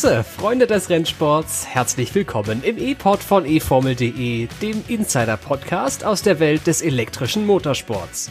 Grüße, 0.00 0.24
Freunde 0.24 0.66
des 0.66 0.88
Rennsports. 0.88 1.66
Herzlich 1.66 2.14
willkommen 2.14 2.62
im 2.62 2.78
E-Pod 2.78 3.22
von 3.22 3.44
eFormel.de, 3.44 4.48
dem 4.62 4.82
Insider-Podcast 4.88 6.06
aus 6.06 6.22
der 6.22 6.40
Welt 6.40 6.66
des 6.66 6.80
elektrischen 6.80 7.44
Motorsports. 7.44 8.30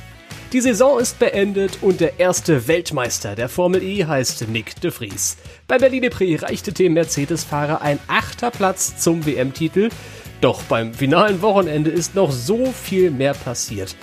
Die 0.52 0.62
Saison 0.62 1.00
ist 1.00 1.20
beendet 1.20 1.78
und 1.84 2.00
der 2.00 2.20
erste 2.20 2.68
Weltmeister 2.68 3.36
der 3.36 3.50
Formel 3.50 3.84
E 3.84 4.04
heißt 4.04 4.48
Nick 4.48 4.82
de 4.82 4.90
Vries. 4.90 5.38
Bei 5.68 5.78
Berlin 5.78 6.10
Prix 6.10 6.42
reichte 6.42 6.72
dem 6.72 6.94
Mercedes-Fahrer 6.94 7.84
ein 7.84 8.00
achter 8.08 8.50
Platz 8.50 8.98
zum 8.98 9.28
WM-Titel. 9.28 9.90
Doch 10.42 10.64
beim 10.64 10.92
finalen 10.92 11.44
Wochenende 11.44 11.92
ist 11.92 12.16
noch 12.16 12.32
so 12.32 12.72
viel 12.72 13.12
mehr 13.12 13.36
passiert. 13.36 13.96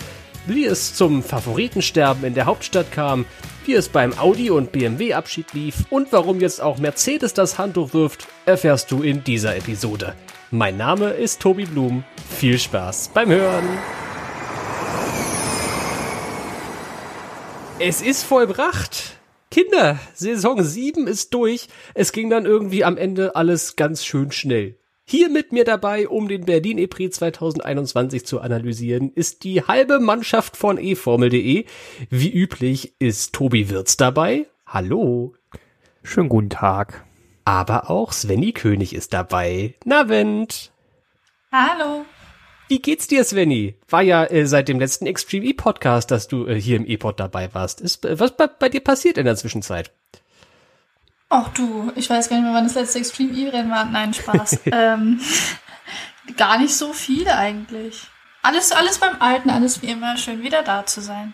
Wie 0.45 0.65
es 0.65 0.93
zum 0.93 1.21
Favoritensterben 1.21 2.23
in 2.23 2.33
der 2.33 2.45
Hauptstadt 2.45 2.93
kam, 2.93 3.25
wie 3.67 3.73
es 3.73 3.89
beim 3.89 4.17
Audi 4.17 4.49
und 4.49 4.71
BMW 4.71 5.13
Abschied 5.13 5.53
lief 5.53 5.85
und 5.89 6.11
warum 6.13 6.39
jetzt 6.39 6.61
auch 6.61 6.77
Mercedes 6.77 7.33
das 7.33 7.57
Handtuch 7.57 7.93
wirft, 7.93 8.27
erfährst 8.45 8.91
du 8.91 9.03
in 9.03 9.23
dieser 9.25 9.57
Episode. 9.57 10.15
Mein 10.51 10.77
Name 10.77 11.09
ist 11.09 11.41
Tobi 11.41 11.65
Blum. 11.65 12.05
Viel 12.29 12.57
Spaß 12.57 13.09
beim 13.13 13.29
Hören. 13.29 13.65
Es 17.79 18.01
ist 18.01 18.23
vollbracht. 18.23 19.17
Kinder, 19.51 19.99
Saison 20.13 20.63
7 20.63 21.05
ist 21.05 21.33
durch. 21.33 21.67
Es 21.93 22.13
ging 22.13 22.29
dann 22.29 22.45
irgendwie 22.45 22.85
am 22.85 22.97
Ende 22.97 23.35
alles 23.35 23.75
ganz 23.75 24.05
schön 24.05 24.31
schnell. 24.31 24.77
Hier 25.09 25.29
mit 25.29 25.53
mir 25.53 25.63
dabei, 25.63 26.09
um 26.09 26.27
den 26.27 26.43
Berlin 26.43 26.77
E-Prix 26.77 27.15
2021 27.15 28.25
zu 28.25 28.41
analysieren, 28.41 29.13
ist 29.13 29.45
die 29.45 29.61
halbe 29.61 30.01
Mannschaft 30.01 30.57
von 30.57 30.77
eFormel.de. 30.77 31.63
Wie 32.09 32.29
üblich 32.29 32.93
ist 32.99 33.31
Tobi 33.31 33.69
Wirz 33.69 33.95
dabei. 33.95 34.47
Hallo. 34.65 35.33
Schönen 36.03 36.27
guten 36.27 36.49
Tag. 36.49 37.05
Aber 37.45 37.89
auch 37.89 38.11
Svenny 38.11 38.51
König 38.51 38.93
ist 38.93 39.13
dabei. 39.13 39.75
Navent. 39.85 40.73
Hallo. 41.53 42.03
Wie 42.67 42.79
geht's 42.79 43.07
dir, 43.07 43.23
Svenny? 43.23 43.75
War 43.87 44.01
ja 44.01 44.25
äh, 44.25 44.45
seit 44.45 44.67
dem 44.67 44.77
letzten 44.77 45.05
Extreme 45.05 45.45
E 45.45 45.53
Podcast, 45.53 46.11
dass 46.11 46.27
du 46.27 46.47
äh, 46.47 46.59
hier 46.59 46.75
im 46.75 46.85
E-Pod 46.85 47.17
dabei 47.17 47.53
warst. 47.53 47.79
Ist 47.79 48.03
äh, 48.03 48.19
was 48.19 48.35
bei, 48.35 48.47
bei 48.47 48.67
dir 48.67 48.81
passiert 48.81 49.17
in 49.17 49.23
der 49.23 49.37
Zwischenzeit? 49.37 49.93
Ach 51.29 51.49
du, 51.49 51.91
ich 51.95 52.09
weiß 52.09 52.29
gar 52.29 52.37
nicht 52.37 52.45
mehr, 52.45 52.53
wann 52.53 52.63
das 52.63 52.75
letzte 52.75 52.99
Extreme 52.99 53.33
E-Rennen 53.37 53.69
war. 53.69 53.85
Nein, 53.85 54.13
Spaß. 54.13 54.59
ähm, 54.71 55.19
gar 56.37 56.57
nicht 56.57 56.73
so 56.73 56.93
viel 56.93 57.27
eigentlich. 57.27 58.07
Alles, 58.41 58.71
alles 58.71 58.99
beim 58.99 59.21
Alten, 59.21 59.49
alles 59.49 59.81
wie 59.81 59.87
immer. 59.87 60.17
Schön 60.17 60.41
wieder 60.41 60.63
da 60.63 60.85
zu 60.85 61.01
sein. 61.01 61.33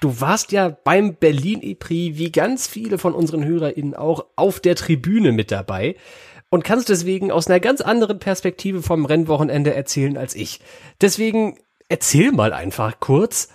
Du 0.00 0.20
warst 0.20 0.52
ja 0.52 0.68
beim 0.68 1.16
Berlin 1.16 1.60
E-Prix, 1.62 2.18
wie 2.18 2.30
ganz 2.30 2.66
viele 2.66 2.98
von 2.98 3.14
unseren 3.14 3.44
HörerInnen 3.44 3.94
auch, 3.94 4.26
auf 4.36 4.60
der 4.60 4.76
Tribüne 4.76 5.32
mit 5.32 5.50
dabei 5.50 5.96
und 6.50 6.64
kannst 6.64 6.88
deswegen 6.88 7.30
aus 7.30 7.48
einer 7.48 7.60
ganz 7.60 7.80
anderen 7.80 8.18
Perspektive 8.18 8.82
vom 8.82 9.04
Rennwochenende 9.04 9.74
erzählen 9.74 10.16
als 10.16 10.34
ich. 10.34 10.60
Deswegen 11.00 11.58
erzähl 11.88 12.32
mal 12.32 12.52
einfach 12.52 13.00
kurz, 13.00 13.48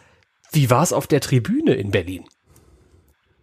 wie 0.52 0.69
war's 0.69 0.94
auf 0.94 1.08
der 1.08 1.22
Tribüne 1.22 1.73
in 1.73 1.91
Berlin? 1.91 2.25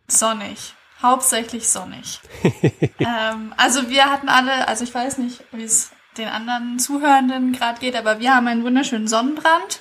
Sonnig. 0.07 0.75
Hauptsächlich 1.01 1.69
sonnig. 1.69 2.21
ähm, 2.99 3.55
also 3.57 3.89
wir 3.89 4.07
hatten 4.07 4.29
alle, 4.29 4.67
also 4.67 4.83
ich 4.83 4.93
weiß 4.93 5.19
nicht, 5.19 5.45
wie 5.53 5.63
es 5.63 5.91
den 6.17 6.29
anderen 6.29 6.79
Zuhörenden 6.81 7.53
gerade 7.53 7.79
geht, 7.79 7.95
aber 7.95 8.19
wir 8.19 8.35
haben 8.35 8.49
einen 8.49 8.65
wunderschönen 8.65 9.07
Sonnenbrand. 9.07 9.81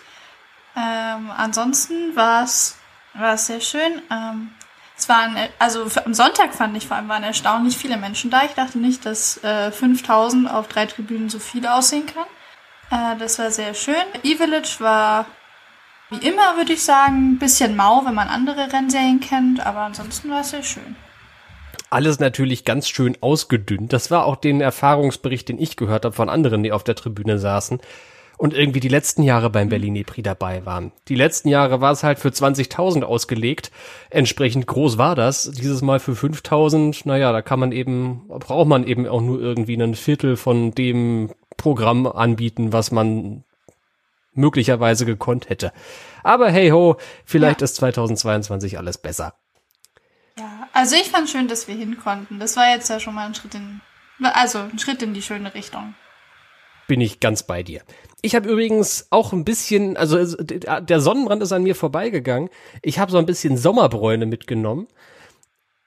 Ähm, 0.76 1.32
ansonsten 1.36 2.16
war 2.16 2.44
es 2.44 2.78
war 3.16 3.34
es 3.34 3.48
sehr 3.48 3.62
schön. 3.62 4.02
Ähm, 4.12 4.52
es 4.95 5.10
waren, 5.10 5.36
also 5.60 5.90
für, 5.90 6.06
am 6.06 6.14
Sonntag 6.14 6.54
fand 6.54 6.78
ich 6.78 6.88
vor 6.88 6.98
allem 6.98 7.10
waren 7.10 7.23
erstaunlich 7.23 7.78
viele 7.78 7.98
Menschen 7.98 8.30
da. 8.30 8.44
Ich 8.44 8.54
dachte 8.54 8.78
nicht, 8.78 9.06
dass 9.06 9.44
äh, 9.44 9.72
5000 9.72 10.50
auf 10.50 10.67
drei 10.67 10.86
Tribünen 10.86 11.30
so 11.30 11.39
viel 11.39 11.66
aussehen 11.66 12.05
kann. 12.05 12.26
Äh, 12.92 13.17
das 13.17 13.39
war 13.39 13.49
sehr 13.49 13.73
schön. 13.73 13.95
E-Village 14.23 14.76
war 14.80 15.26
wie 16.10 16.26
immer, 16.28 16.55
würde 16.58 16.73
ich 16.73 16.84
sagen, 16.84 17.32
ein 17.32 17.39
bisschen 17.39 17.76
mau, 17.76 18.05
wenn 18.05 18.14
man 18.14 18.30
andere 18.30 18.72
Rennserien 18.72 19.20
kennt, 19.20 19.66
aber 19.66 19.80
ansonsten 19.80 20.30
war 20.30 20.42
es 20.42 20.52
sehr 20.52 20.64
schön 20.64 20.95
alles 21.89 22.20
natürlich 22.20 22.65
ganz 22.65 22.87
schön 22.87 23.17
ausgedünnt. 23.21 23.93
Das 23.93 24.11
war 24.11 24.25
auch 24.25 24.36
den 24.36 24.61
Erfahrungsbericht, 24.61 25.49
den 25.49 25.59
ich 25.59 25.77
gehört 25.77 26.05
habe 26.05 26.15
von 26.15 26.30
anderen, 26.30 26.64
die 26.64 26.71
auf 26.71 26.83
der 26.83 26.95
Tribüne 26.95 27.39
saßen 27.39 27.80
und 28.37 28.53
irgendwie 28.53 28.80
die 28.80 28.87
letzten 28.87 29.23
Jahre 29.23 29.49
beim 29.49 29.70
Berlin 29.70 30.03
Prix 30.05 30.23
dabei 30.23 30.65
waren. 30.65 30.92
Die 31.08 31.15
letzten 31.15 31.49
Jahre 31.49 31.81
war 31.81 31.92
es 31.92 32.03
halt 32.03 32.20
für 32.20 32.30
20.000 32.30 33.03
ausgelegt. 33.03 33.71
Entsprechend 34.09 34.67
groß 34.67 34.98
war 34.98 35.15
das. 35.15 35.52
Dieses 35.52 35.81
Mal 35.81 35.99
für 35.99 36.11
5.000. 36.11 37.02
Naja, 37.05 37.31
da 37.31 37.42
kann 37.42 37.59
man 37.59 37.71
eben, 37.71 38.27
braucht 38.27 38.67
man 38.67 38.86
eben 38.86 39.08
auch 39.08 39.21
nur 39.21 39.42
irgendwie 39.42 39.75
ein 39.75 39.95
Viertel 39.95 40.37
von 40.37 40.71
dem 40.71 41.31
Programm 41.58 42.05
anbieten, 42.05 42.71
was 42.71 42.92
man 42.92 43.43
möglicherweise 44.33 45.08
gekonnt 45.08 45.49
hätte. 45.49 45.73
Aber 46.23 46.52
hey 46.52 46.69
ho, 46.69 46.98
vielleicht 47.25 47.61
ja. 47.61 47.65
ist 47.65 47.75
2022 47.77 48.77
alles 48.77 48.99
besser. 48.99 49.33
Also 50.73 50.95
ich 50.95 51.09
fand 51.09 51.30
schön, 51.30 51.48
dass 51.48 51.67
wir 51.67 51.75
hin 51.75 51.98
konnten. 51.98 52.39
Das 52.39 52.55
war 52.55 52.70
jetzt 52.70 52.89
ja 52.89 52.99
schon 52.99 53.15
mal 53.15 53.25
ein 53.25 53.36
Schritt 53.36 53.55
in, 53.55 53.81
also 54.21 54.59
ein 54.59 54.80
Schritt 54.80 55.02
in 55.02 55.14
die 55.14 55.21
schöne 55.21 55.53
Richtung. 55.53 55.95
Bin 56.87 57.02
ich 57.02 57.20
ganz 57.20 57.43
bei 57.43 57.64
dir. 57.64 57.81
Ich 58.21 58.36
habe 58.36 58.49
übrigens 58.49 59.08
auch 59.09 59.33
ein 59.33 59.43
bisschen, 59.43 59.98
also 59.98 60.36
der 60.36 61.02
Sonnenbrand 61.02 61.43
ist 61.43 61.52
an 61.52 61.64
mir 61.64 61.75
vorbeigegangen. 61.75 62.49
Ich 62.81 62.99
habe 62.99 63.11
so 63.11 63.17
ein 63.17 63.25
bisschen 63.25 63.58
Sommerbräune 63.58 64.25
mitgenommen. 64.25 64.87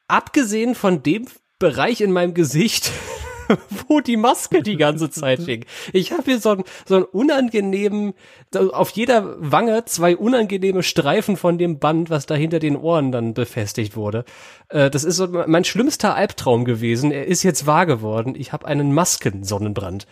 Abgesehen 0.08 0.74
von 0.74 1.02
dem 1.02 1.26
Bereich 1.58 2.00
in 2.00 2.12
meinem 2.12 2.34
Gesicht, 2.34 2.90
wo 3.88 4.00
die 4.00 4.16
Maske 4.16 4.62
die 4.62 4.76
ganze 4.76 5.10
Zeit 5.10 5.40
hing. 5.40 5.64
Ich 5.92 6.12
habe 6.12 6.22
hier 6.24 6.38
so 6.38 6.50
einen, 6.50 6.64
so 6.86 6.96
einen 6.96 7.04
unangenehmen, 7.04 8.14
auf 8.54 8.90
jeder 8.90 9.36
Wange 9.38 9.84
zwei 9.84 10.16
unangenehme 10.16 10.82
Streifen 10.82 11.36
von 11.36 11.58
dem 11.58 11.78
Band, 11.78 12.10
was 12.10 12.26
da 12.26 12.34
hinter 12.34 12.58
den 12.58 12.76
Ohren 12.76 13.12
dann 13.12 13.34
befestigt 13.34 13.96
wurde. 13.96 14.24
Äh, 14.68 14.90
das 14.90 15.04
ist 15.04 15.16
so 15.16 15.28
mein 15.28 15.64
schlimmster 15.64 16.14
Albtraum 16.14 16.64
gewesen. 16.64 17.10
Er 17.10 17.26
ist 17.26 17.42
jetzt 17.42 17.66
wahr 17.66 17.86
geworden. 17.86 18.34
Ich 18.36 18.52
habe 18.52 18.66
einen 18.66 18.92
Maskensonnenbrand. 18.92 20.06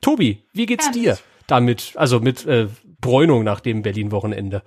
Tobi, 0.00 0.44
wie 0.52 0.66
geht's 0.66 0.90
dir 0.90 1.18
damit? 1.46 1.92
Also 1.96 2.20
mit 2.20 2.46
äh, 2.46 2.68
Bräunung 3.00 3.44
nach 3.44 3.60
dem 3.60 3.82
Berlin-Wochenende. 3.82 4.62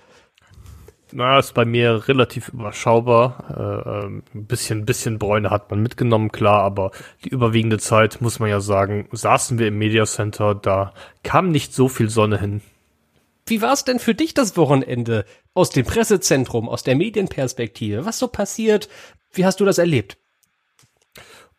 Na, 1.16 1.38
ist 1.38 1.54
bei 1.54 1.64
mir 1.64 2.08
relativ 2.08 2.50
überschaubar. 2.50 3.46
Äh, 3.56 4.06
ähm, 4.06 4.24
ein 4.34 4.46
bisschen, 4.48 4.84
bisschen 4.84 5.20
Bräune 5.20 5.52
hat 5.52 5.70
man 5.70 5.80
mitgenommen, 5.80 6.32
klar, 6.32 6.64
aber 6.64 6.90
die 7.24 7.30
überwiegende 7.30 7.78
Zeit, 7.78 8.20
muss 8.20 8.40
man 8.40 8.50
ja 8.50 8.60
sagen, 8.60 9.08
saßen 9.12 9.60
wir 9.60 9.68
im 9.68 9.78
Media 9.78 10.06
Center, 10.06 10.56
da 10.56 10.92
kam 11.22 11.52
nicht 11.52 11.72
so 11.76 11.88
viel 11.88 12.10
Sonne 12.10 12.40
hin. 12.40 12.62
Wie 13.46 13.62
war 13.62 13.74
es 13.74 13.84
denn 13.84 14.00
für 14.00 14.16
dich 14.16 14.34
das 14.34 14.58
Wochenende 14.58 15.26
aus 15.54 15.70
dem 15.70 15.86
Pressezentrum, 15.86 16.68
aus 16.68 16.82
der 16.82 16.96
Medienperspektive? 16.96 18.08
Was 18.08 18.18
so 18.18 18.28
passiert? 18.28 18.90
Wie 19.34 19.46
hast 19.46 19.60
du 19.60 19.66
das 19.66 19.78
erlebt? 19.78 20.18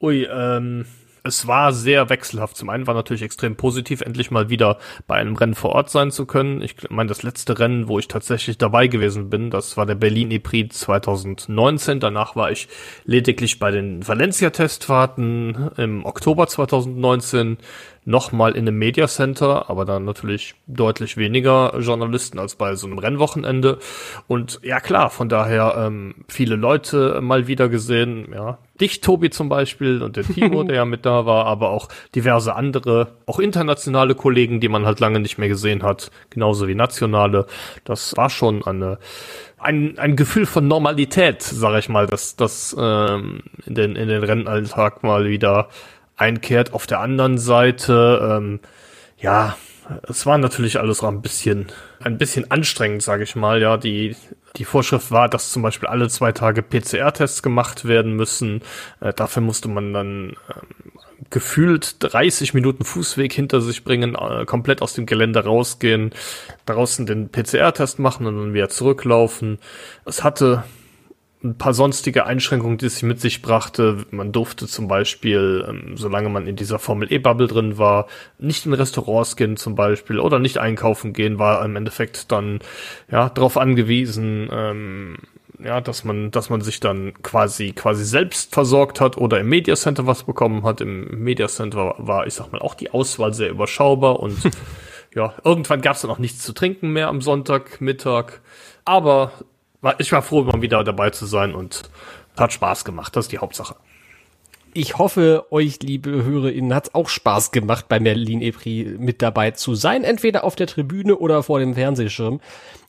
Ui, 0.00 0.24
ähm, 0.24 0.84
es 1.26 1.46
war 1.46 1.72
sehr 1.72 2.10
wechselhaft. 2.10 2.54
Zum 2.54 2.68
einen 2.68 2.86
war 2.86 2.92
natürlich 2.92 3.22
extrem 3.22 3.56
positiv, 3.56 4.02
endlich 4.02 4.30
mal 4.30 4.50
wieder 4.50 4.78
bei 5.06 5.14
einem 5.14 5.36
Rennen 5.36 5.54
vor 5.54 5.70
Ort 5.70 5.88
sein 5.88 6.10
zu 6.10 6.26
können. 6.26 6.60
Ich 6.60 6.76
meine, 6.90 7.08
das 7.08 7.22
letzte 7.22 7.58
Rennen, 7.58 7.88
wo 7.88 7.98
ich 7.98 8.08
tatsächlich 8.08 8.58
dabei 8.58 8.88
gewesen 8.88 9.30
bin, 9.30 9.50
das 9.50 9.78
war 9.78 9.86
der 9.86 9.94
Berlin 9.94 10.30
E-Prix 10.30 10.78
2019. 10.80 11.98
Danach 11.98 12.36
war 12.36 12.50
ich 12.50 12.68
lediglich 13.06 13.58
bei 13.58 13.70
den 13.70 14.06
Valencia-Testfahrten 14.06 15.70
im 15.78 16.04
Oktober 16.04 16.46
2019 16.46 17.56
nochmal 18.04 18.52
in 18.52 18.68
einem 18.68 18.78
Media 18.78 19.08
Center, 19.08 19.70
aber 19.70 19.86
dann 19.86 20.04
natürlich 20.04 20.54
deutlich 20.66 21.16
weniger 21.16 21.78
Journalisten 21.78 22.38
als 22.38 22.54
bei 22.54 22.74
so 22.74 22.86
einem 22.86 22.98
Rennwochenende. 22.98 23.78
Und 24.26 24.60
ja 24.62 24.78
klar, 24.80 25.08
von 25.08 25.30
daher 25.30 25.74
ähm, 25.78 26.14
viele 26.28 26.56
Leute 26.56 27.20
mal 27.22 27.46
wieder 27.46 27.70
gesehen, 27.70 28.28
ja. 28.34 28.58
Dich, 28.84 29.00
Tobi 29.00 29.30
zum 29.30 29.48
Beispiel 29.48 30.02
und 30.02 30.16
der 30.16 30.24
Timo, 30.24 30.62
der 30.64 30.76
ja 30.76 30.84
mit 30.84 31.06
da 31.06 31.24
war, 31.24 31.46
aber 31.46 31.70
auch 31.70 31.88
diverse 32.14 32.54
andere, 32.54 33.16
auch 33.24 33.38
internationale 33.38 34.14
Kollegen, 34.14 34.60
die 34.60 34.68
man 34.68 34.84
halt 34.84 35.00
lange 35.00 35.20
nicht 35.20 35.38
mehr 35.38 35.48
gesehen 35.48 35.82
hat, 35.82 36.10
genauso 36.28 36.68
wie 36.68 36.74
nationale. 36.74 37.46
Das 37.84 38.14
war 38.16 38.28
schon 38.28 38.62
eine 38.64 38.98
ein, 39.58 39.98
ein 39.98 40.14
Gefühl 40.14 40.44
von 40.44 40.68
Normalität, 40.68 41.42
sage 41.42 41.78
ich 41.78 41.88
mal, 41.88 42.06
dass 42.06 42.36
das 42.36 42.76
ähm, 42.78 43.42
in, 43.64 43.74
den, 43.74 43.96
in 43.96 44.08
den 44.08 44.22
Rennalltag 44.22 45.02
mal 45.02 45.24
wieder 45.24 45.70
einkehrt. 46.16 46.74
Auf 46.74 46.86
der 46.86 47.00
anderen 47.00 47.38
Seite, 47.38 48.36
ähm, 48.36 48.60
ja, 49.18 49.56
es 50.06 50.26
war 50.26 50.36
natürlich 50.36 50.78
alles 50.78 51.02
auch 51.02 51.08
ein 51.08 51.22
bisschen, 51.22 51.68
ein 52.02 52.18
bisschen 52.18 52.50
anstrengend, 52.50 53.02
sage 53.02 53.24
ich 53.24 53.36
mal. 53.36 53.62
Ja, 53.62 53.78
die 53.78 54.14
die 54.56 54.64
Vorschrift 54.64 55.10
war, 55.10 55.28
dass 55.28 55.50
zum 55.50 55.62
Beispiel 55.62 55.88
alle 55.88 56.08
zwei 56.08 56.32
Tage 56.32 56.62
PCR-Tests 56.62 57.42
gemacht 57.42 57.86
werden 57.86 58.14
müssen. 58.14 58.62
Äh, 59.00 59.12
dafür 59.12 59.42
musste 59.42 59.68
man 59.68 59.92
dann 59.92 60.36
ähm, 60.48 60.92
gefühlt 61.30 61.96
30 62.00 62.54
Minuten 62.54 62.84
Fußweg 62.84 63.32
hinter 63.32 63.60
sich 63.60 63.82
bringen, 63.82 64.14
äh, 64.14 64.44
komplett 64.44 64.82
aus 64.82 64.94
dem 64.94 65.06
Gelände 65.06 65.44
rausgehen, 65.44 66.12
draußen 66.66 67.06
den 67.06 67.30
PCR-Test 67.30 67.98
machen 67.98 68.26
und 68.26 68.36
dann 68.36 68.54
wieder 68.54 68.68
zurücklaufen. 68.68 69.58
Es 70.04 70.22
hatte 70.22 70.62
ein 71.44 71.58
paar 71.58 71.74
sonstige 71.74 72.24
Einschränkungen, 72.24 72.78
die 72.78 72.86
es 72.86 73.02
mit 73.02 73.20
sich 73.20 73.42
brachte. 73.42 74.06
Man 74.10 74.32
durfte 74.32 74.66
zum 74.66 74.88
Beispiel, 74.88 75.64
ähm, 75.68 75.96
solange 75.96 76.30
man 76.30 76.46
in 76.46 76.56
dieser 76.56 76.78
Formel 76.78 77.12
E-Bubble 77.12 77.46
drin 77.46 77.76
war, 77.76 78.06
nicht 78.38 78.64
in 78.64 78.72
Restaurants 78.72 79.36
gehen 79.36 79.56
zum 79.58 79.74
Beispiel 79.74 80.18
oder 80.18 80.38
nicht 80.38 80.56
einkaufen 80.58 81.12
gehen, 81.12 81.38
war 81.38 81.62
im 81.64 81.76
Endeffekt 81.76 82.32
dann 82.32 82.60
ja 83.10 83.28
darauf 83.28 83.58
angewiesen, 83.58 84.48
ähm, 84.50 85.18
ja, 85.62 85.80
dass 85.80 86.04
man, 86.04 86.30
dass 86.30 86.50
man 86.50 86.62
sich 86.62 86.80
dann 86.80 87.12
quasi, 87.22 87.72
quasi 87.72 88.04
selbst 88.04 88.52
versorgt 88.54 89.00
hat 89.00 89.18
oder 89.18 89.38
im 89.38 89.48
Media 89.48 89.76
Center 89.76 90.06
was 90.06 90.24
bekommen 90.24 90.64
hat. 90.64 90.80
Im 90.80 91.22
Media 91.22 91.48
Center 91.48 91.78
war, 91.78 91.94
war 91.98 92.26
ich 92.26 92.34
sag 92.34 92.52
mal, 92.52 92.60
auch 92.60 92.74
die 92.74 92.90
Auswahl 92.90 93.34
sehr 93.34 93.50
überschaubar 93.50 94.18
und 94.20 94.38
ja, 95.14 95.34
irgendwann 95.44 95.82
gab 95.82 95.96
es 95.96 96.02
dann 96.02 96.10
auch 96.10 96.18
nichts 96.18 96.42
zu 96.42 96.54
trinken 96.54 96.90
mehr 96.90 97.08
am 97.08 97.20
Sonntagmittag. 97.20 98.40
Aber 98.84 99.32
ich 99.98 100.12
war 100.12 100.22
froh, 100.22 100.42
mal 100.42 100.62
wieder 100.62 100.82
dabei 100.84 101.10
zu 101.10 101.26
sein 101.26 101.54
und 101.54 101.82
hat 102.36 102.52
Spaß 102.52 102.84
gemacht. 102.84 103.14
Das 103.16 103.26
ist 103.26 103.32
die 103.32 103.38
Hauptsache. 103.38 103.76
Ich 104.76 104.98
hoffe, 104.98 105.46
euch, 105.50 105.78
liebe 105.82 106.10
HörerInnen, 106.24 106.74
hat 106.74 106.88
es 106.88 106.94
auch 106.94 107.08
Spaß 107.08 107.52
gemacht, 107.52 107.86
bei 107.88 108.00
Merlin 108.00 108.42
Epri 108.42 108.96
mit 108.98 109.22
dabei 109.22 109.52
zu 109.52 109.76
sein. 109.76 110.02
Entweder 110.02 110.42
auf 110.42 110.56
der 110.56 110.66
Tribüne 110.66 111.16
oder 111.16 111.44
vor 111.44 111.60
dem 111.60 111.74
Fernsehschirm. 111.74 112.40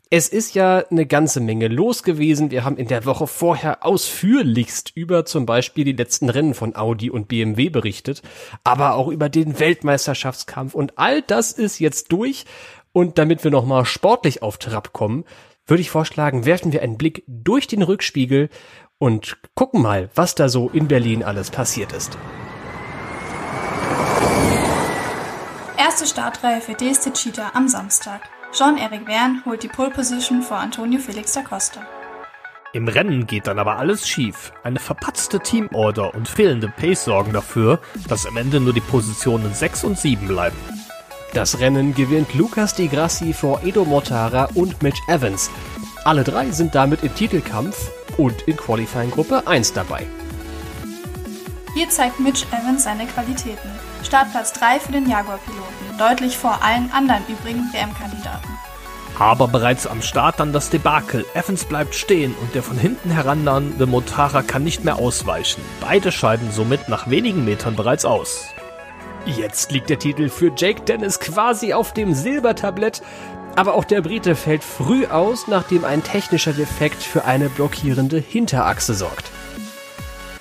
Es 0.10 0.30
ist 0.30 0.56
ja 0.56 0.84
eine 0.90 1.06
ganze 1.06 1.42
Menge 1.42 1.68
los 1.68 2.02
gewesen. 2.02 2.50
Wir 2.50 2.64
haben 2.64 2.78
in 2.78 2.88
der 2.88 3.06
Woche 3.06 3.28
vorher 3.28 3.86
ausführlichst 3.86 4.94
über 4.96 5.26
zum 5.26 5.46
Beispiel 5.46 5.84
die 5.84 5.92
letzten 5.92 6.30
Rennen 6.30 6.54
von 6.54 6.76
Audi 6.76 7.10
und 7.10 7.28
BMW 7.28 7.70
berichtet, 7.70 8.22
aber 8.64 8.96
auch 8.96 9.08
über 9.08 9.30
den 9.30 9.60
Weltmeisterschaftskampf 9.60 10.74
und 10.74 10.98
all 10.98 11.22
das 11.22 11.52
ist 11.52 11.80
jetzt 11.80 12.12
durch. 12.12 12.46
Und 12.94 13.18
damit 13.18 13.44
wir 13.44 13.52
nochmal 13.52 13.84
sportlich 13.86 14.42
auf 14.42 14.58
Trab 14.58 14.94
kommen, 14.94 15.26
würde 15.68 15.82
ich 15.82 15.90
vorschlagen, 15.90 16.46
werfen 16.46 16.72
wir 16.72 16.82
einen 16.82 16.98
Blick 16.98 17.24
durch 17.28 17.68
den 17.68 17.82
Rückspiegel 17.82 18.50
und 18.98 19.38
gucken 19.56 19.82
mal, 19.82 20.10
was 20.16 20.36
da 20.36 20.50
so 20.50 20.70
in 20.70 20.88
Berlin 20.88 21.24
alles 21.24 21.50
passiert 21.50 21.92
ist. 21.92 22.18
Erste 25.78 26.08
Startreihe 26.08 26.62
für 26.62 26.74
DST 26.74 27.14
Cheetah 27.14 27.52
am 27.54 27.68
Samstag. 27.68 28.22
Jean-Eric 28.52 29.06
Verne 29.06 29.42
holt 29.46 29.64
die 29.64 29.68
Pole 29.68 29.92
Position 29.92 30.42
vor 30.42 30.58
Antonio 30.58 31.00
Felix 31.00 31.34
da 31.34 31.42
Costa. 31.42 31.86
Im 32.74 32.88
Rennen 32.88 33.26
geht 33.26 33.48
dann 33.48 33.60
aber 33.60 33.78
alles 33.78 34.08
schief. 34.08 34.52
Eine 34.64 34.80
verpatzte 34.80 35.40
Teamorder 35.40 36.14
und 36.14 36.28
fehlende 36.28 36.68
Pace 36.68 37.06
sorgen 37.06 37.32
dafür, 37.32 37.80
dass 38.10 38.26
am 38.26 38.36
Ende 38.36 38.60
nur 38.60 38.74
die 38.74 38.82
Positionen 38.82 39.54
6 39.54 39.86
und 39.86 39.98
7 39.98 40.28
bleiben. 40.28 40.58
Das 41.36 41.60
Rennen 41.60 41.94
gewinnt 41.94 42.34
Lucas 42.34 42.76
Di 42.76 42.88
Grassi 42.88 43.34
vor 43.34 43.62
Edo 43.62 43.84
Mortara 43.84 44.48
und 44.54 44.82
Mitch 44.82 45.02
Evans. 45.10 45.52
Alle 46.06 46.24
drei 46.24 46.50
sind 46.52 46.74
damit 46.74 47.04
im 47.04 47.14
Titelkampf 47.14 47.92
und 48.16 48.44
in 48.44 48.56
Qualifying 48.56 49.12
Gruppe 49.12 49.46
1 49.46 49.74
dabei. 49.74 50.08
Hier 51.74 51.90
zeigt 51.90 52.22
Mitch 52.22 52.46
Evans 52.54 52.86
seine 52.86 53.06
Qualitäten. 53.06 53.70
Startplatz 54.02 54.54
3 54.54 54.80
für 54.80 54.94
den 54.94 55.10
Jaguar-Piloten, 55.10 55.98
deutlich 55.98 56.38
vor 56.38 56.64
allen 56.64 56.90
anderen 56.94 57.24
übrigen 57.28 57.68
WM-Kandidaten. 57.74 58.48
Aber 59.20 59.50
bereits 59.50 59.88
am 59.88 60.02
Start 60.02 60.40
dann 60.40 60.54
das 60.54 60.70
Debakel. 60.70 61.26
Evans 61.34 61.66
bleibt 61.66 61.96
stehen 61.96 62.34
und 62.40 62.56
der 62.56 62.64
von 62.64 62.78
hinten 62.78 63.12
herannahende 63.12 63.88
Motara 63.88 64.42
kann 64.42 64.64
nicht 64.64 64.86
mehr 64.86 64.96
ausweichen. 65.00 65.62
Beide 65.82 66.14
scheiden 66.14 66.50
somit 66.54 66.88
nach 66.88 67.10
wenigen 67.10 67.44
Metern 67.44 67.76
bereits 67.76 68.06
aus. 68.06 68.55
Jetzt 69.26 69.72
liegt 69.72 69.90
der 69.90 69.98
Titel 69.98 70.30
für 70.30 70.52
Jake 70.56 70.82
Dennis 70.82 71.20
quasi 71.20 71.74
auf 71.74 71.94
dem 71.94 72.14
Silbertablett. 72.14 73.02
Aber 73.56 73.74
auch 73.74 73.86
der 73.86 74.02
Brite 74.02 74.36
fällt 74.36 74.64
früh 74.64 75.08
aus, 75.08 75.48
nachdem 75.48 75.84
ein 75.84 76.04
technischer 76.04 76.54
Defekt 76.54 77.02
für 77.02 77.26
eine 77.26 77.50
blockierende 77.50 78.18
Hinterachse 78.18 78.94
sorgt. 78.94 79.32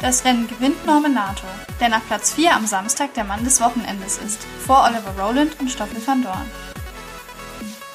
Das 0.01 0.25
Rennen 0.25 0.49
gewinnt 0.49 0.85
Norman 0.85 1.15
Nato, 1.15 1.47
der 1.81 1.89
nach 1.89 2.05
Platz 2.07 2.35
4 2.35 2.55
am 2.55 2.67
Samstag 2.67 3.15
der 3.15 3.25
Mann 3.25 3.43
des 3.45 3.61
Wochenendes 3.61 4.19
ist, 4.19 4.45
vor 4.67 4.85
Oliver 4.85 5.15
Rowland 5.19 5.59
und 5.61 5.71
Stoffel 5.71 5.97
van 6.05 6.23
Dorn. 6.23 6.51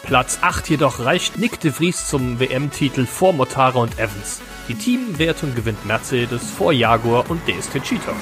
Platz 0.04 0.40
8 0.42 0.70
jedoch 0.70 1.02
reicht 1.02 1.38
Nick 1.38 1.60
de 1.60 1.72
Vries 1.72 2.08
zum 2.08 2.40
WM-Titel 2.40 3.06
vor 3.06 3.34
Motara 3.34 3.78
und 3.78 4.00
Evans. 4.00 4.42
Die 4.68 4.74
Teamwertung 4.74 5.54
gewinnt 5.54 5.86
Mercedes 5.86 6.50
vor 6.50 6.72
Jaguar 6.72 7.30
und 7.30 7.42
DST 7.48 7.84
Cheetah. 7.84 8.16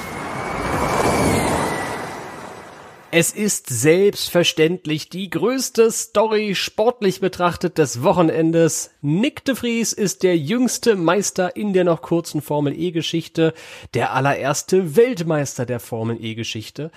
Es 3.19 3.31
ist 3.31 3.67
selbstverständlich 3.67 5.09
die 5.09 5.31
größte 5.31 5.89
Story 5.89 6.53
sportlich 6.53 7.19
betrachtet 7.19 7.79
des 7.79 8.03
Wochenendes. 8.03 8.91
Nick 9.01 9.43
de 9.43 9.55
Vries 9.55 9.91
ist 9.91 10.21
der 10.21 10.37
jüngste 10.37 10.95
Meister 10.95 11.55
in 11.55 11.73
der 11.73 11.83
noch 11.83 12.03
kurzen 12.03 12.43
Formel 12.43 12.79
E-Geschichte, 12.79 13.55
der 13.95 14.13
allererste 14.13 14.95
Weltmeister 14.95 15.65
der 15.65 15.79
Formel 15.79 16.23
E-Geschichte. 16.23 16.91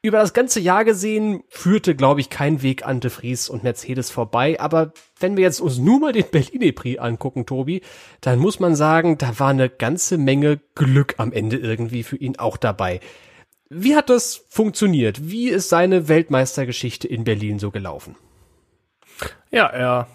Über 0.00 0.20
das 0.20 0.32
ganze 0.32 0.58
Jahr 0.58 0.86
gesehen 0.86 1.42
führte, 1.50 1.94
glaube 1.94 2.22
ich, 2.22 2.30
kein 2.30 2.62
Weg 2.62 2.86
an 2.86 3.00
de 3.00 3.10
Vries 3.10 3.50
und 3.50 3.62
Mercedes 3.62 4.10
vorbei. 4.10 4.58
Aber 4.58 4.94
wenn 5.20 5.36
wir 5.36 5.44
jetzt 5.44 5.60
uns 5.60 5.76
nur 5.76 6.00
mal 6.00 6.12
den 6.12 6.30
Berliner 6.30 6.72
Prix 6.72 6.98
angucken, 6.98 7.44
Tobi, 7.44 7.82
dann 8.22 8.38
muss 8.38 8.58
man 8.58 8.74
sagen, 8.74 9.18
da 9.18 9.38
war 9.38 9.50
eine 9.50 9.68
ganze 9.68 10.16
Menge 10.16 10.60
Glück 10.74 11.16
am 11.18 11.30
Ende 11.30 11.58
irgendwie 11.58 12.04
für 12.04 12.16
ihn 12.16 12.38
auch 12.38 12.56
dabei. 12.56 13.00
Wie 13.68 13.96
hat 13.96 14.10
das 14.10 14.44
funktioniert? 14.48 15.28
Wie 15.28 15.48
ist 15.48 15.68
seine 15.68 16.08
Weltmeistergeschichte 16.08 17.08
in 17.08 17.24
Berlin 17.24 17.58
so 17.58 17.72
gelaufen? 17.72 18.14
Ja, 19.50 19.66
er 19.66 20.06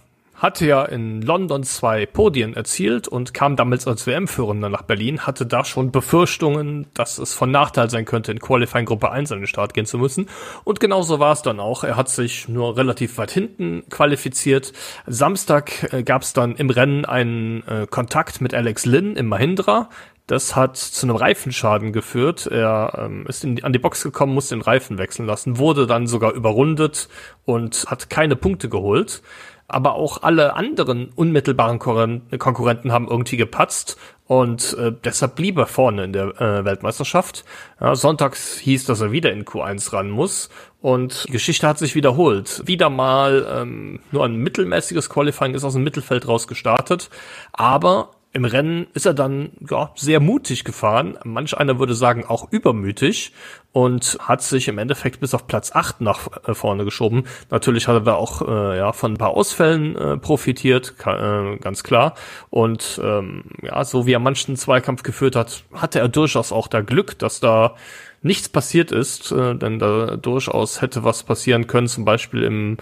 hatte 0.42 0.65
ja 0.65 0.83
in 0.83 1.21
London 1.21 1.63
zwei 1.63 2.07
Podien 2.07 2.56
erzielt 2.56 3.07
und 3.07 3.33
kam 3.33 3.56
damals 3.56 3.86
als 3.88 4.07
WM-Führender 4.07 4.69
nach 4.69 4.81
Berlin, 4.81 5.27
hatte 5.27 5.45
da 5.45 5.63
schon 5.63 5.92
Befürchtungen, 5.92 6.88
dass 6.95 7.19
es 7.19 7.33
von 7.33 7.51
Nachteil 7.51 7.92
sein 7.92 8.06
könnte, 8.06 8.31
in 8.31 8.39
Qualifying 8.39 8.86
Gruppe 8.86 9.12
1 9.12 9.31
an 9.31 9.39
den 9.39 9.48
Start 9.48 9.75
gehen 9.75 9.86
zu 9.86 10.00
müssen. 10.00 10.27
Und 10.63 10.80
genauso 10.80 11.19
war 11.19 11.33
es 11.33 11.44
dann 11.44 11.59
auch. 11.59 11.83
Er 11.83 11.95
hat 11.95 12.09
sich 12.09 12.48
nur 12.48 12.75
relativ 12.75 13.19
weit 13.19 13.31
hinten 13.31 13.83
qualifiziert. 13.89 14.74
Samstag 15.06 15.94
äh, 15.94 16.01
gab 16.01 16.24
es 16.24 16.33
dann 16.33 16.56
im 16.56 16.71
Rennen 16.71 17.06
einen 17.06 17.62
äh, 17.68 17.86
Kontakt 17.88 18.42
mit 18.42 18.56
Alex 18.56 18.88
Lynn 18.88 19.15
im 19.18 19.27
Mahindra. 19.27 19.89
Das 20.31 20.56
hat 20.56 20.78
zu 20.78 21.06
einem 21.06 21.18
Reifenschaden 21.18 21.92
geführt. 21.92 22.48
Er 22.48 22.94
ähm, 22.98 23.25
ist 23.28 23.44
in, 23.44 23.62
an 23.66 23.74
die 23.74 23.80
Box 23.80 24.01
gekommen, 24.01 24.33
musste 24.33 24.56
den 24.56 24.62
Reifen 24.62 24.98
wechseln 24.98 25.25
lassen, 25.25 25.57
wurde 25.57 25.88
dann 25.88 26.07
sogar 26.07 26.31
überrundet 26.31 27.10
und 27.44 27.83
hat 27.88 28.10
keine 28.10 28.38
Punkte 28.38 28.69
geholt. 28.69 29.24
Aber 29.68 29.95
auch 29.95 30.24
alle 30.24 30.54
anderen 30.54 31.10
unmittelbaren 31.13 31.80
Konkurrenten 31.80 32.94
haben 32.94 33.10
irgendwie 33.10 33.36
gepatzt 33.36 33.98
und 34.25 34.74
äh, 34.77 34.94
deshalb 35.03 35.36
blieb 35.36 35.58
er 35.58 35.67
vorne 35.67 36.05
in 36.05 36.13
der 36.13 36.39
äh, 36.39 36.63
Weltmeisterschaft. 36.63 37.44
Ja, 37.82 37.94
sonntags 37.96 38.58
hieß, 38.58 38.86
dass 38.86 39.01
er 39.01 39.12
wieder 39.12 39.34
in 39.34 39.44
Q1 39.44 39.91
ran 39.91 40.10
muss 40.10 40.50
und 40.79 41.27
die 41.27 41.34
Geschichte 41.34 41.67
hat 41.67 41.77
sich 41.77 41.94
wiederholt. 41.94 42.63
Wieder 42.65 42.89
mal 42.89 43.46
ähm, 43.50 44.00
nur 44.12 44.24
ein 44.24 44.38
mittelmäßiges 44.38 45.10
Qualifying 45.10 45.55
ist 45.55 45.65
aus 45.65 45.74
dem 45.74 45.84
Mittelfeld 45.84 46.25
raus 46.25 46.48
gestartet, 46.48 47.10
aber 47.51 48.12
im 48.33 48.45
Rennen 48.45 48.88
ist 48.93 49.05
er 49.05 49.13
dann 49.13 49.51
ja, 49.69 49.91
sehr 49.95 50.21
mutig 50.21 50.63
gefahren. 50.63 51.17
Manch 51.25 51.57
einer 51.57 51.79
würde 51.79 51.95
sagen 51.95 52.25
auch 52.25 52.50
übermütig 52.51 53.33
und 53.73 54.17
hat 54.21 54.41
sich 54.41 54.69
im 54.69 54.77
Endeffekt 54.77 55.19
bis 55.19 55.33
auf 55.33 55.47
Platz 55.47 55.71
8 55.73 56.00
nach 56.00 56.27
äh, 56.47 56.53
vorne 56.53 56.85
geschoben. 56.85 57.25
Natürlich 57.50 57.88
hat 57.88 57.95
er 57.95 58.01
da 58.01 58.13
auch 58.15 58.41
äh, 58.47 58.77
ja, 58.77 58.93
von 58.93 59.13
ein 59.13 59.17
paar 59.17 59.31
Ausfällen 59.31 59.97
äh, 59.97 60.17
profitiert, 60.17 60.95
äh, 61.05 61.57
ganz 61.57 61.83
klar. 61.83 62.15
Und 62.50 63.01
ähm, 63.03 63.43
ja, 63.61 63.83
so 63.83 64.05
wie 64.05 64.13
er 64.13 64.19
manchen 64.19 64.55
Zweikampf 64.55 65.03
geführt 65.03 65.35
hat, 65.35 65.63
hatte 65.73 66.00
er 66.00 66.07
durchaus 66.07 66.53
auch 66.53 66.67
da 66.67 66.81
Glück, 66.81 67.19
dass 67.19 67.41
da 67.41 67.75
nichts 68.21 68.47
passiert 68.47 68.91
ist, 68.91 69.31
äh, 69.31 69.55
denn 69.55 69.77
da 69.79 70.15
durchaus 70.15 70.81
hätte 70.81 71.03
was 71.03 71.23
passieren 71.23 71.67
können, 71.67 71.88
zum 71.88 72.05
Beispiel 72.05 72.43
im 72.43 72.77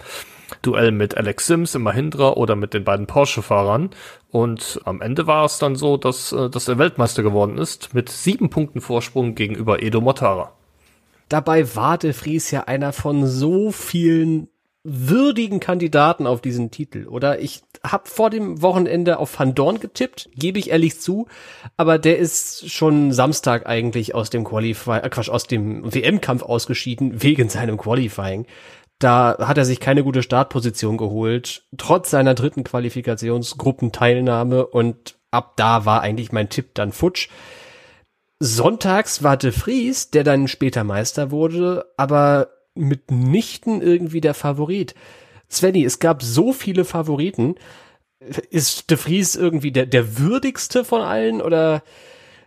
Duell 0.62 0.92
mit 0.92 1.16
Alex 1.16 1.46
Sims 1.46 1.74
im 1.74 1.82
Mahindra 1.82 2.32
oder 2.32 2.56
mit 2.56 2.74
den 2.74 2.84
beiden 2.84 3.06
Porsche-Fahrern. 3.06 3.90
Und 4.30 4.80
am 4.84 5.00
Ende 5.00 5.26
war 5.26 5.44
es 5.44 5.58
dann 5.58 5.76
so, 5.76 5.96
dass, 5.96 6.32
äh, 6.32 6.50
dass 6.50 6.68
er 6.68 6.78
Weltmeister 6.78 7.22
geworden 7.22 7.58
ist 7.58 7.94
mit 7.94 8.08
sieben 8.08 8.50
Punkten 8.50 8.80
Vorsprung 8.80 9.34
gegenüber 9.34 9.82
Edo 9.82 10.00
Mortara. 10.00 10.52
Dabei 11.28 11.76
war 11.76 11.96
de 11.96 12.12
Vries 12.12 12.50
ja 12.50 12.64
einer 12.64 12.92
von 12.92 13.26
so 13.26 13.70
vielen 13.70 14.48
würdigen 14.82 15.60
Kandidaten 15.60 16.26
auf 16.26 16.40
diesen 16.40 16.70
Titel, 16.70 17.06
oder? 17.06 17.40
Ich 17.40 17.62
habe 17.84 18.08
vor 18.08 18.30
dem 18.30 18.62
Wochenende 18.62 19.18
auf 19.18 19.38
Van 19.38 19.54
Dorn 19.54 19.78
getippt, 19.78 20.30
gebe 20.34 20.58
ich 20.58 20.70
ehrlich 20.70 21.00
zu, 21.00 21.26
aber 21.76 21.98
der 21.98 22.18
ist 22.18 22.70
schon 22.70 23.12
Samstag 23.12 23.66
eigentlich 23.66 24.14
aus 24.14 24.30
dem 24.30 24.42
Qualifying, 24.42 25.02
äh 25.02 25.10
Quatsch, 25.10 25.28
aus 25.28 25.46
dem 25.46 25.94
WM-Kampf 25.94 26.42
ausgeschieden 26.42 27.22
wegen 27.22 27.50
seinem 27.50 27.76
Qualifying. 27.76 28.46
Da 29.00 29.36
hat 29.40 29.58
er 29.58 29.64
sich 29.64 29.80
keine 29.80 30.04
gute 30.04 30.22
Startposition 30.22 30.98
geholt, 30.98 31.64
trotz 31.76 32.10
seiner 32.10 32.34
dritten 32.34 32.62
Qualifikationsgruppenteilnahme 32.64 34.66
und 34.66 35.16
ab 35.30 35.54
da 35.56 35.86
war 35.86 36.02
eigentlich 36.02 36.32
mein 36.32 36.50
Tipp 36.50 36.74
dann 36.74 36.92
futsch. 36.92 37.30
Sonntags 38.40 39.22
war 39.22 39.38
de 39.38 39.52
Vries, 39.52 40.10
der 40.10 40.22
dann 40.22 40.48
später 40.48 40.84
Meister 40.84 41.30
wurde, 41.30 41.86
aber 41.96 42.48
mitnichten 42.74 43.80
irgendwie 43.80 44.20
der 44.20 44.34
Favorit. 44.34 44.94
Svenny, 45.50 45.82
es 45.84 45.98
gab 45.98 46.22
so 46.22 46.52
viele 46.52 46.84
Favoriten. 46.84 47.54
Ist 48.50 48.90
De 48.90 48.98
Vries 48.98 49.34
irgendwie 49.34 49.72
der, 49.72 49.86
der 49.86 50.18
würdigste 50.18 50.84
von 50.84 51.00
allen 51.00 51.40
oder 51.40 51.82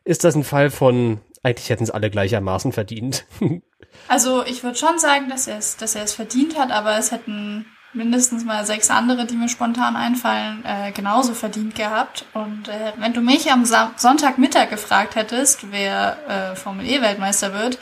ist 0.06 0.24
das 0.24 0.36
ein 0.36 0.44
Fall 0.44 0.70
von, 0.70 1.20
eigentlich 1.44 1.70
hätten 1.70 1.84
es 1.84 1.92
alle 1.92 2.10
gleichermaßen 2.10 2.72
verdient? 2.72 3.26
Also 4.08 4.44
ich 4.44 4.64
würde 4.64 4.78
schon 4.78 4.98
sagen, 4.98 5.30
dass 5.30 5.46
er 5.46 5.60
es, 5.60 5.78
dass 5.78 5.94
er 5.94 6.04
es 6.04 6.14
verdient 6.14 6.58
hat, 6.58 6.72
aber 6.72 6.98
es 6.98 7.12
hätten 7.12 7.68
mindestens 7.94 8.44
mal 8.44 8.66
sechs 8.66 8.90
andere, 8.90 9.26
die 9.26 9.36
mir 9.36 9.50
spontan 9.50 9.96
einfallen, 9.96 10.64
äh, 10.66 10.92
genauso 10.92 11.34
verdient 11.34 11.76
gehabt. 11.76 12.26
Und 12.34 12.68
äh, 12.68 12.94
wenn 12.98 13.14
du 13.14 13.22
mich 13.22 13.52
am 13.52 13.66
Sa 13.66 13.92
Sonntagmittag 13.96 14.70
gefragt 14.70 15.16
hättest, 15.16 15.72
wer 15.72 16.18
äh, 16.28 16.56
Formel 16.56 16.88
E 16.88 17.02
Weltmeister 17.02 17.54
wird, 17.54 17.78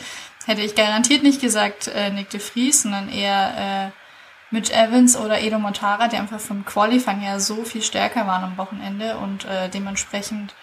hätte 0.46 0.62
ich 0.62 0.76
garantiert 0.76 1.24
nicht 1.24 1.42
gesagt 1.42 1.88
äh, 1.88 2.10
Nick 2.12 2.30
de 2.30 2.40
Vries, 2.40 2.84
sondern 2.84 3.10
eher 3.10 3.92
äh, 3.92 4.54
Mitch 4.54 4.74
Evans 4.74 5.16
oder 5.16 5.42
Edo 5.42 5.60
Montara, 5.60 6.10
die 6.10 6.18
einfach 6.18 6.42
vom 6.42 6.66
Qualifying 6.66 7.22
her 7.22 7.40
so 7.40 7.64
viel 7.64 7.82
stärker 7.82 8.28
waren 8.28 8.44
am 8.44 8.58
Wochenende 8.58 9.18
und 9.18 9.46
äh, 9.46 9.70
dementsprechend 9.70 10.54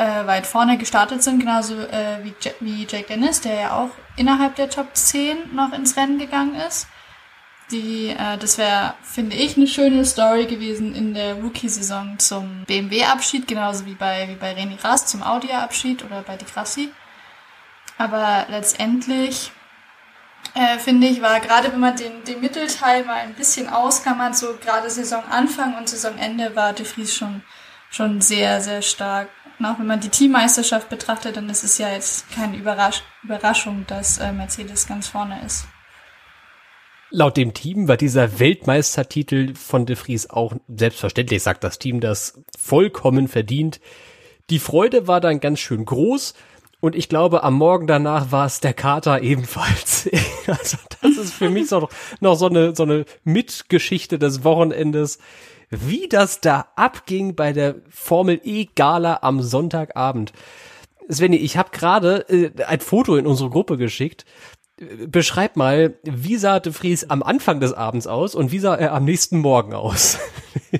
äh, 0.00 0.26
weit 0.26 0.46
vorne 0.46 0.78
gestartet 0.78 1.22
sind, 1.22 1.40
genauso 1.40 1.74
äh, 1.74 2.24
wie, 2.24 2.34
J 2.40 2.54
wie 2.60 2.86
Jake 2.88 3.06
Dennis, 3.08 3.42
der 3.42 3.54
ja 3.54 3.76
auch 3.76 3.90
innerhalb 4.16 4.56
der 4.56 4.70
Top 4.70 4.96
10 4.96 5.54
noch 5.54 5.72
ins 5.72 5.96
Rennen 5.96 6.18
gegangen 6.18 6.54
ist. 6.54 6.86
Die, 7.70 8.08
äh, 8.08 8.38
das 8.38 8.56
wäre, 8.56 8.94
finde 9.02 9.36
ich, 9.36 9.56
eine 9.56 9.66
schöne 9.66 10.04
Story 10.06 10.46
gewesen 10.46 10.94
in 10.94 11.12
der 11.12 11.34
Rookie-Saison 11.34 12.18
zum 12.18 12.64
BMW-Abschied, 12.64 13.46
genauso 13.46 13.84
wie 13.84 13.94
bei, 13.94 14.26
wie 14.28 14.36
bei 14.36 14.54
René 14.54 14.82
Rast 14.82 15.10
zum 15.10 15.22
Audi-Abschied 15.22 16.02
oder 16.04 16.22
bei 16.22 16.36
Di 16.36 16.46
Grassi. 16.46 16.90
Aber 17.98 18.46
letztendlich, 18.48 19.52
äh, 20.54 20.78
finde 20.78 21.08
ich, 21.08 21.20
war 21.20 21.40
gerade 21.40 21.70
wenn 21.72 21.80
man 21.80 21.96
den, 21.96 22.24
den 22.24 22.40
Mittelteil 22.40 23.04
mal 23.04 23.16
ein 23.16 23.34
bisschen 23.34 23.68
auskammert, 23.68 24.34
so 24.34 24.56
gerade 24.56 24.88
Saisonanfang 24.88 25.76
und 25.76 25.90
Saisonende 25.90 26.56
war 26.56 26.72
De 26.72 26.86
Vries 26.86 27.14
schon, 27.14 27.42
schon 27.90 28.22
sehr, 28.22 28.62
sehr 28.62 28.80
stark. 28.80 29.28
Und 29.60 29.66
auch 29.66 29.78
wenn 29.78 29.86
man 29.86 30.00
die 30.00 30.08
Teammeisterschaft 30.08 30.88
betrachtet, 30.88 31.36
dann 31.36 31.50
ist 31.50 31.64
es 31.64 31.76
ja 31.76 31.92
jetzt 31.92 32.30
keine 32.32 32.56
Überrasch 32.56 33.02
Überraschung, 33.22 33.84
dass 33.86 34.16
äh, 34.16 34.32
Mercedes 34.32 34.86
ganz 34.86 35.06
vorne 35.06 35.38
ist. 35.44 35.66
Laut 37.10 37.36
dem 37.36 37.52
Team 37.52 37.86
war 37.86 37.98
dieser 37.98 38.38
Weltmeistertitel 38.40 39.54
von 39.54 39.84
De 39.84 39.96
Vries 39.96 40.30
auch 40.30 40.54
selbstverständlich, 40.66 41.42
sagt 41.42 41.62
das 41.62 41.78
Team 41.78 42.00
das 42.00 42.42
vollkommen 42.58 43.28
verdient. 43.28 43.80
Die 44.48 44.60
Freude 44.60 45.06
war 45.06 45.20
dann 45.20 45.40
ganz 45.40 45.58
schön 45.58 45.84
groß 45.84 46.32
und 46.80 46.96
ich 46.96 47.10
glaube, 47.10 47.42
am 47.42 47.54
Morgen 47.54 47.86
danach 47.86 48.32
war 48.32 48.46
es 48.46 48.60
der 48.60 48.72
Kater 48.72 49.20
ebenfalls. 49.20 50.08
also 50.46 50.78
das 51.02 51.18
ist 51.18 51.34
für 51.34 51.50
mich 51.50 51.68
so 51.68 51.86
noch, 52.20 52.36
so 52.36 52.46
eine, 52.46 52.74
so 52.74 52.84
eine 52.84 53.04
Mitgeschichte 53.24 54.18
des 54.18 54.42
Wochenendes, 54.42 55.18
wie 55.70 56.08
das 56.08 56.40
da 56.40 56.68
abging 56.76 57.34
bei 57.34 57.52
der 57.52 57.76
Formel 57.88 58.40
E 58.44 58.66
Gala 58.74 59.20
am 59.22 59.42
Sonntagabend. 59.42 60.32
Svenny, 61.10 61.36
ich 61.36 61.56
habe 61.56 61.70
gerade 61.70 62.28
äh, 62.28 62.64
ein 62.64 62.80
Foto 62.80 63.16
in 63.16 63.26
unsere 63.26 63.50
Gruppe 63.50 63.76
geschickt 63.76 64.24
beschreib 65.06 65.56
mal, 65.56 65.94
wie 66.02 66.36
sah 66.36 66.58
de 66.58 66.72
Vries 66.72 67.08
am 67.10 67.22
Anfang 67.22 67.60
des 67.60 67.72
Abends 67.72 68.06
aus 68.06 68.34
und 68.34 68.50
wie 68.50 68.58
sah 68.58 68.74
er 68.74 68.92
am 68.92 69.04
nächsten 69.04 69.38
Morgen 69.38 69.74
aus? 69.74 70.18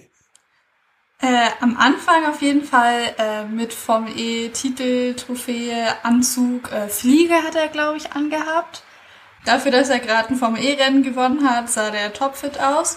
Äh, 1.23 1.51
am 1.61 1.77
Anfang 1.77 2.25
auf 2.25 2.41
jeden 2.41 2.65
Fall 2.65 3.15
äh, 3.19 3.45
mit 3.45 3.75
Formel 3.75 4.19
E, 4.19 4.49
Titel, 4.49 5.13
Trophäe, 5.13 6.03
Anzug, 6.03 6.73
äh, 6.73 6.89
Fliege 6.89 7.35
hat 7.35 7.55
er, 7.55 7.69
glaube 7.69 7.99
ich, 7.99 8.13
angehabt. 8.13 8.83
Dafür, 9.45 9.71
dass 9.71 9.91
er 9.91 9.99
gerade 9.99 10.31
ein 10.31 10.37
Formel 10.37 10.65
E-Rennen 10.65 11.03
gewonnen 11.03 11.47
hat, 11.47 11.69
sah 11.69 11.91
der 11.91 12.15
topfit 12.15 12.59
aus. 12.59 12.97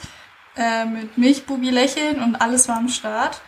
Äh, 0.55 0.86
mit 0.86 1.17
Milchbubi 1.17 1.69
lächeln 1.69 2.22
und 2.22 2.36
alles 2.36 2.67
war 2.67 2.77
am 2.77 2.89
Start. 2.89 3.41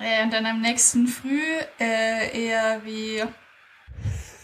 Äh, 0.00 0.24
und 0.24 0.32
dann 0.32 0.46
am 0.46 0.60
nächsten 0.60 1.06
Früh 1.06 1.40
äh, 1.78 2.46
eher 2.46 2.84
wie 2.84 3.22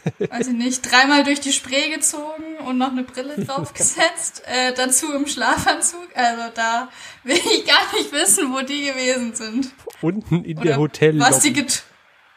weiß 0.30 0.48
ich 0.48 0.54
nicht, 0.54 0.90
dreimal 0.90 1.24
durch 1.24 1.40
die 1.40 1.52
Spree 1.52 1.90
gezogen 1.90 2.58
und 2.66 2.78
noch 2.78 2.92
eine 2.92 3.02
Brille 3.02 3.36
draufgesetzt, 3.44 4.42
äh, 4.46 4.72
dazu 4.74 5.12
im 5.12 5.26
Schlafanzug. 5.26 6.08
Also 6.14 6.44
da 6.54 6.88
will 7.24 7.36
ich 7.36 7.66
gar 7.66 7.92
nicht 7.94 8.12
wissen, 8.12 8.52
wo 8.52 8.60
die 8.60 8.86
gewesen 8.86 9.34
sind. 9.34 9.72
Unten 10.00 10.44
in 10.44 10.58
Oder 10.58 10.66
der 10.66 10.76
Hotel. 10.78 11.18
Was 11.18 11.40
die, 11.40 11.66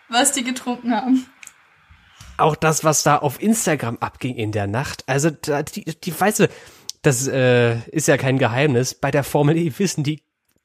was 0.09 0.31
die 0.31 0.43
getrunken 0.43 0.95
haben. 0.95 1.25
Auch 2.37 2.55
das, 2.55 2.83
was 2.83 3.03
da 3.03 3.17
auf 3.17 3.41
Instagram 3.41 3.97
abging 3.99 4.35
in 4.35 4.51
der 4.51 4.67
Nacht. 4.67 5.03
Also 5.07 5.29
die, 5.29 5.83
die 5.83 6.19
weißt 6.19 6.39
du, 6.39 6.49
das 7.01 7.27
äh, 7.27 7.77
ist 7.89 8.07
ja 8.07 8.17
kein 8.17 8.37
Geheimnis. 8.37 8.93
Bei 8.93 9.11
der 9.11 9.23
Formel 9.23 9.57
E 9.57 9.71
wissen 9.77 10.03
die 10.03 10.21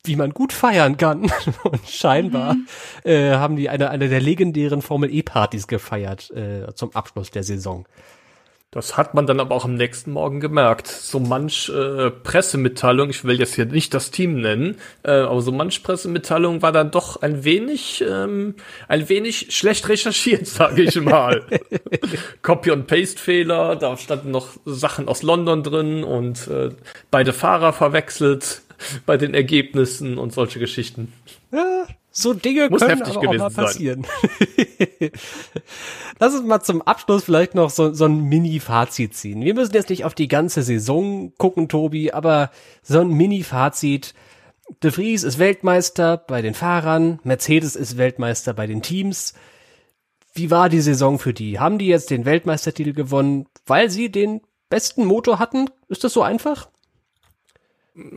wie 0.07 0.17
man 0.17 0.31
gut 0.31 0.53
feiern 0.53 0.97
kann. 0.97 1.33
Und 1.65 1.89
scheinbar 1.89 2.55
mhm. 2.55 2.67
äh, 3.05 3.33
haben 3.33 3.57
die 3.57 3.69
eine, 3.69 3.91
eine 3.91 4.09
der 4.09 4.21
legendären 4.21 4.83
Formel 4.83 5.13
E-Partys 5.13 5.67
gefeiert 5.67 6.31
äh, 6.31 6.75
zum 6.75 6.95
Abschluss 6.95 7.31
der 7.31 7.43
Saison. 7.43 7.87
Das 8.75 8.97
hat 8.97 9.15
man 9.15 9.25
dann 9.25 9.39
aber 9.39 9.55
auch 9.55 9.65
am 9.65 9.77
nächsten 9.77 10.11
Morgen 10.11 10.41
gemerkt. 10.41 10.89
So 10.89 11.21
manch 11.21 11.69
äh, 11.69 12.11
Pressemitteilung, 12.11 13.09
ich 13.09 13.25
will 13.25 13.39
jetzt 13.39 13.55
hier 13.55 13.67
nicht 13.67 13.95
das 13.95 14.11
Team 14.11 14.41
nennen, 14.41 14.79
äh, 15.05 15.13
aber 15.13 15.41
so 15.43 15.53
manch 15.53 15.85
Pressemitteilung 15.85 16.61
war 16.61 16.73
dann 16.73 16.91
doch 16.91 17.23
ein 17.23 17.45
wenig, 17.45 18.05
ähm, 18.05 18.57
ein 18.89 19.09
wenig 19.09 19.55
schlecht 19.55 19.89
recherchiert, 19.89 20.47
sage 20.49 20.83
ich 20.83 21.01
mal. 21.01 21.47
Copy 22.43 22.73
und 22.73 22.89
Paste 22.89 23.21
Fehler, 23.21 23.77
da 23.77 23.97
standen 23.97 24.33
noch 24.33 24.49
Sachen 24.65 25.07
aus 25.07 25.23
London 25.23 25.63
drin 25.63 26.03
und 26.03 26.49
äh, 26.49 26.71
beide 27.13 27.33
Fahrer 27.33 27.73
verwechselt 27.73 28.63
bei 29.07 29.17
den 29.17 29.35
Ergebnissen 29.35 30.19
und 30.19 30.33
solche 30.33 30.59
Geschichten. 30.59 31.13
Ja, 31.53 31.87
so 32.17 32.33
Dinge 32.33 32.71
Muss 32.71 32.81
können 32.81 33.03
aber 33.03 33.17
auch 33.19 33.35
mal 33.35 33.51
passieren. 33.51 34.07
Lass 36.21 36.35
uns 36.35 36.47
mal 36.47 36.63
zum 36.63 36.81
Abschluss 36.81 37.25
vielleicht 37.25 37.57
noch 37.57 37.71
so, 37.71 37.93
so 37.93 38.05
ein 38.05 38.23
Mini-Fazit 38.25 39.15
ziehen. 39.15 39.43
Wir 39.43 39.53
müssen 39.53 39.75
jetzt 39.75 39.91
nicht 39.91 40.05
auf 40.05 40.15
die 40.15 40.29
ganze 40.29 40.63
Saison 40.63 41.33
gucken, 41.39 41.69
Tobi, 41.69 42.13
aber 42.13 42.51
so 42.83 43.01
ein 43.01 43.09
Mini-Fazit. 43.09 44.15
De 44.83 44.93
Vries 44.93 45.25
ist 45.25 45.41
Weltmeister 45.41 46.17
bei 46.17 46.41
den 46.41 46.55
Fahrern, 46.55 47.19
Mercedes 47.25 47.75
ist 47.75 47.99
Weltmeister 47.99 48.55
bei 48.55 48.69
den 48.69 48.81
Teams. 48.81 49.35
Wie 50.33 50.53
war 50.53 50.69
die 50.69 50.81
Saison 50.81 51.19
für 51.19 51.35
die? 51.35 51.59
Haben 51.59 51.79
die 51.79 51.89
jetzt 51.89 52.11
den 52.11 52.25
Weltmeistertitel 52.25 52.93
gewonnen, 52.93 53.47
weil 53.67 53.91
sie 53.91 54.09
den 54.09 54.41
besten 54.71 55.05
Motor 55.05 55.41
hatten? 55.41 55.69
Ist 55.89 56.05
das 56.05 56.13
so 56.13 56.23
einfach? 56.23 56.69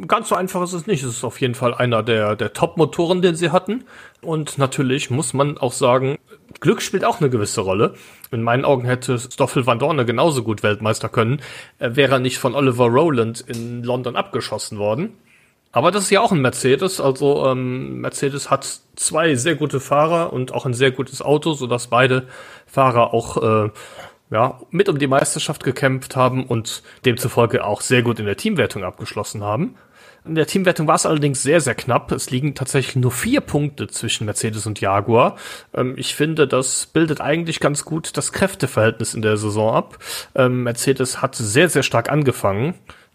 Ganz 0.07 0.29
so 0.29 0.35
einfach 0.35 0.63
ist 0.63 0.73
es 0.73 0.87
nicht. 0.87 1.03
Es 1.03 1.09
ist 1.17 1.23
auf 1.23 1.39
jeden 1.39 1.53
Fall 1.53 1.75
einer 1.75 2.01
der, 2.01 2.35
der 2.35 2.53
Top-Motoren, 2.53 3.21
den 3.21 3.35
sie 3.35 3.51
hatten. 3.51 3.85
Und 4.21 4.57
natürlich 4.57 5.11
muss 5.11 5.35
man 5.35 5.59
auch 5.59 5.71
sagen, 5.71 6.17
Glück 6.59 6.81
spielt 6.81 7.05
auch 7.05 7.21
eine 7.21 7.29
gewisse 7.29 7.61
Rolle. 7.61 7.93
In 8.31 8.41
meinen 8.41 8.65
Augen 8.65 8.85
hätte 8.85 9.19
Stoffel 9.19 9.67
Van 9.67 9.77
Dorne 9.77 10.03
genauso 10.03 10.41
gut 10.41 10.63
Weltmeister 10.63 11.09
können, 11.09 11.41
äh, 11.77 11.91
wäre 11.93 12.13
er 12.13 12.19
nicht 12.19 12.39
von 12.39 12.55
Oliver 12.55 12.87
Rowland 12.87 13.41
in 13.41 13.83
London 13.83 14.15
abgeschossen 14.15 14.79
worden. 14.79 15.13
Aber 15.71 15.91
das 15.91 16.05
ist 16.05 16.09
ja 16.09 16.21
auch 16.21 16.31
ein 16.31 16.41
Mercedes. 16.41 16.99
Also 16.99 17.45
ähm, 17.45 18.01
Mercedes 18.01 18.49
hat 18.49 18.79
zwei 18.95 19.35
sehr 19.35 19.55
gute 19.55 19.79
Fahrer 19.79 20.33
und 20.33 20.53
auch 20.53 20.65
ein 20.65 20.73
sehr 20.73 20.89
gutes 20.89 21.21
Auto, 21.21 21.53
sodass 21.53 21.87
beide 21.87 22.27
Fahrer 22.65 23.13
auch 23.13 23.65
äh, 23.65 23.69
ja, 24.29 24.59
mit 24.71 24.89
um 24.89 24.99
die 24.99 25.07
Meisterschaft 25.07 25.63
gekämpft 25.63 26.15
haben 26.15 26.45
und 26.45 26.83
demzufolge 27.05 27.63
auch 27.63 27.81
sehr 27.81 28.01
gut 28.01 28.19
in 28.19 28.25
der 28.25 28.37
Teamwertung 28.37 28.83
abgeschlossen 28.83 29.43
haben. 29.43 29.75
In 30.25 30.35
der 30.35 30.47
Teamwertung 30.47 30.87
war 30.87 30.95
es 30.95 31.05
allerdings 31.05 31.41
sehr, 31.41 31.61
sehr 31.61 31.75
knapp. 31.75 32.11
Es 32.11 32.29
liegen 32.29 32.53
tatsächlich 32.53 32.97
nur 32.97 33.11
vier 33.11 33.39
Punkte 33.39 33.87
zwischen 33.87 34.25
Mercedes 34.25 34.65
und 34.65 34.81
Jaguar. 34.81 35.37
Ähm, 35.73 35.95
ich 35.97 36.15
finde, 36.15 36.47
das 36.47 36.85
bildet 36.87 37.21
eigentlich 37.21 37.59
ganz 37.59 37.85
gut 37.85 38.17
das 38.17 38.33
Kräfteverhältnis 38.33 39.13
in 39.13 39.21
der 39.21 39.37
Saison 39.37 39.73
ab. 39.73 39.97
Ähm, 40.35 40.63
Mercedes 40.63 41.21
hat 41.21 41.35
sehr, 41.35 41.69
sehr 41.69 41.83
stark 41.83 42.11
angefangen 42.11 42.73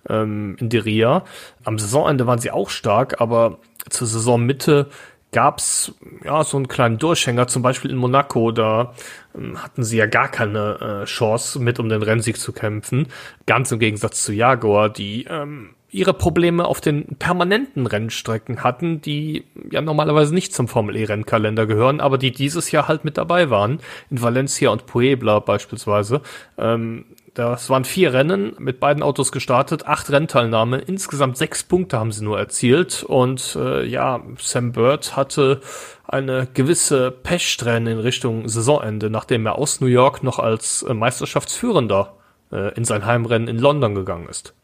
ähm, 0.08 0.56
in 0.58 0.68
Ria. 0.72 1.24
Am 1.64 1.78
Saisonende 1.78 2.26
waren 2.26 2.38
sie 2.38 2.50
auch 2.50 2.70
stark, 2.70 3.20
aber 3.20 3.58
zur 3.90 4.06
Saisonmitte 4.06 4.88
gab's 5.32 5.94
ja 6.24 6.44
so 6.44 6.56
einen 6.56 6.68
kleinen 6.68 6.98
Durchhänger, 6.98 7.48
zum 7.48 7.62
Beispiel 7.62 7.90
in 7.90 7.96
Monaco, 7.96 8.52
da 8.52 8.94
ähm, 9.34 9.62
hatten 9.62 9.82
sie 9.82 9.96
ja 9.96 10.06
gar 10.06 10.28
keine 10.28 11.02
äh, 11.02 11.04
Chance, 11.06 11.58
mit 11.58 11.80
um 11.80 11.88
den 11.88 12.02
Rennsieg 12.02 12.38
zu 12.38 12.52
kämpfen. 12.52 13.08
Ganz 13.46 13.72
im 13.72 13.78
Gegensatz 13.78 14.22
zu 14.22 14.32
Jaguar, 14.32 14.90
die 14.90 15.24
ähm, 15.24 15.70
ihre 15.90 16.14
Probleme 16.14 16.66
auf 16.66 16.80
den 16.80 17.16
permanenten 17.18 17.86
Rennstrecken 17.86 18.62
hatten, 18.62 19.00
die 19.02 19.44
ja 19.70 19.82
normalerweise 19.82 20.34
nicht 20.34 20.54
zum 20.54 20.68
Formel 20.68 20.96
E 20.96 21.04
Rennkalender 21.04 21.66
gehören, 21.66 22.00
aber 22.00 22.16
die 22.18 22.32
dieses 22.32 22.70
Jahr 22.70 22.88
halt 22.88 23.04
mit 23.04 23.18
dabei 23.18 23.50
waren. 23.50 23.80
In 24.10 24.22
Valencia 24.22 24.70
und 24.70 24.86
Puebla 24.86 25.38
beispielsweise. 25.40 26.22
Ähm, 26.56 27.04
das 27.34 27.70
waren 27.70 27.84
vier 27.84 28.12
Rennen 28.12 28.54
mit 28.58 28.78
beiden 28.78 29.02
Autos 29.02 29.32
gestartet, 29.32 29.86
acht 29.86 30.10
Rennteilnahme, 30.10 30.78
insgesamt 30.78 31.38
sechs 31.38 31.62
Punkte 31.62 31.98
haben 31.98 32.12
sie 32.12 32.24
nur 32.24 32.38
erzielt 32.38 33.02
und 33.04 33.56
äh, 33.58 33.86
ja, 33.86 34.22
Sam 34.38 34.72
Bird 34.72 35.16
hatte 35.16 35.62
eine 36.06 36.46
gewisse 36.52 37.10
Pechsträhne 37.10 37.92
in 37.92 37.98
Richtung 37.98 38.48
Saisonende, 38.48 39.08
nachdem 39.08 39.46
er 39.46 39.56
aus 39.56 39.80
New 39.80 39.86
York 39.86 40.22
noch 40.22 40.38
als 40.38 40.82
äh, 40.82 40.92
Meisterschaftsführender 40.92 42.16
äh, 42.52 42.74
in 42.74 42.84
sein 42.84 43.06
Heimrennen 43.06 43.48
in 43.48 43.58
London 43.58 43.94
gegangen 43.94 44.28
ist. 44.28 44.54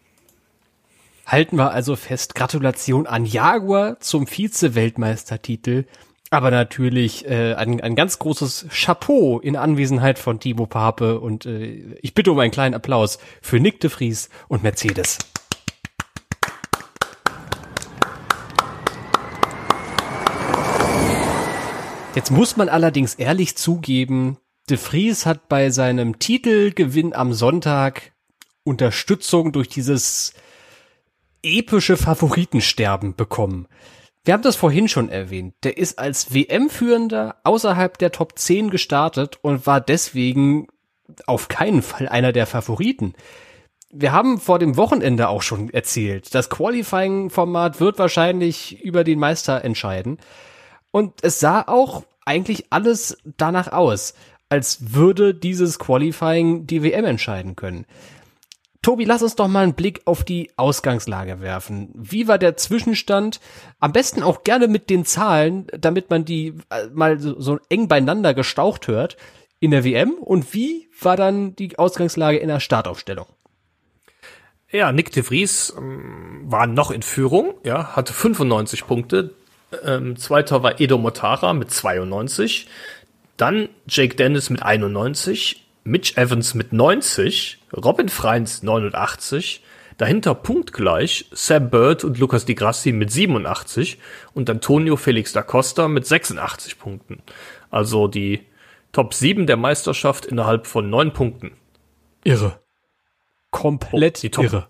Halten 1.27 1.57
wir 1.57 1.73
also 1.73 1.97
fest, 1.97 2.35
Gratulation 2.35 3.07
an 3.07 3.25
Jaguar 3.25 4.01
zum 4.01 4.27
Vize-Weltmeistertitel. 4.27 5.85
Aber 6.31 6.51
natürlich 6.51 7.27
äh, 7.27 7.55
ein, 7.55 7.81
ein 7.81 7.95
ganz 7.95 8.19
großes 8.19 8.67
Chapeau 8.71 9.41
in 9.41 9.57
Anwesenheit 9.57 10.19
von 10.19 10.41
Thibaut 10.41 10.69
Pape 10.69 11.21
und 11.21 11.47
äh, 11.47 11.97
ich 12.03 12.13
bitte 12.13 12.33
um 12.33 12.39
einen 12.39 12.51
kleinen 12.51 12.75
Applaus 12.75 13.19
für 13.41 13.59
Nick 13.61 13.81
de 13.81 13.89
Vries 13.89 14.29
und 14.47 14.63
Mercedes. 14.63 15.19
Jetzt 22.15 22.31
muss 22.31 22.57
man 22.57 22.69
allerdings 22.69 23.15
ehrlich 23.15 23.57
zugeben, 23.57 24.37
de 24.69 24.77
Vries 24.77 25.25
hat 25.25 25.49
bei 25.49 25.71
seinem 25.71 26.19
Titelgewinn 26.19 27.15
am 27.15 27.33
Sonntag 27.33 28.13
Unterstützung 28.65 29.53
durch 29.53 29.69
dieses 29.69 30.35
epische 31.43 31.97
Favoritensterben 31.97 33.15
bekommen. 33.15 33.67
Wir 34.25 34.35
haben 34.35 34.43
das 34.43 34.57
vorhin 34.57 34.89
schon 34.89 35.09
erwähnt. 35.09 35.55
Der 35.63 35.79
ist 35.79 35.99
als 35.99 36.35
WM-Führender 36.35 37.37
außerhalb 37.45 37.97
der 37.99 38.13
Top 38.13 38.39
10 38.39 38.71
gestartet 38.71 39.39
und 39.43 39.67
war 39.67 39.81
deswegen 39.81 40.67
auf 41.27 41.49
keinen 41.49 41.83
Fall 41.83 42.09
einer 42.09 42.33
der 42.33 42.47
Favoriten. 42.47 43.15
Wir 43.91 44.13
haben 44.13 44.39
vor 44.39 44.59
dem 44.59 44.77
Wochenende 44.77 45.29
auch 45.29 45.41
schon 45.41 45.71
erzählt, 45.71 46.35
das 46.35 46.51
Qualifying-Format 46.51 47.81
wird 47.81 47.99
wahrscheinlich 47.99 48.83
über 48.85 49.03
den 49.03 49.19
Meister 49.19 49.65
entscheiden. 49.65 50.19
Und 50.91 51.15
es 51.23 51.41
sah 51.41 51.63
auch 51.67 52.05
eigentlich 52.27 52.67
alles 52.71 53.17
danach 53.39 53.73
aus, 53.73 54.13
als 54.51 54.95
würde 54.95 55.35
dieses 55.35 55.79
Qualifying 55.79 56.67
die 56.67 56.83
WM 56.83 57.05
entscheiden 57.07 57.57
können. 57.57 57.87
Tobi, 58.83 59.05
lass 59.05 59.23
uns 59.23 59.35
doch 59.35 59.49
mal 59.49 59.65
einen 59.65 59.75
Blick 59.75 60.03
auf 60.05 60.23
die 60.23 60.51
Ausgangslage 60.57 61.41
werfen. 61.41 61.91
Wie 61.95 62.29
war 62.29 62.39
der 62.39 62.57
Zwischenstand? 62.57 63.41
Am 63.81 63.93
besten 63.93 64.23
auch 64.23 64.45
gerne 64.45 64.69
mit 64.69 64.89
den 64.89 65.05
Zahlen, 65.05 65.67
damit 65.77 66.11
man 66.11 66.25
die 66.25 66.55
äh, 66.71 66.87
mal 66.93 67.19
so, 67.19 67.41
so 67.41 67.59
eng 67.69 67.89
beieinander 67.89 68.35
gestaucht 68.35 68.87
hört 68.87 69.17
in 69.59 69.73
der 69.73 69.85
WM. 69.85 70.13
Und 70.13 70.55
wie 70.55 70.89
war 71.01 71.17
dann 71.17 71.57
die 71.57 71.79
Ausgangslage 71.79 72.39
in 72.39 72.49
der 72.49 72.61
Startaufstellung? 72.61 73.27
Ja, 74.71 74.93
Nick 74.93 75.13
de 75.13 75.23
Vries 75.23 75.75
ähm, 75.77 76.43
war 76.45 76.67
noch 76.67 76.91
in 76.91 77.03
Führung, 77.03 77.55
ja, 77.65 77.97
hatte 77.97 78.13
95 78.13 78.87
Punkte. 78.87 79.35
Ähm, 79.85 80.17
zweiter 80.17 80.63
war 80.63 80.81
Edo 80.81 80.99
Motara 80.99 81.53
mit 81.53 81.71
92. 81.71 82.69
Dann 83.37 83.69
Jake 83.87 84.15
Dennis 84.15 84.51
mit 84.51 84.63
91. 84.63 85.68
Mitch 85.89 86.17
Evans 86.17 86.55
mit 86.55 86.73
90. 86.73 87.59
Robin 87.75 88.09
Freins 88.09 88.63
89. 88.63 89.65
Dahinter 89.97 90.35
punktgleich 90.35 91.29
Sam 91.33 91.71
Bird 91.71 92.05
und 92.05 92.19
Lucas 92.19 92.45
Di 92.45 92.55
Grassi 92.55 92.93
mit 92.93 93.11
87 93.11 93.99
und 94.35 94.49
Antonio 94.49 94.97
Felix 94.97 95.33
da 95.33 95.43
Costa 95.43 95.89
mit 95.89 96.07
86 96.07 96.79
Punkten. 96.79 97.23
Also 97.71 98.07
die 98.07 98.47
Top 98.93 99.13
7 99.13 99.47
der 99.47 99.57
Meisterschaft 99.57 100.27
innerhalb 100.27 100.67
von 100.67 100.89
9 100.89 101.13
Punkten. 101.13 101.53
Irre. 102.23 102.61
Komplett 103.51 104.19
oh, 104.19 104.21
die 104.21 104.31
Top, 104.31 104.45
irre. 104.45 104.69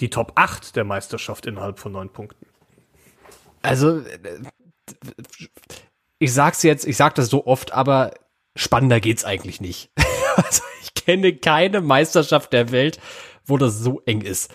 Die 0.00 0.10
Top 0.10 0.32
8 0.36 0.74
der 0.74 0.84
Meisterschaft 0.84 1.46
innerhalb 1.46 1.78
von 1.78 1.92
9 1.92 2.08
Punkten. 2.08 2.46
Also, 3.62 3.98
äh, 4.00 4.42
ich 6.18 6.32
sag's 6.32 6.62
jetzt, 6.62 6.86
ich 6.86 6.96
sag 6.96 7.14
das 7.14 7.28
so 7.28 7.46
oft, 7.46 7.72
aber 7.72 8.12
spannender 8.56 9.00
geht's 9.00 9.24
eigentlich 9.24 9.60
nicht. 9.60 9.90
also, 10.36 10.62
ich 10.82 10.94
kenne 10.94 11.34
keine 11.34 11.80
Meisterschaft 11.80 12.52
der 12.52 12.70
Welt, 12.70 12.98
wo 13.44 13.58
das 13.58 13.78
so 13.78 14.02
eng 14.06 14.20
ist. 14.20 14.50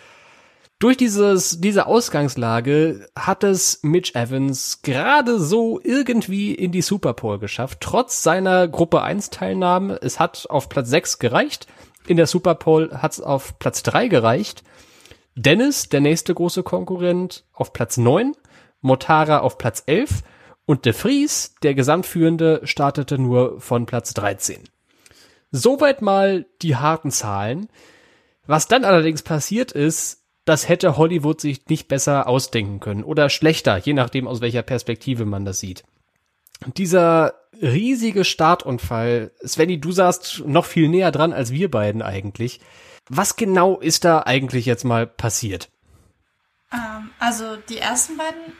Durch 0.79 0.95
dieses, 0.95 1.59
diese 1.59 1.87
Ausgangslage 1.87 3.09
hat 3.13 3.43
es 3.43 3.79
Mitch 3.83 4.17
Evans 4.17 4.81
gerade 4.81 5.37
so 5.37 5.81
irgendwie 5.83 6.55
in 6.55 6.71
die 6.71 6.81
Super 6.81 7.13
Bowl 7.13 7.37
geschafft, 7.37 7.79
trotz 7.81 8.23
seiner 8.23 8.69
Gruppe 8.69 9.01
1 9.01 9.29
Teilnahme. 9.29 9.99
Es 10.01 10.21
hat 10.21 10.47
auf 10.49 10.69
Platz 10.69 10.89
6 10.89 11.19
gereicht. 11.19 11.67
In 12.07 12.15
der 12.15 12.27
Super 12.27 12.55
Bowl 12.55 12.91
hat 12.93 13.11
es 13.11 13.19
auf 13.19 13.59
Platz 13.59 13.83
3 13.83 14.07
gereicht. 14.07 14.63
Dennis, 15.35 15.89
der 15.89 15.99
nächste 15.99 16.33
große 16.33 16.63
Konkurrent, 16.63 17.43
auf 17.51 17.73
Platz 17.73 17.97
9. 17.97 18.33
Motara 18.81 19.39
auf 19.39 19.57
Platz 19.57 19.83
11 19.85 20.23
und 20.69 20.85
De 20.85 20.93
Vries, 20.93 21.55
der 21.63 21.73
Gesamtführende, 21.73 22.61
startete 22.63 23.17
nur 23.17 23.59
von 23.59 23.87
Platz 23.87 24.13
13. 24.13 24.65
Soweit 25.49 26.03
mal 26.03 26.45
die 26.61 26.75
harten 26.75 27.09
Zahlen. 27.09 27.69
Was 28.45 28.67
dann 28.67 28.85
allerdings 28.85 29.23
passiert 29.23 29.71
ist, 29.71 30.27
das 30.45 30.69
hätte 30.69 30.95
Hollywood 30.95 31.41
sich 31.41 31.65
nicht 31.69 31.87
besser 31.87 32.27
ausdenken 32.27 32.79
können 32.79 33.03
oder 33.03 33.29
schlechter, 33.29 33.77
je 33.77 33.93
nachdem 33.93 34.27
aus 34.27 34.41
welcher 34.41 34.61
Perspektive 34.61 35.25
man 35.25 35.43
das 35.43 35.59
sieht. 35.59 35.85
Dieser 36.77 37.33
riesige 37.59 38.23
Startunfall, 38.23 39.31
Svenny, 39.43 39.81
du 39.81 39.91
saßt 39.91 40.43
noch 40.45 40.65
viel 40.65 40.87
näher 40.87 41.11
dran 41.11 41.33
als 41.33 41.51
wir 41.51 41.71
beiden 41.71 42.03
eigentlich. 42.03 42.59
Was 43.09 43.35
genau 43.37 43.79
ist 43.79 44.05
da 44.05 44.21
eigentlich 44.21 44.67
jetzt 44.67 44.83
mal 44.83 45.07
passiert? 45.07 45.69
Ähm, 46.71 47.09
also 47.17 47.55
die 47.55 47.79
ersten 47.79 48.17
beiden 48.17 48.53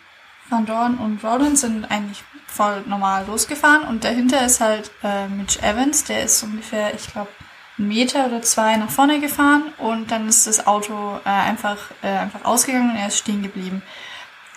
Van 0.49 0.65
Dorn 0.65 0.97
und 0.97 1.23
Rollins 1.23 1.61
sind 1.61 1.89
eigentlich 1.89 2.23
voll 2.47 2.81
normal 2.87 3.25
losgefahren 3.27 3.87
und 3.87 4.03
dahinter 4.03 4.45
ist 4.45 4.59
halt 4.59 4.91
äh, 5.03 5.27
Mitch 5.27 5.59
Evans, 5.61 6.03
der 6.03 6.23
ist 6.23 6.41
ungefähr, 6.43 6.93
ich 6.93 7.07
glaube, 7.11 7.29
einen 7.77 7.87
Meter 7.87 8.25
oder 8.25 8.41
zwei 8.41 8.75
nach 8.75 8.89
vorne 8.89 9.19
gefahren 9.19 9.71
und 9.77 10.11
dann 10.11 10.27
ist 10.27 10.47
das 10.47 10.67
Auto 10.67 11.19
äh, 11.23 11.29
einfach, 11.29 11.77
äh, 12.01 12.07
einfach 12.07 12.43
ausgegangen 12.43 12.91
und 12.91 12.97
er 12.97 13.07
ist 13.07 13.19
stehen 13.19 13.43
geblieben. 13.43 13.81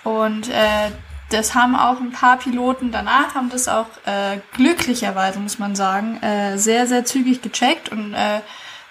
Und 0.04 0.48
äh, 0.48 0.90
das 1.30 1.54
haben 1.54 1.76
auch 1.76 2.00
ein 2.00 2.12
paar 2.12 2.38
Piloten 2.38 2.90
danach, 2.92 3.34
haben 3.34 3.50
das 3.50 3.68
auch 3.68 3.86
äh, 4.04 4.38
glücklicherweise, 4.54 5.38
muss 5.38 5.58
man 5.58 5.76
sagen, 5.76 6.20
äh, 6.22 6.58
sehr, 6.58 6.86
sehr 6.86 7.04
zügig 7.04 7.42
gecheckt 7.42 7.90
und 7.90 8.14
äh, 8.14 8.40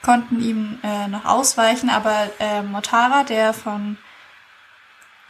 konnten 0.01 0.41
ihm 0.41 0.79
äh, 0.83 1.07
noch 1.07 1.25
ausweichen. 1.25 1.89
Aber 1.89 2.29
äh, 2.39 2.63
Motara, 2.63 3.23
der 3.23 3.53
von 3.53 3.97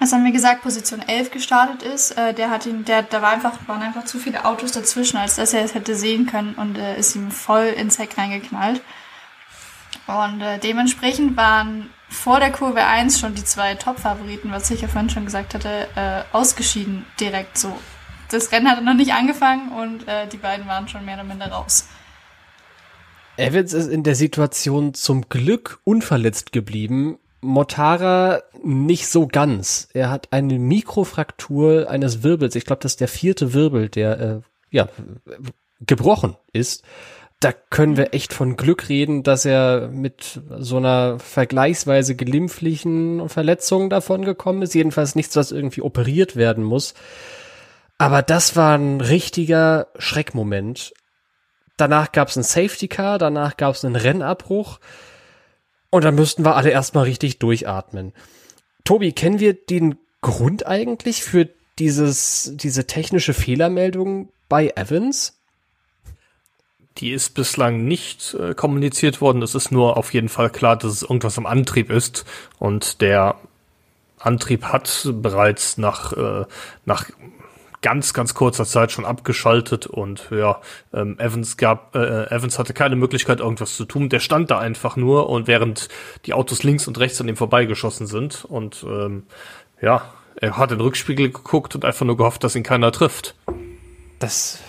was 0.01 0.11
haben 0.11 0.25
wir 0.25 0.31
gesagt, 0.31 0.63
Position 0.63 1.03
11 1.07 1.29
gestartet 1.29 1.83
ist, 1.83 2.17
äh, 2.17 2.33
der 2.33 2.49
hat 2.49 2.65
ihn, 2.65 2.85
der, 2.85 3.03
da 3.03 3.21
war 3.21 3.29
einfach, 3.29 3.59
waren 3.67 3.83
einfach 3.83 4.03
zu 4.03 4.17
viele 4.17 4.45
Autos 4.45 4.71
dazwischen, 4.71 5.17
als 5.17 5.35
dass 5.35 5.53
er 5.53 5.63
es 5.63 5.75
hätte 5.75 5.93
sehen 5.93 6.25
können 6.25 6.55
und 6.55 6.75
äh, 6.75 6.97
ist 6.97 7.15
ihm 7.15 7.29
voll 7.29 7.65
ins 7.65 7.99
Heck 7.99 8.17
reingeknallt. 8.17 8.81
Und 10.07 10.41
äh, 10.41 10.57
dementsprechend 10.57 11.37
waren 11.37 11.91
vor 12.09 12.39
der 12.39 12.51
Kurve 12.51 12.83
1 12.83 13.19
schon 13.19 13.35
die 13.35 13.43
zwei 13.43 13.75
Top-Favoriten, 13.75 14.51
was 14.51 14.71
ich 14.71 14.81
ja 14.81 14.87
vorhin 14.87 15.11
schon 15.11 15.25
gesagt 15.25 15.53
hatte, 15.53 15.87
äh, 15.95 16.23
ausgeschieden 16.35 17.05
direkt 17.19 17.59
so. 17.59 17.77
Das 18.31 18.51
Rennen 18.51 18.71
hatte 18.71 18.81
noch 18.81 18.95
nicht 18.95 19.13
angefangen 19.13 19.71
und 19.71 20.07
äh, 20.07 20.27
die 20.27 20.37
beiden 20.37 20.65
waren 20.65 20.87
schon 20.87 21.05
mehr 21.05 21.15
oder 21.15 21.25
minder 21.25 21.51
raus. 21.51 21.87
Evans 23.37 23.73
ist 23.73 23.87
in 23.87 24.01
der 24.01 24.15
Situation 24.15 24.95
zum 24.95 25.29
Glück 25.29 25.79
unverletzt 25.83 26.51
geblieben, 26.51 27.19
Motara 27.41 28.43
nicht 28.63 29.07
so 29.07 29.27
ganz. 29.27 29.89
Er 29.93 30.09
hat 30.09 30.27
eine 30.31 30.59
Mikrofraktur 30.59 31.89
eines 31.89 32.23
Wirbels. 32.23 32.55
Ich 32.55 32.65
glaube, 32.65 32.81
das 32.81 32.93
ist 32.93 33.01
der 33.01 33.07
vierte 33.07 33.53
Wirbel, 33.53 33.89
der 33.89 34.19
äh, 34.19 34.41
ja 34.69 34.87
gebrochen 35.79 36.37
ist. 36.53 36.83
Da 37.39 37.51
können 37.51 37.97
wir 37.97 38.13
echt 38.13 38.33
von 38.33 38.55
Glück 38.55 38.87
reden, 38.87 39.23
dass 39.23 39.45
er 39.45 39.87
mit 39.87 40.41
so 40.59 40.77
einer 40.77 41.17
vergleichsweise 41.17 42.15
glimpflichen 42.15 43.27
Verletzung 43.29 43.89
davon 43.89 44.23
gekommen 44.23 44.61
ist. 44.61 44.75
Jedenfalls 44.75 45.15
nichts, 45.15 45.35
was 45.35 45.51
irgendwie 45.51 45.81
operiert 45.81 46.35
werden 46.35 46.63
muss. 46.63 46.93
Aber 47.97 48.21
das 48.21 48.55
war 48.55 48.77
ein 48.77 49.01
richtiger 49.01 49.87
Schreckmoment. 49.97 50.93
Danach 51.77 52.11
gab 52.11 52.27
es 52.27 52.35
ein 52.35 52.43
Safety 52.43 52.87
Car, 52.87 53.17
danach 53.17 53.57
gab 53.57 53.73
es 53.73 53.83
einen 53.83 53.95
Rennabbruch. 53.95 54.79
Und 55.91 56.03
dann 56.05 56.15
müssten 56.15 56.43
wir 56.43 56.55
alle 56.55 56.71
erstmal 56.71 57.03
richtig 57.03 57.37
durchatmen. 57.37 58.13
Tobi, 58.83 59.11
kennen 59.11 59.39
wir 59.39 59.53
den 59.53 59.97
Grund 60.21 60.65
eigentlich 60.65 61.23
für 61.23 61.49
dieses, 61.77 62.53
diese 62.55 62.87
technische 62.87 63.33
Fehlermeldung 63.33 64.29
bei 64.49 64.69
Evans? 64.75 65.37
Die 66.97 67.11
ist 67.11 67.31
bislang 67.31 67.85
nicht 67.85 68.33
äh, 68.35 68.53
kommuniziert 68.53 69.21
worden. 69.21 69.41
Es 69.41 69.53
ist 69.53 69.71
nur 69.71 69.97
auf 69.97 70.13
jeden 70.13 70.29
Fall 70.29 70.49
klar, 70.49 70.77
dass 70.77 70.91
es 70.91 71.01
irgendwas 71.03 71.37
am 71.37 71.45
Antrieb 71.45 71.89
ist. 71.89 72.25
Und 72.57 73.01
der 73.01 73.35
Antrieb 74.17 74.65
hat 74.65 75.09
bereits 75.13 75.77
nach, 75.77 76.13
äh, 76.13 76.45
nach 76.85 77.09
ganz, 77.81 78.13
ganz 78.13 78.33
kurzer 78.33 78.65
Zeit 78.65 78.91
schon 78.91 79.05
abgeschaltet 79.05 79.87
und 79.87 80.27
ja, 80.31 80.61
ähm, 80.93 81.17
Evans 81.19 81.57
gab, 81.57 81.95
äh, 81.95 82.25
Evans 82.29 82.59
hatte 82.59 82.73
keine 82.73 82.95
Möglichkeit, 82.95 83.39
irgendwas 83.39 83.75
zu 83.75 83.85
tun. 83.85 84.09
Der 84.09 84.19
stand 84.19 84.51
da 84.51 84.59
einfach 84.59 84.95
nur 84.95 85.29
und 85.29 85.47
während 85.47 85.89
die 86.25 86.33
Autos 86.33 86.63
links 86.63 86.87
und 86.87 86.99
rechts 86.99 87.19
an 87.21 87.27
ihm 87.27 87.37
vorbeigeschossen 87.37 88.07
sind 88.07 88.45
und 88.45 88.85
ähm, 88.87 89.23
ja, 89.81 90.03
er 90.35 90.57
hat 90.57 90.71
in 90.71 90.77
den 90.77 90.83
Rückspiegel 90.83 91.31
geguckt 91.31 91.75
und 91.75 91.83
einfach 91.83 92.05
nur 92.05 92.17
gehofft, 92.17 92.43
dass 92.43 92.55
ihn 92.55 92.63
keiner 92.63 92.91
trifft. 92.91 93.35
Das 94.19 94.59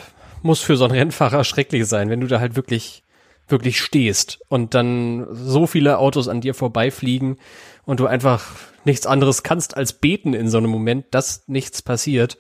muss 0.43 0.61
für 0.61 0.77
so 0.77 0.85
einen 0.85 0.95
Rennfahrer 0.95 1.45
schrecklich 1.45 1.87
sein, 1.87 2.11
wenn 2.11 2.21
du 2.21 2.27
da 2.27 2.41
halt 2.41 2.57
wirklich 2.57 3.03
wirklich 3.49 3.81
stehst 3.81 4.41
und 4.49 4.75
dann 4.75 5.27
so 5.31 5.67
viele 5.67 5.99
Autos 5.99 6.29
an 6.29 6.41
dir 6.41 6.55
vorbeifliegen 6.55 7.37
und 7.85 8.01
du 8.01 8.07
einfach 8.07 8.47
nichts 8.85 9.07
anderes 9.07 9.43
kannst 9.43 9.77
als 9.77 9.93
beten 9.93 10.35
in 10.35 10.49
so 10.49 10.59
einem 10.59 10.71
Moment, 10.71 11.07
dass 11.11 11.47
nichts 11.49 11.83
passiert. 11.83 12.39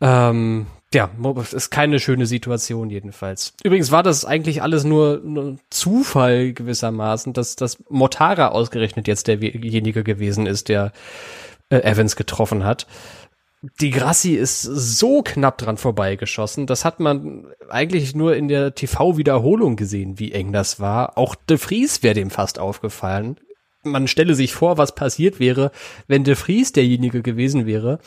Ähm, 0.00 0.66
ja, 0.94 1.10
ist 1.52 1.70
keine 1.70 2.00
schöne 2.00 2.26
Situation 2.26 2.88
jedenfalls. 2.88 3.52
Übrigens 3.62 3.90
war 3.90 4.02
das 4.02 4.24
eigentlich 4.24 4.62
alles 4.62 4.84
nur, 4.84 5.20
nur 5.22 5.58
Zufall 5.68 6.52
gewissermaßen, 6.52 7.34
dass 7.34 7.56
dass 7.56 7.78
Motara 7.90 8.48
ausgerechnet 8.48 9.06
jetzt 9.06 9.28
derjenige 9.28 10.02
gewesen 10.02 10.46
ist, 10.46 10.68
der 10.68 10.92
äh, 11.68 11.76
Evans 11.80 12.16
getroffen 12.16 12.64
hat. 12.64 12.86
Die 13.80 13.90
Grassi 13.90 14.34
ist 14.34 14.62
so 14.62 15.22
knapp 15.22 15.58
dran 15.58 15.76
vorbeigeschossen. 15.76 16.66
Das 16.66 16.84
hat 16.84 17.00
man 17.00 17.48
eigentlich 17.68 18.14
nur 18.14 18.36
in 18.36 18.46
der 18.48 18.74
TV-Wiederholung 18.74 19.74
gesehen, 19.76 20.18
wie 20.18 20.32
eng 20.32 20.52
das 20.52 20.78
war. 20.78 21.18
Auch 21.18 21.34
De 21.34 21.58
Vries 21.58 22.02
wäre 22.04 22.14
dem 22.14 22.30
fast 22.30 22.60
aufgefallen. 22.60 23.36
Man 23.82 24.06
stelle 24.06 24.34
sich 24.34 24.54
vor, 24.54 24.78
was 24.78 24.94
passiert 24.94 25.40
wäre, 25.40 25.72
wenn 26.06 26.24
De 26.24 26.36
Vries 26.36 26.72
derjenige 26.72 27.20
gewesen 27.20 27.66
wäre, 27.66 27.98